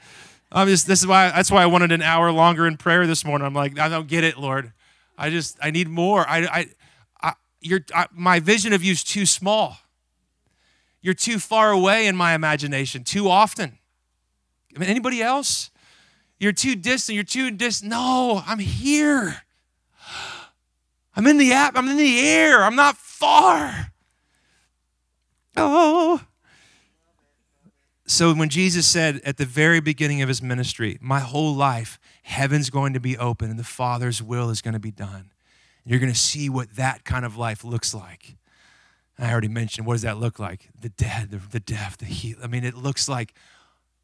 I'm 0.52 0.68
just, 0.68 0.88
this 0.88 1.02
is 1.02 1.06
why 1.06 1.30
that's 1.30 1.52
why 1.52 1.62
I 1.62 1.68
wanted 1.68 1.92
an 1.92 2.02
hour 2.02 2.32
longer 2.32 2.66
in 2.66 2.78
prayer 2.78 3.06
this 3.06 3.24
morning. 3.24 3.46
I'm 3.46 3.54
like, 3.54 3.78
I 3.78 3.88
don't 3.88 4.08
get 4.08 4.24
it, 4.24 4.36
Lord. 4.36 4.74
I 5.16 5.30
just 5.30 5.60
I 5.62 5.70
need 5.70 5.88
more. 5.88 6.28
I 6.28 6.40
I, 6.48 6.66
I 7.22 7.34
your 7.60 7.82
my 8.12 8.40
vision 8.40 8.74
of 8.74 8.84
you 8.84 8.94
is 8.94 9.04
too 9.04 9.28
small. 9.28 9.78
You're 11.04 11.14
too 11.14 11.38
far 11.38 11.70
away 11.70 12.08
in 12.08 12.16
my 12.16 12.34
imagination 12.34 13.04
too 13.04 13.30
often. 13.30 13.78
I 14.76 14.80
mean, 14.80 14.90
anybody 14.90 15.22
else? 15.22 15.70
You're 16.40 16.54
too 16.54 16.76
distant. 16.76 17.16
You're 17.16 17.24
too 17.24 17.52
distant. 17.52 17.92
No, 17.92 18.42
I'm 18.46 18.60
here. 18.60 19.44
I'm 21.16 21.28
in 21.28 21.38
the 21.38 21.54
app. 21.54 21.76
I'm 21.76 21.90
in 21.90 21.98
the 21.98 22.20
air. 22.20 22.64
I'm 22.64 22.76
not 22.76 22.98
far. 22.98 23.92
Oh. 25.58 26.22
So 28.06 28.34
when 28.34 28.50
Jesus 28.50 28.88
said 28.88 29.22
at 29.24 29.38
the 29.38 29.46
very 29.46 29.80
beginning 29.80 30.22
of 30.22 30.28
his 30.28 30.42
ministry, 30.42 30.98
My 31.00 31.20
whole 31.20 31.54
life, 31.54 32.00
heaven's 32.24 32.70
going 32.70 32.94
to 32.94 33.00
be 33.00 33.18
open 33.18 33.50
and 33.50 33.60
the 33.60 33.64
Father's 33.64 34.22
will 34.22 34.50
is 34.50 34.62
going 34.62 34.74
to 34.74 34.80
be 34.80 34.92
done. 34.92 35.32
You're 35.86 36.00
going 36.00 36.12
to 36.12 36.18
see 36.18 36.50
what 36.50 36.76
that 36.76 37.04
kind 37.06 37.26
of 37.26 37.38
life 37.38 37.64
looks 37.64 37.94
like. 37.94 38.36
I 39.18 39.32
already 39.32 39.48
mentioned 39.48 39.86
what 39.86 39.94
does 39.94 40.02
that 40.02 40.18
look 40.18 40.40
like? 40.40 40.70
The 40.80 40.90
dead, 40.90 41.32
the, 41.32 41.38
the 41.38 41.60
deaf, 41.60 41.98
the 41.98 42.06
healed. 42.06 42.42
I 42.44 42.48
mean, 42.48 42.64
it 42.64 42.76
looks 42.76 43.08
like 43.08 43.34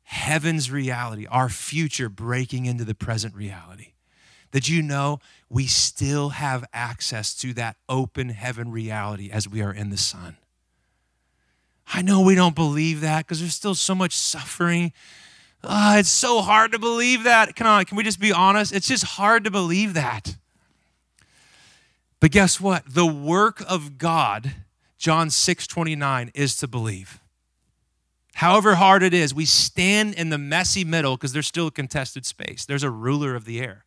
heaven's 0.07 0.71
reality, 0.71 1.27
our 1.27 1.49
future 1.49 2.07
breaking 2.07 2.65
into 2.65 2.85
the 2.85 2.95
present 2.95 3.35
reality. 3.35 3.91
That 4.51 4.69
you 4.69 4.81
know 4.81 5.19
we 5.49 5.67
still 5.67 6.29
have 6.29 6.63
access 6.73 7.35
to 7.35 7.53
that 7.55 7.75
open 7.89 8.29
heaven 8.29 8.71
reality 8.71 9.29
as 9.29 9.49
we 9.49 9.61
are 9.61 9.73
in 9.73 9.89
the 9.89 9.97
Son. 9.97 10.37
I 11.93 12.01
know 12.01 12.21
we 12.21 12.35
don't 12.35 12.55
believe 12.55 13.01
that 13.01 13.25
because 13.25 13.41
there's 13.41 13.53
still 13.53 13.75
so 13.75 13.93
much 13.93 14.15
suffering. 14.15 14.93
Oh, 15.61 15.97
it's 15.97 16.09
so 16.09 16.41
hard 16.41 16.71
to 16.71 16.79
believe 16.79 17.23
that. 17.23 17.57
Come 17.57 17.67
on, 17.67 17.83
can 17.83 17.97
we 17.97 18.03
just 18.03 18.21
be 18.21 18.31
honest? 18.31 18.73
It's 18.73 18.87
just 18.87 19.03
hard 19.03 19.43
to 19.43 19.51
believe 19.51 19.93
that. 19.95 20.37
But 22.21 22.31
guess 22.31 22.61
what? 22.61 22.83
The 22.87 23.05
work 23.05 23.61
of 23.67 23.97
God, 23.97 24.53
John 24.97 25.29
6 25.29 25.67
29, 25.67 26.31
is 26.33 26.55
to 26.57 26.67
believe. 26.67 27.19
However 28.37 28.75
hard 28.75 29.01
it 29.01 29.15
is, 29.15 29.33
we 29.33 29.45
stand 29.45 30.13
in 30.13 30.29
the 30.29 30.37
messy 30.37 30.83
middle 30.83 31.17
because 31.17 31.33
there's 31.33 31.47
still 31.47 31.67
a 31.67 31.71
contested 31.71 32.23
space. 32.23 32.65
There's 32.65 32.83
a 32.83 32.91
ruler 32.91 33.33
of 33.33 33.45
the 33.45 33.59
air. 33.59 33.83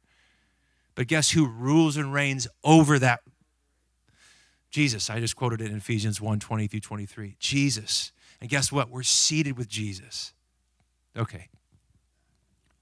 But 0.97 1.07
guess 1.07 1.31
who 1.31 1.47
rules 1.47 1.97
and 1.97 2.13
reigns 2.13 2.49
over 2.65 2.99
that? 2.99 3.21
Jesus. 4.73 5.09
I 5.09 5.21
just 5.21 5.37
quoted 5.37 5.61
it 5.61 5.71
in 5.71 5.77
Ephesians 5.77 6.21
1 6.21 6.41
20 6.41 6.67
through 6.67 6.81
23. 6.81 7.37
Jesus. 7.39 8.11
And 8.41 8.51
guess 8.51 8.73
what? 8.73 8.91
We're 8.91 9.05
seated 9.05 9.57
with 9.57 9.69
Jesus. 9.69 10.33
Okay. 11.17 11.47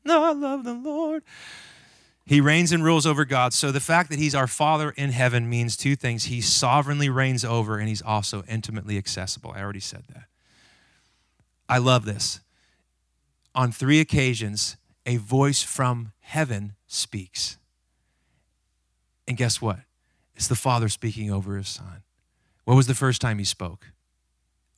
No, 0.07 0.25
I 0.25 0.33
love 0.33 0.65
the 0.65 0.73
Lord. 0.73 1.23
He 2.25 2.41
reigns 2.41 2.73
and 2.73 2.83
rules 2.83 3.05
over 3.05 3.27
God. 3.27 3.53
So 3.53 3.73
the 3.73 3.79
fact 3.79 4.09
that 4.09 4.19
he's 4.19 4.35
our 4.35 4.47
Father 4.47 4.95
in 4.97 5.11
heaven 5.11 5.51
means 5.51 5.77
two 5.77 5.97
things. 5.97 6.25
He 6.25 6.41
sovereignly 6.41 7.11
reigns 7.11 7.45
over, 7.45 7.77
and 7.77 7.91
he's 7.91 8.01
also 8.01 8.43
intimately 8.49 8.97
accessible. 8.97 9.53
I 9.55 9.61
already 9.61 9.81
said 9.81 10.05
that. 10.15 10.29
I 11.69 11.79
love 11.79 12.05
this. 12.05 12.41
On 13.55 13.73
three 13.73 14.01
occasions, 14.01 14.77
a 15.05 15.17
voice 15.17 15.63
from 15.63 16.13
heaven 16.21 16.75
speaks. 16.87 17.59
And 19.27 19.37
guess 19.37 19.61
what? 19.61 19.81
It's 20.35 20.49
the 20.49 20.55
Father 20.55 20.89
speaking 20.89 21.31
over 21.31 21.57
his 21.57 21.69
Son. 21.69 22.03
What 22.65 22.77
was 22.77 22.87
the 22.87 22.95
first 22.95 23.21
time 23.21 23.39
he 23.39 23.45
spoke? 23.45 23.93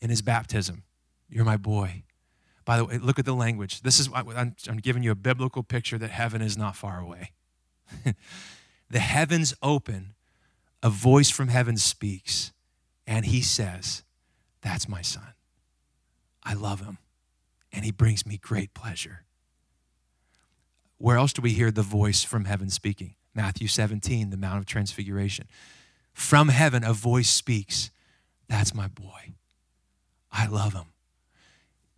In 0.00 0.10
his 0.10 0.22
baptism. 0.22 0.84
You're 1.28 1.44
my 1.44 1.56
boy. 1.56 2.04
By 2.64 2.76
the 2.76 2.84
way, 2.84 2.98
look 2.98 3.18
at 3.18 3.24
the 3.24 3.34
language. 3.34 3.82
This 3.82 3.98
is 3.98 4.08
I'm, 4.14 4.54
I'm 4.68 4.78
giving 4.78 5.02
you 5.02 5.10
a 5.10 5.16
biblical 5.16 5.62
picture 5.62 5.98
that 5.98 6.10
heaven 6.10 6.40
is 6.40 6.56
not 6.56 6.76
far 6.76 7.00
away. 7.00 7.32
the 8.90 8.98
heavens 9.00 9.54
open, 9.62 10.14
a 10.82 10.90
voice 10.90 11.30
from 11.30 11.48
heaven 11.48 11.76
speaks, 11.76 12.52
and 13.06 13.26
he 13.26 13.42
says, 13.42 14.04
That's 14.62 14.88
my 14.88 15.02
son. 15.02 15.34
I 16.42 16.54
love 16.54 16.80
him, 16.80 16.98
and 17.72 17.84
he 17.84 17.90
brings 17.90 18.26
me 18.26 18.38
great 18.38 18.74
pleasure. 18.74 19.24
Where 20.98 21.16
else 21.16 21.32
do 21.32 21.42
we 21.42 21.52
hear 21.52 21.70
the 21.70 21.82
voice 21.82 22.24
from 22.24 22.44
heaven 22.44 22.70
speaking? 22.70 23.14
Matthew 23.34 23.68
17, 23.68 24.30
the 24.30 24.36
Mount 24.36 24.58
of 24.58 24.66
Transfiguration. 24.66 25.46
From 26.12 26.48
heaven, 26.48 26.84
a 26.84 26.92
voice 26.92 27.30
speaks, 27.30 27.90
That's 28.48 28.74
my 28.74 28.88
boy. 28.88 29.34
I 30.32 30.46
love 30.46 30.74
him. 30.74 30.86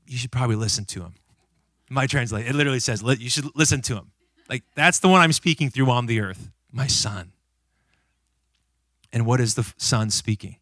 You 0.06 0.18
should 0.18 0.32
probably 0.32 0.56
listen 0.56 0.84
to 0.86 1.00
him. 1.00 1.14
My 1.90 2.06
translate, 2.06 2.46
it 2.46 2.54
literally 2.54 2.80
says, 2.80 3.02
You 3.02 3.30
should 3.30 3.46
listen 3.54 3.82
to 3.82 3.94
him. 3.94 4.12
Like, 4.48 4.64
that's 4.74 4.98
the 4.98 5.08
one 5.08 5.20
I'm 5.20 5.32
speaking 5.32 5.70
through 5.70 5.90
on 5.90 6.06
the 6.06 6.20
earth, 6.20 6.50
my 6.70 6.86
son. 6.86 7.32
And 9.12 9.26
what 9.26 9.40
is 9.40 9.54
the 9.54 9.72
son 9.76 10.10
speaking? 10.10 10.56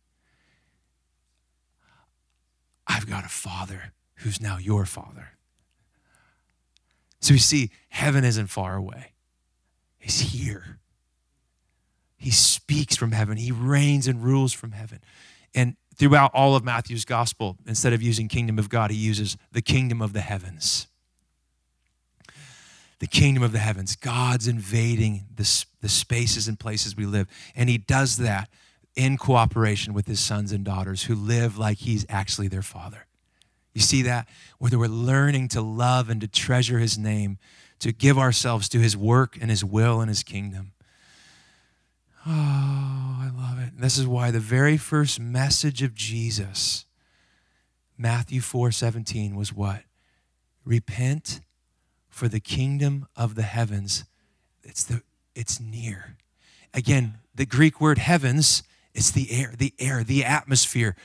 I've 2.90 3.08
got 3.08 3.24
a 3.24 3.28
father 3.28 3.92
who's 4.16 4.40
now 4.40 4.58
your 4.58 4.84
father. 4.84 5.30
So 7.20 7.34
you 7.34 7.38
see, 7.38 7.70
heaven 7.88 8.24
isn't 8.24 8.48
far 8.48 8.76
away, 8.76 9.12
he's 9.98 10.20
here. 10.20 10.78
He 12.16 12.30
speaks 12.30 12.96
from 12.96 13.12
heaven, 13.12 13.38
he 13.38 13.50
reigns 13.50 14.06
and 14.06 14.22
rules 14.22 14.52
from 14.52 14.72
heaven. 14.72 15.00
And 15.54 15.76
throughout 15.94 16.30
all 16.34 16.54
of 16.54 16.62
Matthew's 16.62 17.06
gospel, 17.06 17.56
instead 17.66 17.94
of 17.94 18.02
using 18.02 18.28
kingdom 18.28 18.58
of 18.58 18.68
God, 18.68 18.90
he 18.90 18.96
uses 18.96 19.38
the 19.52 19.62
kingdom 19.62 20.02
of 20.02 20.12
the 20.12 20.20
heavens 20.20 20.86
the 23.00 23.06
kingdom 23.06 23.42
of 23.42 23.52
the 23.52 23.58
heavens. 23.58 23.96
God's 23.96 24.46
invading 24.46 25.24
the, 25.34 25.64
the 25.80 25.88
spaces 25.88 26.46
and 26.46 26.60
places 26.60 26.96
we 26.96 27.06
live. 27.06 27.26
And 27.56 27.68
He 27.68 27.78
does 27.78 28.18
that 28.18 28.48
in 28.96 29.16
cooperation 29.16 29.94
with 29.94 30.06
His 30.06 30.20
sons 30.20 30.52
and 30.52 30.64
daughters 30.64 31.04
who 31.04 31.14
live 31.14 31.58
like 31.58 31.78
He's 31.78 32.06
actually 32.08 32.48
their 32.48 32.62
Father. 32.62 33.06
You 33.72 33.80
see 33.80 34.02
that? 34.02 34.28
Whether 34.58 34.78
we're 34.78 34.88
learning 34.88 35.48
to 35.48 35.60
love 35.60 36.10
and 36.10 36.20
to 36.20 36.28
treasure 36.28 36.78
His 36.78 36.98
name, 36.98 37.38
to 37.78 37.92
give 37.92 38.18
ourselves 38.18 38.68
to 38.70 38.78
His 38.78 38.96
work 38.96 39.38
and 39.40 39.50
His 39.50 39.64
will 39.64 40.00
and 40.00 40.08
His 40.08 40.22
kingdom. 40.22 40.72
Oh, 42.26 42.30
I 42.30 43.30
love 43.34 43.58
it. 43.58 43.80
This 43.80 43.96
is 43.96 44.06
why 44.06 44.30
the 44.30 44.40
very 44.40 44.76
first 44.76 45.18
message 45.18 45.82
of 45.82 45.94
Jesus, 45.94 46.84
Matthew 47.96 48.40
4 48.40 48.70
17, 48.70 49.36
was 49.36 49.52
what? 49.52 49.84
Repent 50.64 51.40
for 52.10 52.28
the 52.28 52.40
kingdom 52.40 53.06
of 53.16 53.34
the 53.34 53.42
heavens 53.42 54.04
it's 54.62 54.84
the 54.84 55.02
it's 55.34 55.60
near 55.60 56.16
again 56.74 57.14
the 57.34 57.46
greek 57.46 57.80
word 57.80 57.98
heavens 57.98 58.62
it's 58.94 59.10
the 59.10 59.30
air 59.30 59.54
the 59.56 59.72
air 59.78 60.02
the 60.02 60.24
atmosphere. 60.24 60.96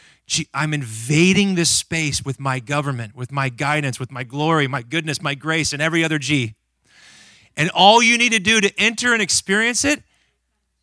I'm 0.53 0.73
invading 0.73 1.55
this 1.55 1.69
space 1.69 2.23
with 2.23 2.39
my 2.39 2.59
government 2.59 3.15
with 3.15 3.31
my 3.31 3.49
guidance 3.49 3.99
with 3.99 4.11
my 4.11 4.23
glory 4.23 4.67
my 4.67 4.81
goodness 4.81 5.21
my 5.21 5.35
grace 5.35 5.73
and 5.73 5.81
every 5.81 6.03
other 6.03 6.17
g. 6.17 6.55
And 7.57 7.69
all 7.69 8.03
you 8.03 8.17
need 8.17 8.31
to 8.31 8.39
do 8.39 8.59
to 8.59 8.71
enter 8.79 9.13
and 9.13 9.21
experience 9.21 9.85
it 9.85 10.03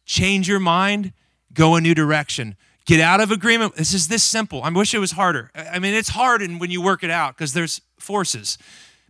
change 0.04 0.48
your 0.48 0.60
mind 0.60 1.12
go 1.52 1.74
a 1.74 1.80
new 1.80 1.94
direction. 1.94 2.56
Get 2.84 3.00
out 3.00 3.20
of 3.20 3.30
agreement. 3.30 3.76
This 3.76 3.94
is 3.94 4.08
this 4.08 4.24
simple. 4.24 4.62
I 4.62 4.70
wish 4.70 4.94
it 4.94 4.98
was 4.98 5.12
harder. 5.12 5.50
I 5.54 5.78
mean 5.78 5.94
it's 5.94 6.10
hard 6.10 6.42
and 6.42 6.60
when 6.60 6.70
you 6.70 6.80
work 6.80 7.02
it 7.02 7.10
out 7.10 7.36
because 7.36 7.52
there's 7.52 7.80
forces. 7.98 8.58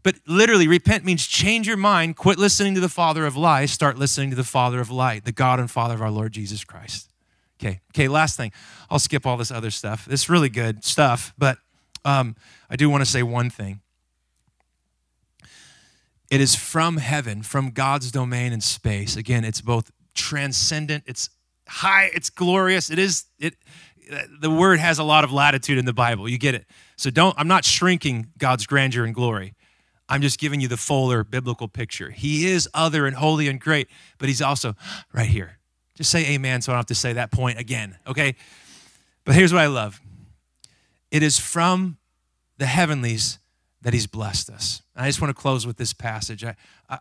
But 0.03 0.17
literally, 0.27 0.67
repent 0.67 1.05
means 1.05 1.27
change 1.27 1.69
your 1.69 1.77
mind, 1.77 2.17
quit 2.17 2.39
listening 2.39 2.75
to 2.75 2.81
the 2.81 2.89
father 2.89 3.25
of 3.25 3.37
lies, 3.37 3.71
start 3.71 3.97
listening 3.97 4.31
to 4.31 4.37
the 4.37 4.45
father 4.45 4.81
of 4.81 4.91
light, 4.91 5.25
the 5.25 5.33
God 5.33 5.61
and 5.61 5.71
Father 5.71 5.95
of 5.95 6.03
our 6.03 6.11
Lord 6.11 6.33
Jesus 6.33 6.65
Christ. 6.65 7.12
Okay, 7.63 7.81
okay, 7.93 8.09
last 8.09 8.37
thing. 8.37 8.51
I'll 8.91 8.99
skip 8.99 9.25
all 9.25 9.37
this 9.37 9.53
other 9.53 9.71
stuff. 9.71 10.09
It's 10.11 10.29
really 10.29 10.49
good 10.49 10.85
stuff, 10.85 11.33
but 11.39 11.59
um, 12.05 12.35
I 12.69 12.75
do 12.75 12.91
want 12.91 13.05
to 13.05 13.11
say 13.11 13.23
one 13.23 13.51
thing. 13.51 13.81
It 16.29 16.41
is 16.41 16.57
from 16.57 16.97
heaven, 16.97 17.43
from 17.43 17.71
God's 17.71 18.11
domain 18.11 18.53
and 18.53 18.63
space. 18.63 19.17
Again, 19.17 19.45
it's 19.45 19.61
both 19.61 19.93
transcendent, 20.15 21.05
it's 21.07 21.31
high, 21.69 22.11
it's 22.13 22.31
glorious. 22.31 22.91
It 22.91 22.99
is, 22.99 23.27
it, 23.39 23.55
the 24.41 24.51
word 24.51 24.81
has 24.81 24.99
a 24.99 25.05
lot 25.05 25.23
of 25.23 25.33
latitude 25.33 25.79
in 25.79 25.85
the 25.85 25.93
Bible. 25.93 26.29
You 26.29 26.39
get 26.39 26.57
it. 26.57 26.67
So 26.97 27.11
don't, 27.11 27.35
I'm 27.39 27.49
not 27.49 27.65
shrinking 27.65 28.29
God's 28.39 28.67
grandeur 28.67 29.05
and 29.05 29.15
glory. 29.15 29.55
I'm 30.09 30.21
just 30.21 30.41
giving 30.41 30.61
you 30.61 30.69
the 30.69 30.77
fuller 30.77 31.23
biblical 31.23 31.69
picture. 31.69 32.11
He 32.11 32.49
is 32.49 32.69
other 32.75 33.07
and 33.07 33.15
holy 33.15 33.47
and 33.47 33.61
great, 33.61 33.89
but 34.19 34.29
he's 34.29 34.43
also 34.43 34.75
right 35.13 35.29
here. 35.29 35.59
Just 35.95 36.11
say 36.11 36.27
amen 36.33 36.63
so 36.63 36.73
I 36.73 36.75
don't 36.75 36.79
have 36.81 36.87
to 36.87 36.95
say 36.95 37.13
that 37.15 37.31
point 37.31 37.59
again, 37.59 37.97
okay? 38.07 38.35
But 39.25 39.35
here's 39.35 39.53
what 39.53 39.63
I 39.63 39.67
love 39.67 40.01
it 41.11 41.23
is 41.23 41.39
from 41.39 41.99
the 42.59 42.67
heavenlies 42.67 43.39
that 43.83 43.93
he's 43.93 44.07
blessed 44.07 44.49
us. 44.51 44.83
And 44.95 45.05
I 45.05 45.09
just 45.09 45.21
want 45.21 45.35
to 45.35 45.41
close 45.41 45.67
with 45.67 45.77
this 45.77 45.93
passage. 45.93 46.45
I, 46.45 46.57
I, 46.89 46.99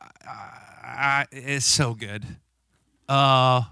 I, 0.84 1.26
it's 1.32 1.66
so 1.66 1.94
good. 1.94 2.26
Uh, 3.08 3.64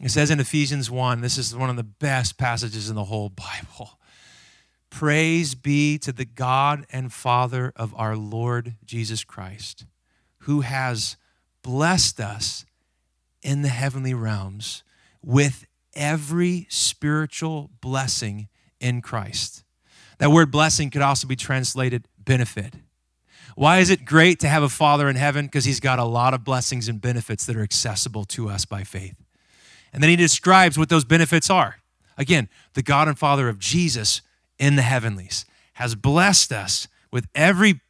it 0.00 0.10
says 0.10 0.30
in 0.30 0.40
Ephesians 0.40 0.90
1, 0.90 1.20
this 1.20 1.38
is 1.38 1.54
one 1.54 1.70
of 1.70 1.76
the 1.76 1.82
best 1.82 2.38
passages 2.38 2.88
in 2.88 2.96
the 2.96 3.04
whole 3.04 3.28
Bible. 3.28 3.98
Praise 4.90 5.54
be 5.54 5.98
to 5.98 6.12
the 6.12 6.24
God 6.24 6.86
and 6.90 7.12
Father 7.12 7.72
of 7.76 7.94
our 7.96 8.16
Lord 8.16 8.74
Jesus 8.84 9.24
Christ, 9.24 9.86
who 10.40 10.60
has 10.60 11.16
blessed 11.62 12.20
us 12.20 12.64
in 13.42 13.62
the 13.62 13.68
heavenly 13.68 14.14
realms 14.14 14.82
with 15.22 15.66
every 15.94 16.66
spiritual 16.70 17.70
blessing 17.80 18.48
in 18.80 19.00
Christ. 19.02 19.64
That 20.18 20.30
word 20.30 20.50
blessing 20.50 20.90
could 20.90 21.02
also 21.02 21.26
be 21.26 21.36
translated 21.36 22.08
benefit. 22.18 22.74
Why 23.54 23.78
is 23.78 23.90
it 23.90 24.04
great 24.04 24.40
to 24.40 24.48
have 24.48 24.62
a 24.62 24.68
Father 24.68 25.08
in 25.08 25.16
heaven? 25.16 25.46
Because 25.46 25.64
He's 25.64 25.80
got 25.80 25.98
a 25.98 26.04
lot 26.04 26.32
of 26.32 26.44
blessings 26.44 26.88
and 26.88 27.00
benefits 27.00 27.44
that 27.46 27.56
are 27.56 27.62
accessible 27.62 28.24
to 28.26 28.48
us 28.48 28.64
by 28.64 28.84
faith. 28.84 29.16
And 29.92 30.02
then 30.02 30.08
He 30.08 30.16
describes 30.16 30.78
what 30.78 30.88
those 30.88 31.04
benefits 31.04 31.50
are. 31.50 31.76
Again, 32.16 32.48
the 32.74 32.82
God 32.82 33.08
and 33.08 33.18
Father 33.18 33.48
of 33.48 33.58
Jesus 33.58 34.22
in 34.62 34.76
the 34.76 34.82
heavenlies, 34.82 35.44
has 35.74 35.96
blessed 35.96 36.52
us 36.52 36.86
with 37.10 37.26
every 37.34 37.80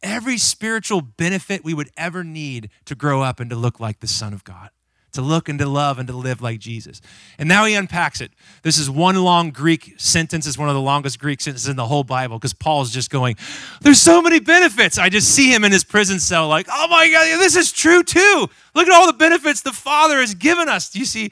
every 0.00 0.38
spiritual 0.38 1.00
benefit 1.00 1.64
we 1.64 1.74
would 1.74 1.90
ever 1.96 2.22
need 2.22 2.70
to 2.84 2.94
grow 2.94 3.22
up 3.22 3.40
and 3.40 3.50
to 3.50 3.56
look 3.56 3.80
like 3.80 3.98
the 3.98 4.06
Son 4.06 4.32
of 4.32 4.44
God 4.44 4.70
to 5.12 5.22
look 5.22 5.48
and 5.48 5.58
to 5.58 5.66
love 5.66 5.98
and 5.98 6.06
to 6.08 6.16
live 6.16 6.42
like 6.42 6.58
Jesus. 6.58 7.00
And 7.38 7.48
now 7.48 7.64
he 7.64 7.74
unpacks 7.74 8.20
it. 8.20 8.30
This 8.62 8.78
is 8.78 8.90
one 8.90 9.16
long 9.16 9.50
Greek 9.50 9.94
sentence. 9.96 10.46
It's 10.46 10.58
one 10.58 10.68
of 10.68 10.74
the 10.74 10.80
longest 10.80 11.18
Greek 11.18 11.40
sentences 11.40 11.68
in 11.68 11.76
the 11.76 11.86
whole 11.86 12.04
Bible 12.04 12.38
because 12.38 12.52
Paul's 12.52 12.90
just 12.90 13.10
going, 13.10 13.36
There's 13.80 14.00
so 14.00 14.20
many 14.20 14.40
benefits. 14.40 14.98
I 14.98 15.08
just 15.08 15.34
see 15.34 15.52
him 15.52 15.64
in 15.64 15.72
his 15.72 15.84
prison 15.84 16.20
cell, 16.20 16.48
like, 16.48 16.66
Oh 16.70 16.88
my 16.88 17.10
God, 17.10 17.40
this 17.40 17.56
is 17.56 17.72
true 17.72 18.02
too. 18.02 18.48
Look 18.74 18.86
at 18.86 18.94
all 18.94 19.06
the 19.06 19.12
benefits 19.12 19.62
the 19.62 19.72
Father 19.72 20.18
has 20.20 20.34
given 20.34 20.68
us. 20.68 20.90
Do 20.90 20.98
you 20.98 21.04
see? 21.04 21.30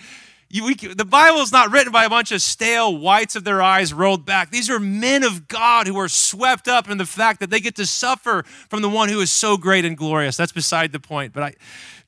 You, 0.57 0.65
we, 0.65 0.75
the 0.75 1.05
Bible 1.05 1.41
is 1.41 1.53
not 1.53 1.71
written 1.71 1.93
by 1.93 2.07
a 2.07 2.09
bunch 2.09 2.33
of 2.33 2.41
stale 2.41 2.97
whites 2.97 3.37
of 3.37 3.45
their 3.45 3.61
eyes 3.61 3.93
rolled 3.93 4.25
back. 4.25 4.51
These 4.51 4.71
are 4.71 4.81
men 4.81 5.23
of 5.23 5.49
God 5.49 5.87
who 5.87 5.99
are 5.99 6.09
swept 6.09 6.67
up 6.67 6.89
in 6.89 6.97
the 6.97 7.05
fact 7.05 7.41
that 7.41 7.51
they 7.51 7.61
get 7.61 7.77
to 7.77 7.85
suffer 7.85 8.43
from 8.71 8.81
the 8.81 8.89
one 8.89 9.11
who 9.11 9.21
is 9.21 9.31
so 9.31 9.59
great 9.59 9.85
and 9.85 9.99
glorious. 9.99 10.35
That's 10.35 10.53
beside 10.53 10.93
the 10.93 10.99
point. 10.99 11.35
But 11.35 11.43
I 11.43 11.55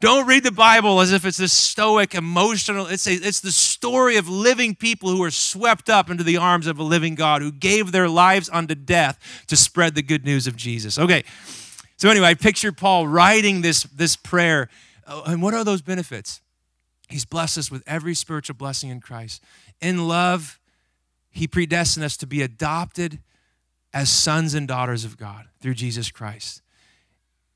don't 0.01 0.27
read 0.27 0.45
the 0.45 0.51
Bible 0.51 1.03
as 1.03 1.13
if 1.13 1.27
it's 1.27 1.37
this 1.37 1.53
stoic, 1.53 2.15
emotional. 2.15 2.87
It's, 2.87 3.07
a, 3.07 3.13
it's 3.13 3.41
the 3.41 3.53
story 3.53 4.17
of 4.17 4.31
living 4.31 4.75
people 4.75 5.11
who 5.11 5.23
are 5.25 5.31
swept 5.31 5.91
up 5.91 6.09
into 6.09 6.25
the 6.25 6.39
arms 6.39 6.67
of 6.67 6.79
a 6.79 6.83
living 6.83 7.17
God 7.17 7.43
who 7.43 7.53
gave 7.53 7.93
their 7.93 8.09
lives 8.09 8.49
unto 8.51 8.75
death 8.75 9.45
to 9.49 9.59
spread 9.59 9.95
the 9.95 10.03
good 10.03 10.25
news 10.25 10.47
of 10.47 10.57
Jesus. 10.57 10.99
Okay, 10.99 11.23
so 11.99 12.09
anyway, 12.09 12.29
I 12.29 12.35
picture 12.35 12.73
Paul 12.73 13.09
writing 13.09 13.61
this, 13.61 13.83
this 13.83 14.17
prayer. 14.17 14.71
Oh, 15.07 15.23
and 15.27 15.43
what 15.43 15.53
are 15.53 15.65
those 15.65 15.83
benefits? 15.83 16.41
He's 17.09 17.25
blessed 17.25 17.59
us 17.59 17.71
with 17.71 17.83
every 17.87 18.15
spiritual 18.15 18.55
blessing 18.55 18.91
in 18.91 19.01
Christ. 19.01 19.43
In 19.81 20.07
love, 20.07 20.61
He 21.31 21.47
predestined 21.47 22.05
us 22.05 22.17
to 22.19 22.27
be 22.27 22.43
adopted 22.43 23.21
as 23.93 24.11
sons 24.11 24.55
and 24.55 24.69
daughters 24.69 25.05
of 25.05 25.17
God 25.17 25.47
through 25.61 25.75
Jesus 25.75 26.11
Christ. 26.11 26.63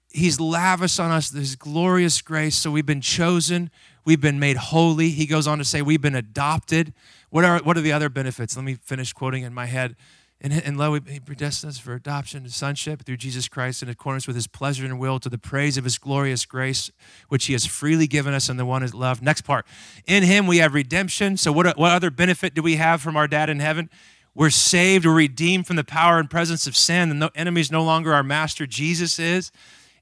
He's 0.09 0.41
lavished 0.41 1.01
on 1.01 1.11
us 1.11 1.31
this 1.31 1.55
glorious 1.55 2.21
grace. 2.21 2.57
So 2.57 2.71
we've 2.71 2.87
been 2.87 3.01
chosen, 3.01 3.71
we've 4.05 4.21
been 4.21 4.39
made 4.39 4.57
holy. 4.57 5.11
He 5.11 5.27
goes 5.27 5.47
on 5.47 5.59
to 5.59 5.65
say 5.65 5.83
we've 5.83 6.03
been 6.03 6.15
adopted. 6.15 6.93
What 7.31 7.45
are, 7.45 7.61
what 7.61 7.77
are 7.77 7.81
the 7.81 7.93
other 7.93 8.09
benefits? 8.09 8.57
Let 8.57 8.65
me 8.65 8.75
finish 8.75 9.13
quoting 9.13 9.43
in 9.43 9.55
my 9.55 9.67
head. 9.67 9.97
And, 10.45 10.53
and 10.53 11.09
he 11.09 11.21
predestined 11.21 11.71
us 11.71 11.79
for 11.79 11.95
adoption 11.95 12.43
to 12.43 12.51
sonship 12.51 13.05
through 13.05 13.17
Jesus 13.17 13.49
Christ 13.49 13.83
in 13.83 13.89
accordance 13.89 14.27
with 14.27 14.35
his 14.35 14.49
pleasure 14.49 14.85
and 14.85 14.99
will 14.99 15.21
to 15.21 15.29
the 15.29 15.39
praise 15.39 15.77
of 15.77 15.85
his 15.85 15.99
glorious 15.99 16.45
grace, 16.45 16.91
which 17.29 17.47
he 17.47 17.53
has 17.53 17.65
freely 17.65 18.09
given 18.09 18.35
us 18.35 18.49
in 18.49 18.57
the 18.57 18.67
one 18.67 18.83
his 18.83 18.93
love. 18.93 19.23
Next 19.23 19.43
part. 19.43 19.65
In 20.07 20.25
him 20.25 20.49
we 20.49 20.59
have 20.59 20.75
redemption. 20.75 21.37
So, 21.37 21.53
what, 21.53 21.79
what 21.79 21.93
other 21.93 22.11
benefit 22.11 22.55
do 22.55 22.63
we 22.63 22.77
have 22.77 23.01
from 23.01 23.17
our 23.17 23.29
dad 23.29 23.49
in 23.49 23.61
heaven? 23.61 23.89
We're 24.35 24.51
saved, 24.51 25.07
we're 25.07 25.15
redeemed 25.15 25.67
from 25.67 25.77
the 25.77 25.85
power 25.85 26.19
and 26.19 26.29
presence 26.29 26.67
of 26.67 26.77
sin. 26.77 27.19
The 27.19 27.31
enemy 27.35 27.61
is 27.61 27.71
no 27.71 27.85
longer 27.85 28.13
our 28.13 28.23
master, 28.23 28.67
Jesus 28.67 29.19
is 29.19 29.53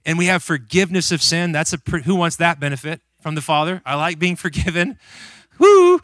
and 0.05 0.19
we 0.19 0.27
have 0.27 0.43
forgiveness 0.43 1.13
of 1.13 1.23
sin. 1.23 1.53
That's 1.53 1.73
a 1.73 1.79
who 2.05 2.15
wants 2.15 2.37
that 2.37 2.61
benefit 2.61 3.01
from 3.21 3.35
the 3.35 3.41
Father? 3.41 3.83
I 3.85 3.97
like 3.97 4.19
being 4.19 4.37
forgiven. 4.37 4.99
Woo! 5.59 6.01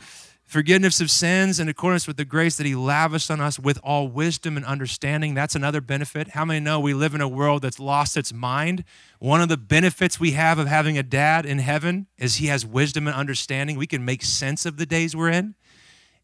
Forgiveness 0.47 1.01
of 1.01 1.11
sins 1.11 1.59
in 1.59 1.69
accordance 1.69 2.07
with 2.07 2.17
the 2.17 2.25
grace 2.25 2.57
that 2.57 2.67
He 2.67 2.77
lavished 2.77 3.33
on 3.33 3.41
us 3.41 3.59
with 3.59 3.81
all 3.83 4.07
wisdom 4.07 4.57
and 4.57 4.65
understanding. 4.65 5.35
That's 5.35 5.57
another 5.57 5.81
benefit. 5.81 6.29
How 6.29 6.45
many 6.45 6.61
know 6.61 6.79
we 6.79 6.95
live 6.95 7.17
in 7.17 7.21
a 7.21 7.27
world 7.27 7.63
that's 7.63 7.81
lost 7.81 8.17
its 8.17 8.33
mind? 8.33 8.85
One 9.19 9.41
of 9.41 9.49
the 9.49 9.57
benefits 9.57 10.21
we 10.21 10.33
have 10.33 10.61
of 10.61 10.69
having 10.69 10.97
a 10.97 11.03
dad 11.03 11.47
in 11.47 11.59
heaven 11.59 12.07
is 12.17 12.37
He 12.37 12.47
has 12.47 12.65
wisdom 12.65 13.09
and 13.09 13.17
understanding. 13.17 13.77
We 13.77 13.89
can 13.89 14.05
make 14.05 14.23
sense 14.23 14.65
of 14.65 14.77
the 14.77 14.87
days 14.87 15.17
we're 15.17 15.31
in 15.31 15.57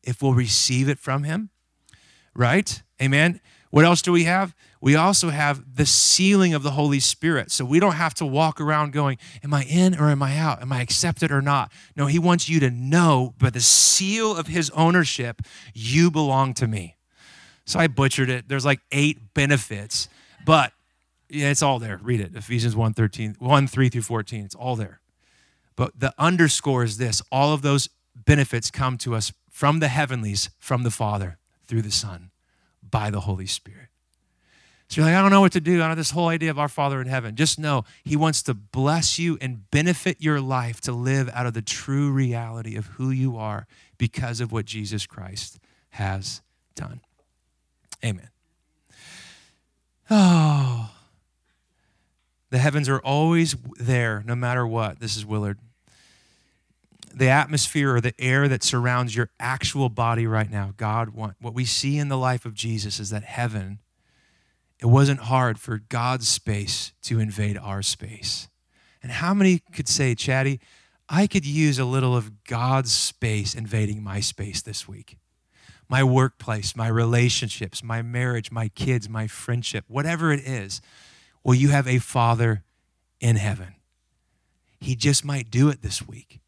if 0.04 0.22
we'll 0.22 0.34
receive 0.34 0.88
it 0.88 1.00
from 1.00 1.24
Him, 1.24 1.50
right? 2.32 2.80
Amen. 3.02 3.40
What 3.70 3.84
else 3.84 4.02
do 4.02 4.12
we 4.12 4.22
have? 4.24 4.54
We 4.83 4.97
also 4.97 5.30
have 5.30 5.76
the 5.76 5.87
sealing 5.87 6.55
of 6.55 6.64
the 6.64 6.72
Holy 6.72 6.99
Spirit. 6.99 7.53
So 7.53 7.64
we 7.64 7.78
don't 7.78 7.95
have 7.95 8.14
to 8.14 8.26
walk 8.26 8.61
around 8.61 8.93
going, 8.93 9.16
Am 9.45 9.55
I 9.55 9.62
in 9.62 9.95
or 9.95 10.11
am 10.11 10.24
I 10.24 10.37
out? 10.37 10.61
Am 10.61 10.72
I 10.72 10.80
accepted 10.83 11.30
or 11.30 11.41
not? 11.41 11.70
No, 11.97 12.07
He 12.07 12.18
wants 12.18 12.49
you 12.49 12.59
to 12.59 12.68
know 12.68 13.33
by 13.39 13.51
the 13.51 13.61
seal 13.61 14.37
of 14.37 14.49
His 14.49 14.70
ownership, 14.70 15.41
you 15.72 16.11
belong 16.11 16.53
to 16.55 16.66
me. 16.66 16.97
So 17.64 17.78
I 17.78 17.87
butchered 17.87 18.28
it. 18.28 18.49
There's 18.49 18.64
like 18.64 18.80
eight 18.91 19.33
benefits, 19.35 20.09
but 20.45 20.72
yeah, 21.30 21.51
it's 21.51 21.62
all 21.62 21.78
there. 21.78 22.01
Read 22.03 22.20
it. 22.20 22.35
Ephesians 22.35 22.74
1 22.74 22.93
13, 22.93 23.37
1 23.39 23.66
3 23.68 23.89
through 23.89 24.03
14. 24.03 24.45
It's 24.45 24.55
all 24.57 24.74
there. 24.74 25.01
But 25.76 26.01
the 26.01 26.12
underscore 26.18 26.83
is 26.83 26.99
this 26.99 27.22
all 27.30 27.55
of 27.55 27.62
those 27.62 27.89
benefits 28.16 28.68
come 28.72 28.99
to 28.99 29.14
us 29.14 29.33
from 29.49 29.78
the 29.78 29.89
heavenlies, 29.89 30.51
from 30.59 30.83
the 30.83 30.91
Father, 30.91 31.39
through 31.68 31.83
the 31.83 31.93
Son 31.93 32.33
by 32.83 33.11
the 33.11 33.20
Holy 33.20 33.47
Spirit. 33.47 33.82
So 34.93 35.01
you're 35.01 35.09
like, 35.09 35.16
I 35.16 35.22
don't 35.22 35.30
know 35.30 35.40
what 35.40 35.53
to 35.53 35.61
do. 35.61 35.80
I 35.80 35.88
know 35.88 35.95
this 35.95 36.11
whole 36.11 36.28
idea 36.28 36.51
of 36.51 36.59
our 36.59 36.68
Father 36.68 37.01
in 37.01 37.07
heaven. 37.07 37.34
Just 37.34 37.59
know 37.59 37.86
He 38.05 38.14
wants 38.14 38.43
to 38.43 38.53
bless 38.53 39.18
you 39.18 39.38
and 39.40 39.70
benefit 39.70 40.18
your 40.20 40.38
life 40.38 40.82
to 40.82 40.93
live 40.93 41.30
out 41.32 41.47
of 41.47 41.55
the 41.55 41.62
true 41.62 42.11
reality 42.11 42.76
of 42.76 42.84
who 42.88 43.09
you 43.09 43.38
are 43.38 43.66
because 43.97 44.38
of 44.38 44.53
what 44.53 44.66
Jesus 44.66 45.07
Christ 45.07 45.59
has 45.93 46.43
done. 46.74 47.01
Amen. 48.05 48.28
Oh, 50.11 50.90
the 52.51 52.59
heavens 52.59 52.86
are 52.90 53.01
always 53.01 53.57
there 53.78 54.22
no 54.26 54.34
matter 54.34 54.66
what. 54.66 55.01
This 55.01 55.16
is 55.16 55.24
Willard 55.24 55.59
the 57.14 57.28
atmosphere 57.28 57.95
or 57.95 58.01
the 58.01 58.14
air 58.18 58.49
that 58.49 58.62
surrounds 58.62 59.14
your 59.14 59.28
actual 59.38 59.88
body 59.88 60.26
right 60.26 60.51
now. 60.51 60.72
God 60.76 61.11
what 61.14 61.55
we 61.55 61.64
see 61.64 61.99
in 61.99 62.09
the 62.09 62.16
life 62.16 62.45
of 62.45 62.55
Jesus 62.55 62.99
is 63.01 63.11
that 63.11 63.22
heaven 63.22 63.78
it 64.83 64.87
wasn't 64.87 65.20
hard 65.20 65.61
for 65.61 65.78
God's 65.78 66.26
space 66.26 66.93
to 67.03 67.20
invade 67.20 67.57
our 67.57 67.83
space. 67.83 68.49
And 69.01 69.12
how 69.12 69.33
many 69.33 69.61
could 69.72 69.87
say, 69.87 70.16
Chatty, 70.16 70.59
I 71.09 71.28
could 71.28 71.47
use 71.47 71.78
a 71.78 71.85
little 71.85 72.16
of 72.16 72.43
God's 72.43 72.91
space 72.91 73.55
invading 73.55 74.03
my 74.03 74.18
space 74.18 74.61
this 74.61 74.89
week? 74.89 75.18
My 75.89 76.03
workplace, 76.03 76.74
my 76.74 76.89
relationships, 76.89 77.85
my 77.85 78.03
marriage, 78.03 78.51
my 78.51 78.68
kids, 78.70 79.09
my 79.09 79.28
friendship, 79.28 79.85
whatever 79.87 80.33
it 80.33 80.41
is. 80.41 80.80
Well, 81.45 81.55
you 81.55 81.68
have 81.68 81.87
a 81.87 81.99
Father 81.99 82.64
in 83.20 83.37
heaven. 83.37 83.76
He 84.80 84.97
just 84.97 85.24
might 85.24 85.49
do 85.49 85.68
it 85.68 85.83
this 85.83 86.09
week 86.09 86.41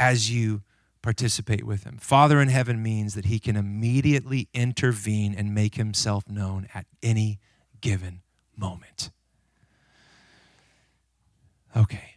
as 0.00 0.32
you 0.32 0.62
participate 1.06 1.62
with 1.62 1.84
him. 1.84 1.98
Father 2.00 2.40
in 2.40 2.48
heaven 2.48 2.82
means 2.82 3.14
that 3.14 3.26
he 3.26 3.38
can 3.38 3.54
immediately 3.54 4.48
intervene 4.52 5.36
and 5.38 5.54
make 5.54 5.76
himself 5.76 6.28
known 6.28 6.66
at 6.74 6.84
any 7.00 7.38
given 7.80 8.22
moment. 8.56 9.12
Okay. 11.76 12.16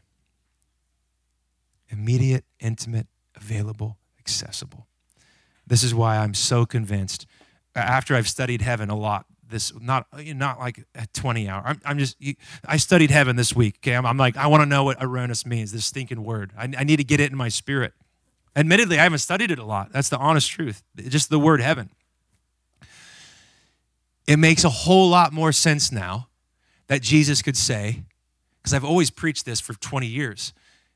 Immediate, 1.90 2.46
intimate, 2.60 3.06
available, 3.36 4.00
accessible. 4.18 4.88
This 5.68 5.84
is 5.84 5.94
why 5.94 6.18
I'm 6.18 6.34
so 6.34 6.66
convinced 6.66 7.28
after 7.76 8.16
I've 8.16 8.28
studied 8.28 8.64
heaven 8.64 8.90
a 8.90 8.98
lot 8.98 9.28
this 9.48 9.72
not 9.80 10.08
not 10.36 10.60
like 10.60 10.84
a 10.94 11.08
20 11.12 11.50
hour 11.50 11.64
i'm, 11.66 11.82
I'm 11.84 11.98
just 11.98 12.18
i 12.68 12.78
studied 12.78 13.10
heaven 13.10 13.36
this 13.36 13.56
week 13.56 13.80
okay 13.80 13.96
i'm, 13.96 14.06
I'm 14.06 14.16
like 14.16 14.38
i 14.38 14.46
want 14.46 14.62
to 14.62 14.68
know 14.68 14.84
what 14.84 15.00
ouranos 15.00 15.44
means 15.44 15.72
this 15.72 15.88
stinking 15.88 16.24
word 16.24 16.54
I, 16.56 16.72
I 16.78 16.84
need 16.84 16.98
to 16.98 17.04
get 17.04 17.20
it 17.20 17.32
in 17.32 17.36
my 17.36 17.50
spirit 17.50 17.94
admittedly 18.60 18.99
i 18.99 19.03
haven't 19.03 19.20
studied 19.20 19.51
it 19.51 19.60
a 19.60 19.66
lot 19.66 19.91
that's 19.91 20.10
the 20.10 20.18
honest 20.18 20.49
truth 20.49 20.84
just 21.07 21.30
the 21.30 21.39
word 21.39 21.62
heaven 21.62 21.89
it 24.28 24.38
makes 24.38 24.64
a 24.64 24.70
whole 24.70 25.10
lot 25.10 25.34
more 25.34 25.51
sense 25.51 25.91
now 25.91 26.28
that 26.88 27.01
jesus 27.01 27.41
could 27.41 27.57
say 27.57 28.03
because 28.57 28.74
i've 28.74 28.86
always 28.86 29.10
preached 29.10 29.45
this 29.45 29.60
for 29.60 29.74
20 29.74 30.07
years 30.07 30.53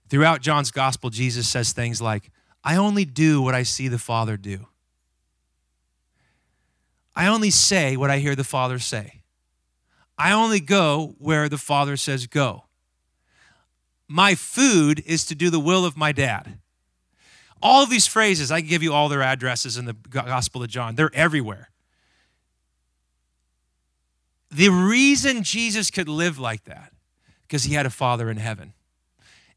throughout 0.09 0.41
john's 0.41 0.71
gospel 0.71 1.09
jesus 1.09 1.47
says 1.47 1.71
things 1.71 2.01
like 2.01 2.29
i 2.63 2.75
only 2.75 3.05
do 3.05 3.41
what 3.41 3.55
i 3.55 3.63
see 3.63 3.87
the 3.87 3.99
father 3.99 4.37
do 4.37 4.67
I 7.15 7.27
only 7.27 7.49
say 7.49 7.95
what 7.95 8.09
I 8.09 8.19
hear 8.19 8.35
the 8.35 8.43
Father 8.43 8.79
say. 8.79 9.21
I 10.17 10.31
only 10.31 10.59
go 10.59 11.15
where 11.19 11.49
the 11.49 11.57
Father 11.57 11.97
says 11.97 12.27
go. 12.27 12.65
My 14.07 14.35
food 14.35 15.03
is 15.05 15.25
to 15.25 15.35
do 15.35 15.49
the 15.49 15.59
will 15.59 15.85
of 15.85 15.97
my 15.97 16.11
dad. 16.11 16.59
All 17.63 17.85
these 17.85 18.05
phrases, 18.05 18.51
I 18.51 18.59
can 18.59 18.69
give 18.69 18.83
you 18.83 18.93
all 18.93 19.07
their 19.07 19.21
addresses 19.21 19.77
in 19.77 19.85
the 19.85 19.93
Gospel 19.93 20.61
of 20.61 20.69
John, 20.69 20.95
they're 20.95 21.09
everywhere. 21.13 21.69
The 24.51 24.69
reason 24.69 25.43
Jesus 25.43 25.89
could 25.89 26.09
live 26.09 26.37
like 26.37 26.65
that, 26.65 26.91
because 27.43 27.63
he 27.63 27.73
had 27.73 27.85
a 27.85 27.89
Father 27.89 28.29
in 28.29 28.37
heaven. 28.37 28.73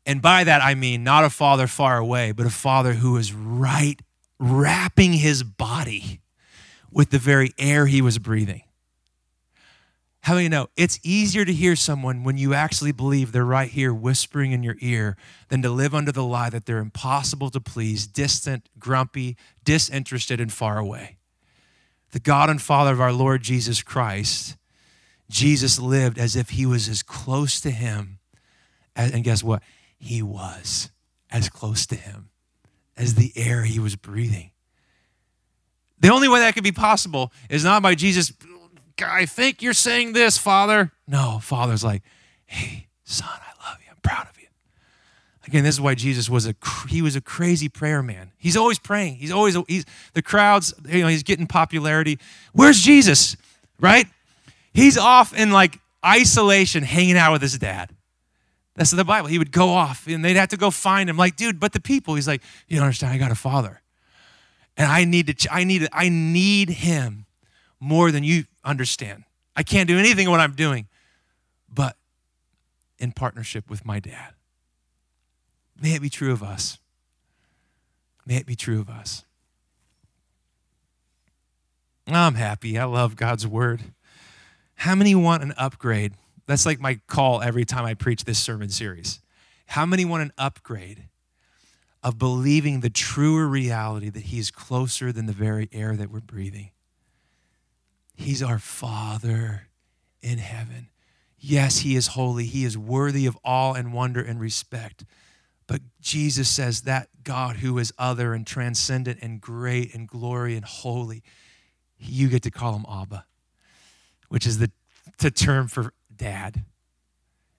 And 0.06 0.22
by 0.22 0.44
that, 0.44 0.62
I 0.62 0.76
mean 0.76 1.02
not 1.02 1.24
a 1.24 1.30
Father 1.30 1.66
far 1.66 1.98
away, 1.98 2.30
but 2.30 2.46
a 2.46 2.50
Father 2.50 2.94
who 2.94 3.16
is 3.16 3.32
right, 3.32 4.00
wrapping 4.38 5.14
his 5.14 5.42
body 5.42 6.20
with 6.92 7.10
the 7.10 7.18
very 7.18 7.50
air 7.58 7.86
he 7.86 8.00
was 8.00 8.18
breathing. 8.18 8.62
How 10.26 10.34
many 10.34 10.48
know 10.48 10.68
it's 10.76 11.00
easier 11.02 11.44
to 11.44 11.52
hear 11.52 11.76
someone 11.76 12.24
when 12.24 12.36
you 12.36 12.52
actually 12.52 12.92
believe 12.92 13.32
they're 13.32 13.44
right 13.44 13.70
here 13.70 13.94
whispering 13.94 14.52
in 14.52 14.62
your 14.62 14.76
ear 14.80 15.16
than 15.48 15.62
to 15.62 15.70
live 15.70 15.94
under 15.94 16.12
the 16.12 16.24
lie 16.24 16.50
that 16.50 16.66
they're 16.66 16.78
impossible 16.78 17.50
to 17.50 17.60
please, 17.60 18.06
distant, 18.06 18.68
grumpy, 18.78 19.36
disinterested, 19.64 20.40
and 20.40 20.52
far 20.52 20.78
away? 20.78 21.16
the 22.16 22.20
God 22.20 22.48
and 22.48 22.62
Father 22.62 22.92
of 22.92 23.00
our 23.00 23.12
Lord 23.12 23.42
Jesus 23.42 23.82
Christ, 23.82 24.56
Jesus 25.28 25.78
lived 25.78 26.18
as 26.18 26.34
if 26.34 26.48
he 26.48 26.64
was 26.64 26.88
as 26.88 27.02
close 27.02 27.60
to 27.60 27.70
him. 27.70 28.20
And 28.94 29.22
guess 29.22 29.44
what? 29.44 29.62
He 29.98 30.22
was 30.22 30.90
as 31.30 31.50
close 31.50 31.84
to 31.88 31.94
him 31.94 32.30
as 32.96 33.16
the 33.16 33.32
air 33.36 33.64
he 33.64 33.78
was 33.78 33.96
breathing. 33.96 34.52
The 36.00 36.08
only 36.08 36.26
way 36.26 36.40
that 36.40 36.54
could 36.54 36.64
be 36.64 36.72
possible 36.72 37.32
is 37.50 37.64
not 37.64 37.82
by 37.82 37.94
Jesus, 37.94 38.32
I 39.02 39.26
think 39.26 39.62
you're 39.62 39.74
saying 39.74 40.12
this, 40.12 40.38
Father. 40.38 40.92
No, 41.06 41.38
Father's 41.42 41.84
like, 41.84 42.02
hey, 42.46 42.86
son, 43.04 43.28
I 43.28 43.68
love 43.68 43.78
you. 43.80 43.90
I'm 43.90 44.00
proud 44.02 44.28
of 44.28 44.40
you. 44.40 44.46
Again, 45.46 45.64
this 45.64 45.76
is 45.76 45.80
why 45.80 45.94
Jesus 45.94 46.28
was 46.28 46.46
a 46.46 46.54
he 46.88 47.02
was 47.02 47.14
a 47.14 47.20
crazy 47.20 47.68
prayer 47.68 48.02
man. 48.02 48.32
He's 48.36 48.56
always 48.56 48.78
praying. 48.78 49.16
He's 49.16 49.30
always 49.30 49.56
he's 49.68 49.84
the 50.12 50.22
crowds, 50.22 50.74
you 50.88 51.02
know, 51.02 51.08
he's 51.08 51.22
getting 51.22 51.46
popularity. 51.46 52.18
Where's 52.52 52.80
Jesus? 52.80 53.36
Right? 53.78 54.06
He's 54.72 54.98
off 54.98 55.32
in 55.32 55.52
like 55.52 55.78
isolation 56.04 56.82
hanging 56.82 57.16
out 57.16 57.32
with 57.32 57.42
his 57.42 57.58
dad. 57.58 57.90
That's 58.76 58.90
the 58.90 59.04
Bible. 59.04 59.28
He 59.28 59.38
would 59.38 59.52
go 59.52 59.70
off 59.70 60.06
and 60.06 60.24
they'd 60.24 60.36
have 60.36 60.50
to 60.50 60.56
go 60.56 60.70
find 60.70 61.08
him. 61.08 61.16
Like, 61.16 61.36
dude, 61.36 61.58
but 61.58 61.72
the 61.72 61.80
people, 61.80 62.14
he's 62.14 62.28
like, 62.28 62.42
you 62.68 62.76
don't 62.76 62.84
understand, 62.84 63.12
I 63.12 63.18
got 63.18 63.30
a 63.30 63.36
father. 63.36 63.80
And 64.76 64.90
I 64.90 65.04
need 65.04 65.38
to, 65.38 65.52
I 65.52 65.64
need, 65.64 65.88
I 65.92 66.10
need 66.10 66.68
him 66.68 67.24
more 67.80 68.10
than 68.10 68.22
you 68.22 68.44
understand. 68.66 69.24
I 69.54 69.62
can't 69.62 69.88
do 69.88 69.98
anything 69.98 70.28
what 70.28 70.40
I'm 70.40 70.52
doing, 70.52 70.88
but 71.72 71.96
in 72.98 73.12
partnership 73.12 73.70
with 73.70 73.84
my 73.84 74.00
dad. 74.00 74.34
May 75.80 75.94
it 75.94 76.02
be 76.02 76.10
true 76.10 76.32
of 76.32 76.42
us. 76.42 76.78
May 78.26 78.36
it 78.36 78.46
be 78.46 78.56
true 78.56 78.80
of 78.80 78.90
us. 78.90 79.24
I'm 82.06 82.34
happy. 82.34 82.78
I 82.78 82.84
love 82.84 83.16
God's 83.16 83.46
word. 83.46 83.82
How 84.76 84.94
many 84.94 85.14
want 85.14 85.42
an 85.42 85.54
upgrade? 85.56 86.12
That's 86.46 86.66
like 86.66 86.80
my 86.80 87.00
call 87.06 87.42
every 87.42 87.64
time 87.64 87.84
I 87.84 87.94
preach 87.94 88.24
this 88.24 88.38
sermon 88.38 88.68
series. 88.68 89.20
How 89.66 89.84
many 89.84 90.04
want 90.04 90.22
an 90.22 90.32
upgrade 90.38 91.04
of 92.02 92.18
believing 92.18 92.80
the 92.80 92.90
truer 92.90 93.46
reality 93.46 94.10
that 94.10 94.24
He 94.24 94.38
is 94.38 94.50
closer 94.50 95.12
than 95.12 95.26
the 95.26 95.32
very 95.32 95.68
air 95.72 95.96
that 95.96 96.10
we're 96.10 96.20
breathing? 96.20 96.70
He's 98.16 98.42
our 98.42 98.58
Father 98.58 99.68
in 100.22 100.38
heaven. 100.38 100.88
Yes, 101.38 101.78
He 101.78 101.94
is 101.94 102.08
holy. 102.08 102.46
He 102.46 102.64
is 102.64 102.76
worthy 102.76 103.26
of 103.26 103.38
awe 103.44 103.74
and 103.74 103.92
wonder 103.92 104.20
and 104.22 104.40
respect. 104.40 105.04
But 105.66 105.82
Jesus 106.00 106.48
says 106.48 106.82
that 106.82 107.08
God 107.24 107.56
who 107.56 107.78
is 107.78 107.92
other 107.98 108.34
and 108.34 108.46
transcendent 108.46 109.18
and 109.20 109.40
great 109.40 109.94
and 109.94 110.08
glory 110.08 110.54
and 110.54 110.64
holy, 110.64 111.22
you 111.98 112.28
get 112.28 112.42
to 112.44 112.50
call 112.50 112.74
him 112.74 112.86
Abba, 112.88 113.26
which 114.28 114.46
is 114.46 114.58
the, 114.58 114.70
the 115.18 115.30
term 115.30 115.66
for 115.66 115.92
dad. 116.14 116.64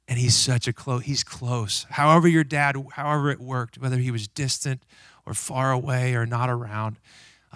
And 0.07 0.17
he's 0.17 0.37
such 0.37 0.69
a 0.69 0.73
close, 0.73 1.03
he's 1.03 1.23
close. 1.23 1.85
However, 1.89 2.29
your 2.29 2.45
dad, 2.45 2.77
however 2.93 3.29
it 3.29 3.41
worked, 3.41 3.77
whether 3.77 3.97
he 3.97 4.09
was 4.09 4.29
distant 4.29 4.83
or 5.25 5.33
far 5.33 5.73
away 5.73 6.15
or 6.15 6.25
not 6.25 6.49
around, 6.49 6.99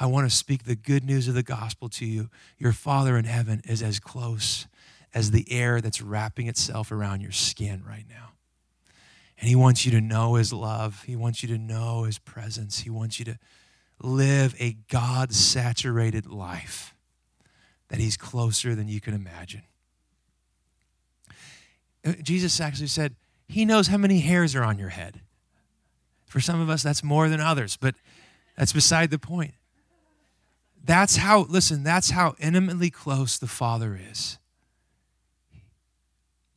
I 0.02 0.08
want 0.08 0.28
to 0.28 0.36
speak 0.36 0.64
the 0.64 0.76
good 0.76 1.04
news 1.04 1.28
of 1.28 1.36
the 1.36 1.44
gospel 1.44 1.88
to 1.90 2.08
you. 2.08 2.32
Your 2.58 2.72
Father 2.72 3.20
in 3.20 3.26
heaven 3.26 3.62
is 3.66 3.84
as 3.84 4.00
close 4.00 4.66
as 5.14 5.30
the 5.30 5.46
air 5.52 5.80
that's 5.80 6.02
wrapping 6.02 6.48
itself 6.48 6.92
around 6.92 7.22
your 7.22 7.32
skin 7.32 7.84
right 7.88 8.06
now. 8.10 8.32
And 9.40 9.48
he 9.48 9.56
wants 9.56 9.86
you 9.86 9.92
to 9.92 10.02
know 10.02 10.34
his 10.34 10.52
love. 10.52 11.04
He 11.04 11.16
wants 11.16 11.44
you 11.44 11.50
to 11.50 11.58
know 11.60 12.06
his 12.06 12.18
presence. 12.18 12.80
He 12.80 12.90
wants 12.90 13.20
you 13.20 13.26
to 13.26 13.38
live 14.02 14.56
a 14.58 14.76
God 14.90 15.34
saturated 15.34 16.26
life 16.26 16.96
that 17.90 18.00
he's 18.00 18.18
closer 18.18 18.74
than 18.74 18.88
you 18.88 19.00
can 19.00 19.14
imagine. 19.14 19.62
Uh, 22.04 22.14
Jesus 22.24 22.60
actually 22.60 22.88
said, 22.88 23.14
He 23.48 23.66
knows 23.66 23.86
how 23.86 23.98
many 23.98 24.22
hairs 24.22 24.56
are 24.56 24.64
on 24.64 24.80
your 24.80 24.90
head. 24.90 25.22
For 26.26 26.40
some 26.40 26.60
of 26.60 26.72
us, 26.72 26.82
that's 26.82 27.04
more 27.04 27.30
than 27.30 27.40
others, 27.40 27.78
but 27.78 27.94
that's 28.58 28.74
beside 28.74 29.12
the 29.12 29.20
point. 29.20 29.54
That's 30.84 31.18
how, 31.18 31.42
listen, 31.42 31.84
that's 31.84 32.12
how 32.12 32.36
intimately 32.40 32.90
close 32.90 33.38
the 33.38 33.48
Father 33.48 34.00
is. 34.10 34.40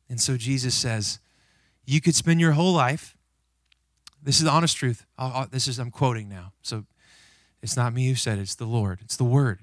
And 0.09 0.19
so 0.19 0.37
Jesus 0.37 0.75
says, 0.75 1.19
You 1.85 2.01
could 2.01 2.15
spend 2.15 2.39
your 2.39 2.53
whole 2.53 2.73
life. 2.73 3.15
This 4.21 4.37
is 4.37 4.43
the 4.43 4.51
honest 4.51 4.77
truth. 4.77 5.05
I'll, 5.17 5.31
I'll, 5.33 5.47
this 5.47 5.67
is, 5.67 5.77
I'm 5.77 5.91
quoting 5.91 6.27
now. 6.27 6.53
So 6.63 6.85
it's 7.61 7.77
not 7.77 7.93
me 7.93 8.07
who 8.07 8.15
said 8.15 8.39
it, 8.39 8.41
it's 8.41 8.55
the 8.55 8.65
Lord, 8.65 8.99
it's 9.03 9.17
the 9.17 9.23
Word. 9.23 9.59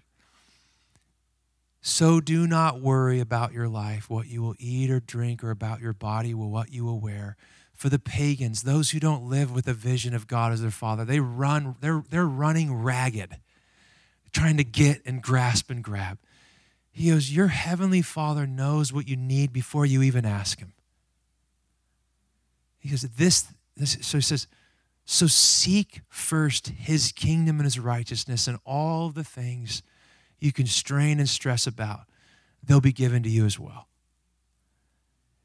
So 1.85 2.21
do 2.21 2.47
not 2.47 2.81
worry 2.81 3.19
about 3.19 3.53
your 3.53 3.67
life, 3.69 4.09
what 4.09 4.29
you 4.29 4.41
will 4.41 4.55
eat 4.59 4.89
or 4.89 5.01
drink, 5.01 5.43
or 5.43 5.51
about 5.51 5.81
your 5.81 5.93
body, 5.93 6.33
or 6.33 6.49
what 6.49 6.73
you 6.73 6.85
will 6.85 7.01
wear. 7.01 7.37
For 7.75 7.89
the 7.89 7.99
pagans, 7.99 8.63
those 8.63 8.91
who 8.91 9.01
don't 9.01 9.29
live 9.29 9.53
with 9.53 9.67
a 9.67 9.75
vision 9.75 10.15
of 10.15 10.29
God 10.29 10.53
as 10.53 10.63
their 10.63 10.71
Father, 10.71 11.05
they 11.05 11.19
run, 11.19 11.75
they're, 11.81 12.05
they're 12.09 12.25
running 12.25 12.73
ragged, 12.73 13.37
trying 14.33 14.57
to 14.57 14.65
get 14.65 15.03
and 15.05 15.23
grasp 15.23 15.71
and 15.71 15.83
grab. 15.83 16.19
He 16.91 17.11
goes, 17.11 17.35
Your 17.35 17.49
heavenly 17.49 18.03
Father 18.03 18.47
knows 18.47 18.93
what 18.93 19.09
you 19.09 19.17
need 19.17 19.53
before 19.53 19.87
you 19.87 20.03
even 20.03 20.25
ask 20.25 20.59
Him. 20.59 20.73
He 22.79 22.91
goes, 22.91 23.03
This, 23.03 23.47
this 23.77 23.99
so 24.01 24.19
he 24.19 24.23
says, 24.23 24.47
so 25.05 25.27
seek 25.27 26.03
first 26.09 26.69
His 26.69 27.13
kingdom 27.13 27.57
and 27.57 27.65
His 27.65 27.79
righteousness, 27.79 28.47
and 28.47 28.59
all 28.65 29.11
the 29.11 29.25
things 29.25 29.83
you 30.39 30.53
can 30.53 30.67
strain 30.67 31.19
and 31.19 31.29
stress 31.29 31.67
about, 31.67 32.01
they'll 32.63 32.81
be 32.81 32.93
given 32.93 33.23
to 33.23 33.29
you 33.29 33.47
as 33.47 33.59
well. 33.59 33.89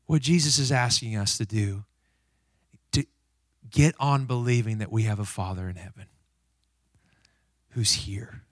What 0.05 0.21
Jesus 0.21 0.57
is 0.57 0.71
asking 0.71 1.15
us 1.15 1.37
to 1.37 1.45
do, 1.45 1.85
to 2.93 3.05
get 3.69 3.95
on 3.99 4.25
believing 4.25 4.77
that 4.77 4.91
we 4.91 5.03
have 5.03 5.19
a 5.19 5.25
Father 5.25 5.69
in 5.69 5.75
heaven 5.75 6.05
who's 7.69 7.91
here. 7.91 8.43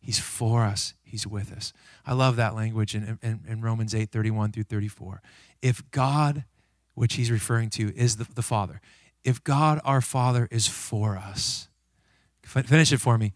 He's 0.00 0.18
for 0.18 0.64
us. 0.64 0.94
He's 1.02 1.26
with 1.26 1.52
us. 1.52 1.72
I 2.06 2.14
love 2.14 2.36
that 2.36 2.54
language 2.54 2.94
in, 2.94 3.18
in, 3.22 3.40
in, 3.46 3.60
Romans 3.60 3.94
8 3.94 4.10
31 4.10 4.52
through 4.52 4.64
34. 4.64 5.20
If 5.60 5.88
God, 5.90 6.44
which 6.94 7.14
he's 7.14 7.30
referring 7.30 7.70
to, 7.70 7.94
is 7.94 8.16
the, 8.16 8.26
the 8.34 8.42
Father, 8.42 8.80
if 9.24 9.44
God 9.44 9.80
our 9.84 10.00
Father 10.00 10.48
is 10.50 10.66
for 10.66 11.16
us, 11.16 11.68
finish 12.42 12.92
it 12.92 12.98
for 12.98 13.18
me, 13.18 13.34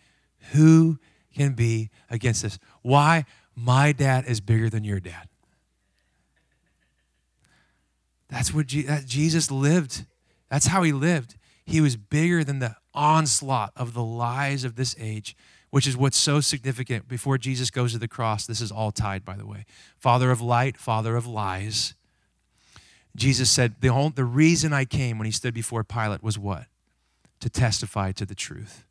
who 0.53 0.99
can 1.35 1.53
be 1.53 1.91
against 2.09 2.43
this. 2.43 2.59
Why? 2.83 3.25
My 3.55 3.93
dad 3.93 4.25
is 4.27 4.41
bigger 4.41 4.71
than 4.71 4.85
your 4.85 5.01
dad. 5.01 5.29
That's 8.29 8.53
what 8.53 8.67
Jesus 8.67 9.51
lived. 9.51 10.07
That's 10.51 10.67
how 10.67 10.83
he 10.83 10.93
lived. 10.93 11.37
He 11.65 11.81
was 11.81 11.97
bigger 11.97 12.43
than 12.43 12.59
the 12.59 12.77
onslaught 12.93 13.73
of 13.77 13.95
the 13.95 14.03
lies 14.03 14.65
of 14.65 14.77
this 14.77 14.97
age, 14.99 15.37
which 15.75 15.89
is 15.89 15.97
what's 15.97 16.17
so 16.17 16.41
significant. 16.41 17.09
Before 17.09 17.37
Jesus 17.37 17.69
goes 17.69 17.91
to 17.95 17.99
the 17.99 18.07
cross, 18.07 18.47
this 18.47 18.61
is 18.61 18.71
all 18.71 18.93
tied, 18.93 19.25
by 19.25 19.35
the 19.35 19.45
way. 19.45 19.67
Father 19.99 20.31
of 20.31 20.41
light, 20.41 20.77
father 20.77 21.17
of 21.17 21.27
lies. 21.27 21.95
Jesus 23.17 23.51
said, 23.51 23.75
the, 23.81 23.89
whole, 23.89 24.11
the 24.11 24.25
reason 24.25 24.73
I 24.73 24.85
came 24.85 25.19
when 25.19 25.27
he 25.27 25.33
stood 25.33 25.53
before 25.53 25.83
Pilate 25.83 26.23
was 26.23 26.39
what? 26.39 26.67
To 27.41 27.51
testify 27.51 28.13
to 28.13 28.25
the 28.25 28.37
truth 28.37 28.85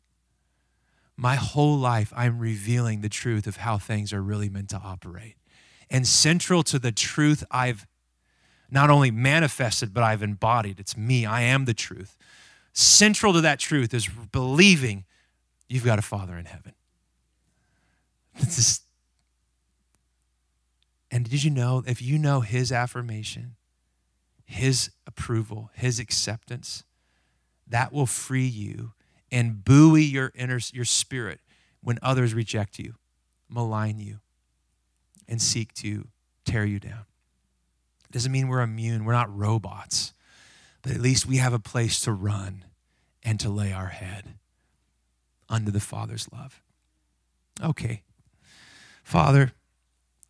my 1.16 1.36
whole 1.36 1.78
life, 1.78 2.12
I'm 2.16 2.38
revealing 2.38 3.00
the 3.00 3.08
truth 3.08 3.46
of 3.46 3.58
how 3.58 3.78
things 3.78 4.12
are 4.12 4.22
really 4.22 4.48
meant 4.48 4.68
to 4.70 4.78
operate. 4.78 5.36
And 5.88 6.06
central 6.06 6.62
to 6.64 6.78
the 6.78 6.92
truth 6.92 7.44
I've 7.50 7.86
not 8.70 8.90
only 8.90 9.10
manifested, 9.10 9.94
but 9.94 10.02
I've 10.02 10.22
embodied, 10.22 10.80
it's 10.80 10.96
me, 10.96 11.24
I 11.24 11.42
am 11.42 11.66
the 11.66 11.74
truth. 11.74 12.16
Central 12.72 13.32
to 13.32 13.40
that 13.40 13.60
truth 13.60 13.94
is 13.94 14.08
believing 14.32 15.04
you've 15.68 15.84
got 15.84 15.98
a 15.98 16.02
Father 16.02 16.36
in 16.36 16.44
heaven. 16.44 16.72
Just, 18.38 18.82
and 21.10 21.28
did 21.28 21.44
you 21.44 21.50
know, 21.50 21.82
if 21.86 22.02
you 22.02 22.18
know 22.18 22.40
His 22.40 22.72
affirmation, 22.72 23.56
His 24.44 24.90
approval, 25.06 25.70
His 25.74 25.98
acceptance, 25.98 26.84
that 27.66 27.92
will 27.92 28.06
free 28.06 28.46
you 28.46 28.92
and 29.30 29.64
buoy 29.64 30.02
your 30.02 30.32
inner 30.34 30.58
your 30.72 30.84
spirit 30.84 31.40
when 31.80 31.98
others 32.02 32.34
reject 32.34 32.78
you, 32.78 32.94
malign 33.48 33.98
you, 33.98 34.20
and 35.28 35.40
seek 35.40 35.72
to 35.74 36.08
tear 36.44 36.64
you 36.64 36.78
down. 36.78 37.06
It 38.04 38.12
Doesn't 38.12 38.32
mean 38.32 38.48
we're 38.48 38.60
immune. 38.60 39.04
We're 39.04 39.12
not 39.12 39.34
robots. 39.34 40.12
But 40.82 40.92
at 40.92 41.00
least 41.00 41.26
we 41.26 41.38
have 41.38 41.52
a 41.52 41.58
place 41.58 42.00
to 42.00 42.12
run 42.12 42.64
and 43.22 43.40
to 43.40 43.48
lay 43.48 43.72
our 43.72 43.86
head 43.86 44.34
under 45.54 45.70
the 45.70 45.80
Father's 45.80 46.28
love. 46.32 46.62
Okay. 47.62 48.02
Father, 49.02 49.52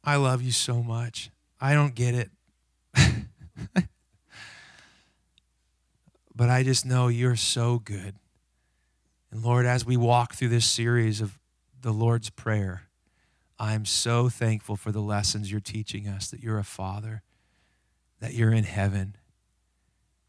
I 0.03 0.17
love 0.17 0.43
you 0.43 0.53
so 0.53 0.83
much. 0.83 1.31
I 1.61 1.75
don't 1.75 1.95
get 1.95 2.15
it. 2.15 2.31
but 6.35 6.51
I 6.51 6.63
just 6.63 6.85
know 6.85 7.09
you're 7.09 7.37
so 7.37 7.79
good. 7.79 8.15
And 9.31 9.43
Lord, 9.43 9.67
as 9.67 9.87
we 9.87 9.97
walk 9.97 10.35
through 10.35 10.51
this 10.51 10.67
series 10.67 11.21
of 11.21 11.39
the 11.85 11.93
Lord's 11.93 12.31
Prayer. 12.31 12.85
I'm 13.59 13.85
so 13.85 14.31
thankful 14.31 14.75
for 14.75 14.91
the 14.91 15.03
lessons 15.03 15.53
you're 15.53 15.61
teaching 15.61 16.09
us 16.09 16.29
that 16.31 16.41
you're 16.41 16.59
a 16.59 16.65
father, 16.65 17.23
that 18.21 18.33
you're 18.33 18.53
in 18.53 18.65
heaven, 18.65 19.17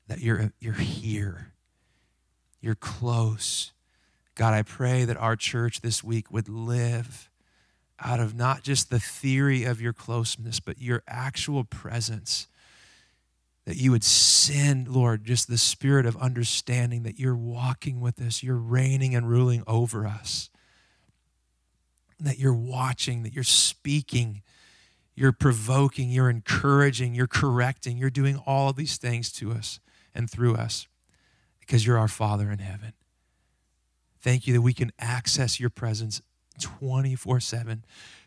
that 0.07 0.19
you're, 0.19 0.51
you're 0.59 0.73
here, 0.73 1.53
you're 2.59 2.75
close. 2.75 3.71
God, 4.36 4.53
I 4.53 4.63
pray 4.63 5.05
that 5.05 5.17
our 5.17 5.36
church 5.38 5.81
this 5.81 6.03
week 6.03 6.29
would 6.29 6.49
live 6.49 7.29
out 7.99 8.19
of 8.19 8.36
not 8.36 8.61
just 8.61 8.89
the 8.89 8.99
theory 8.99 9.63
of 9.63 9.81
your 9.81 9.93
closeness, 9.93 10.59
but 10.59 10.81
your 10.81 11.01
actual 11.07 11.63
presence. 11.63 12.47
That 13.65 13.77
you 13.77 13.91
would 13.91 14.03
send, 14.03 14.89
Lord, 14.89 15.23
just 15.23 15.47
the 15.47 15.57
spirit 15.57 16.05
of 16.05 16.15
understanding 16.17 17.03
that 17.03 17.17
you're 17.17 17.36
walking 17.36 17.99
with 17.99 18.21
us, 18.21 18.43
you're 18.43 18.57
reigning 18.57 19.15
and 19.15 19.27
ruling 19.27 19.63
over 19.65 20.05
us, 20.05 20.49
that 22.19 22.38
you're 22.38 22.53
watching, 22.53 23.23
that 23.23 23.33
you're 23.33 23.43
speaking, 23.43 24.43
you're 25.15 25.31
provoking, 25.31 26.11
you're 26.11 26.29
encouraging, 26.29 27.15
you're 27.15 27.25
correcting, 27.25 27.97
you're 27.97 28.09
doing 28.09 28.38
all 28.45 28.69
of 28.69 28.75
these 28.75 28.97
things 28.97 29.31
to 29.31 29.51
us 29.51 29.79
and 30.13 30.29
through 30.29 30.55
us 30.55 30.88
because 31.59 31.88
you're 31.88 31.97
our 31.97 32.07
Father 32.07 32.51
in 32.51 32.59
heaven. 32.59 32.93
Thank 34.26 34.47
you 34.47 34.53
that 34.53 34.61
we 34.61 34.73
can 34.73 34.91
access 34.97 35.59
your 35.59 35.69
presence 35.69 36.19
24 36.59 37.39
7, 37.39 37.86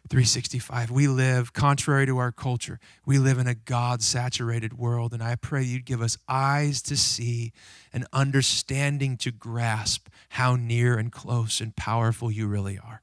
365. 0.09 0.93
We 0.93 1.09
live, 1.09 1.53
contrary 1.53 2.07
to 2.07 2.19
our 2.19 2.31
culture, 2.31 2.79
we 3.05 3.19
live 3.19 3.37
in 3.39 3.49
a 3.49 3.57
God 3.57 4.01
saturated 4.01 4.79
world. 4.79 5.13
And 5.13 5.21
I 5.21 5.35
pray 5.35 5.65
you'd 5.65 5.85
give 5.85 6.01
us 6.01 6.17
eyes 6.29 6.83
to 6.83 6.97
see 6.97 7.53
and 7.93 8.07
understanding 8.13 9.17
to 9.17 9.33
grasp 9.33 10.07
how 10.29 10.55
near 10.55 10.97
and 10.97 11.11
close 11.11 11.61
and 11.61 11.75
powerful 11.75 12.31
you 12.31 12.47
really 12.47 12.79
are. 12.79 13.03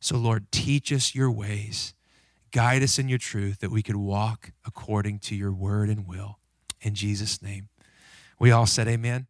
So, 0.00 0.16
Lord, 0.16 0.50
teach 0.50 0.90
us 0.94 1.14
your 1.14 1.30
ways, 1.30 1.92
guide 2.52 2.82
us 2.82 2.98
in 2.98 3.10
your 3.10 3.18
truth 3.18 3.58
that 3.58 3.70
we 3.70 3.82
could 3.82 3.96
walk 3.96 4.52
according 4.64 5.18
to 5.18 5.36
your 5.36 5.52
word 5.52 5.90
and 5.90 6.08
will. 6.08 6.38
In 6.80 6.94
Jesus' 6.94 7.42
name. 7.42 7.68
We 8.38 8.50
all 8.50 8.64
said, 8.64 8.88
Amen. 8.88 9.26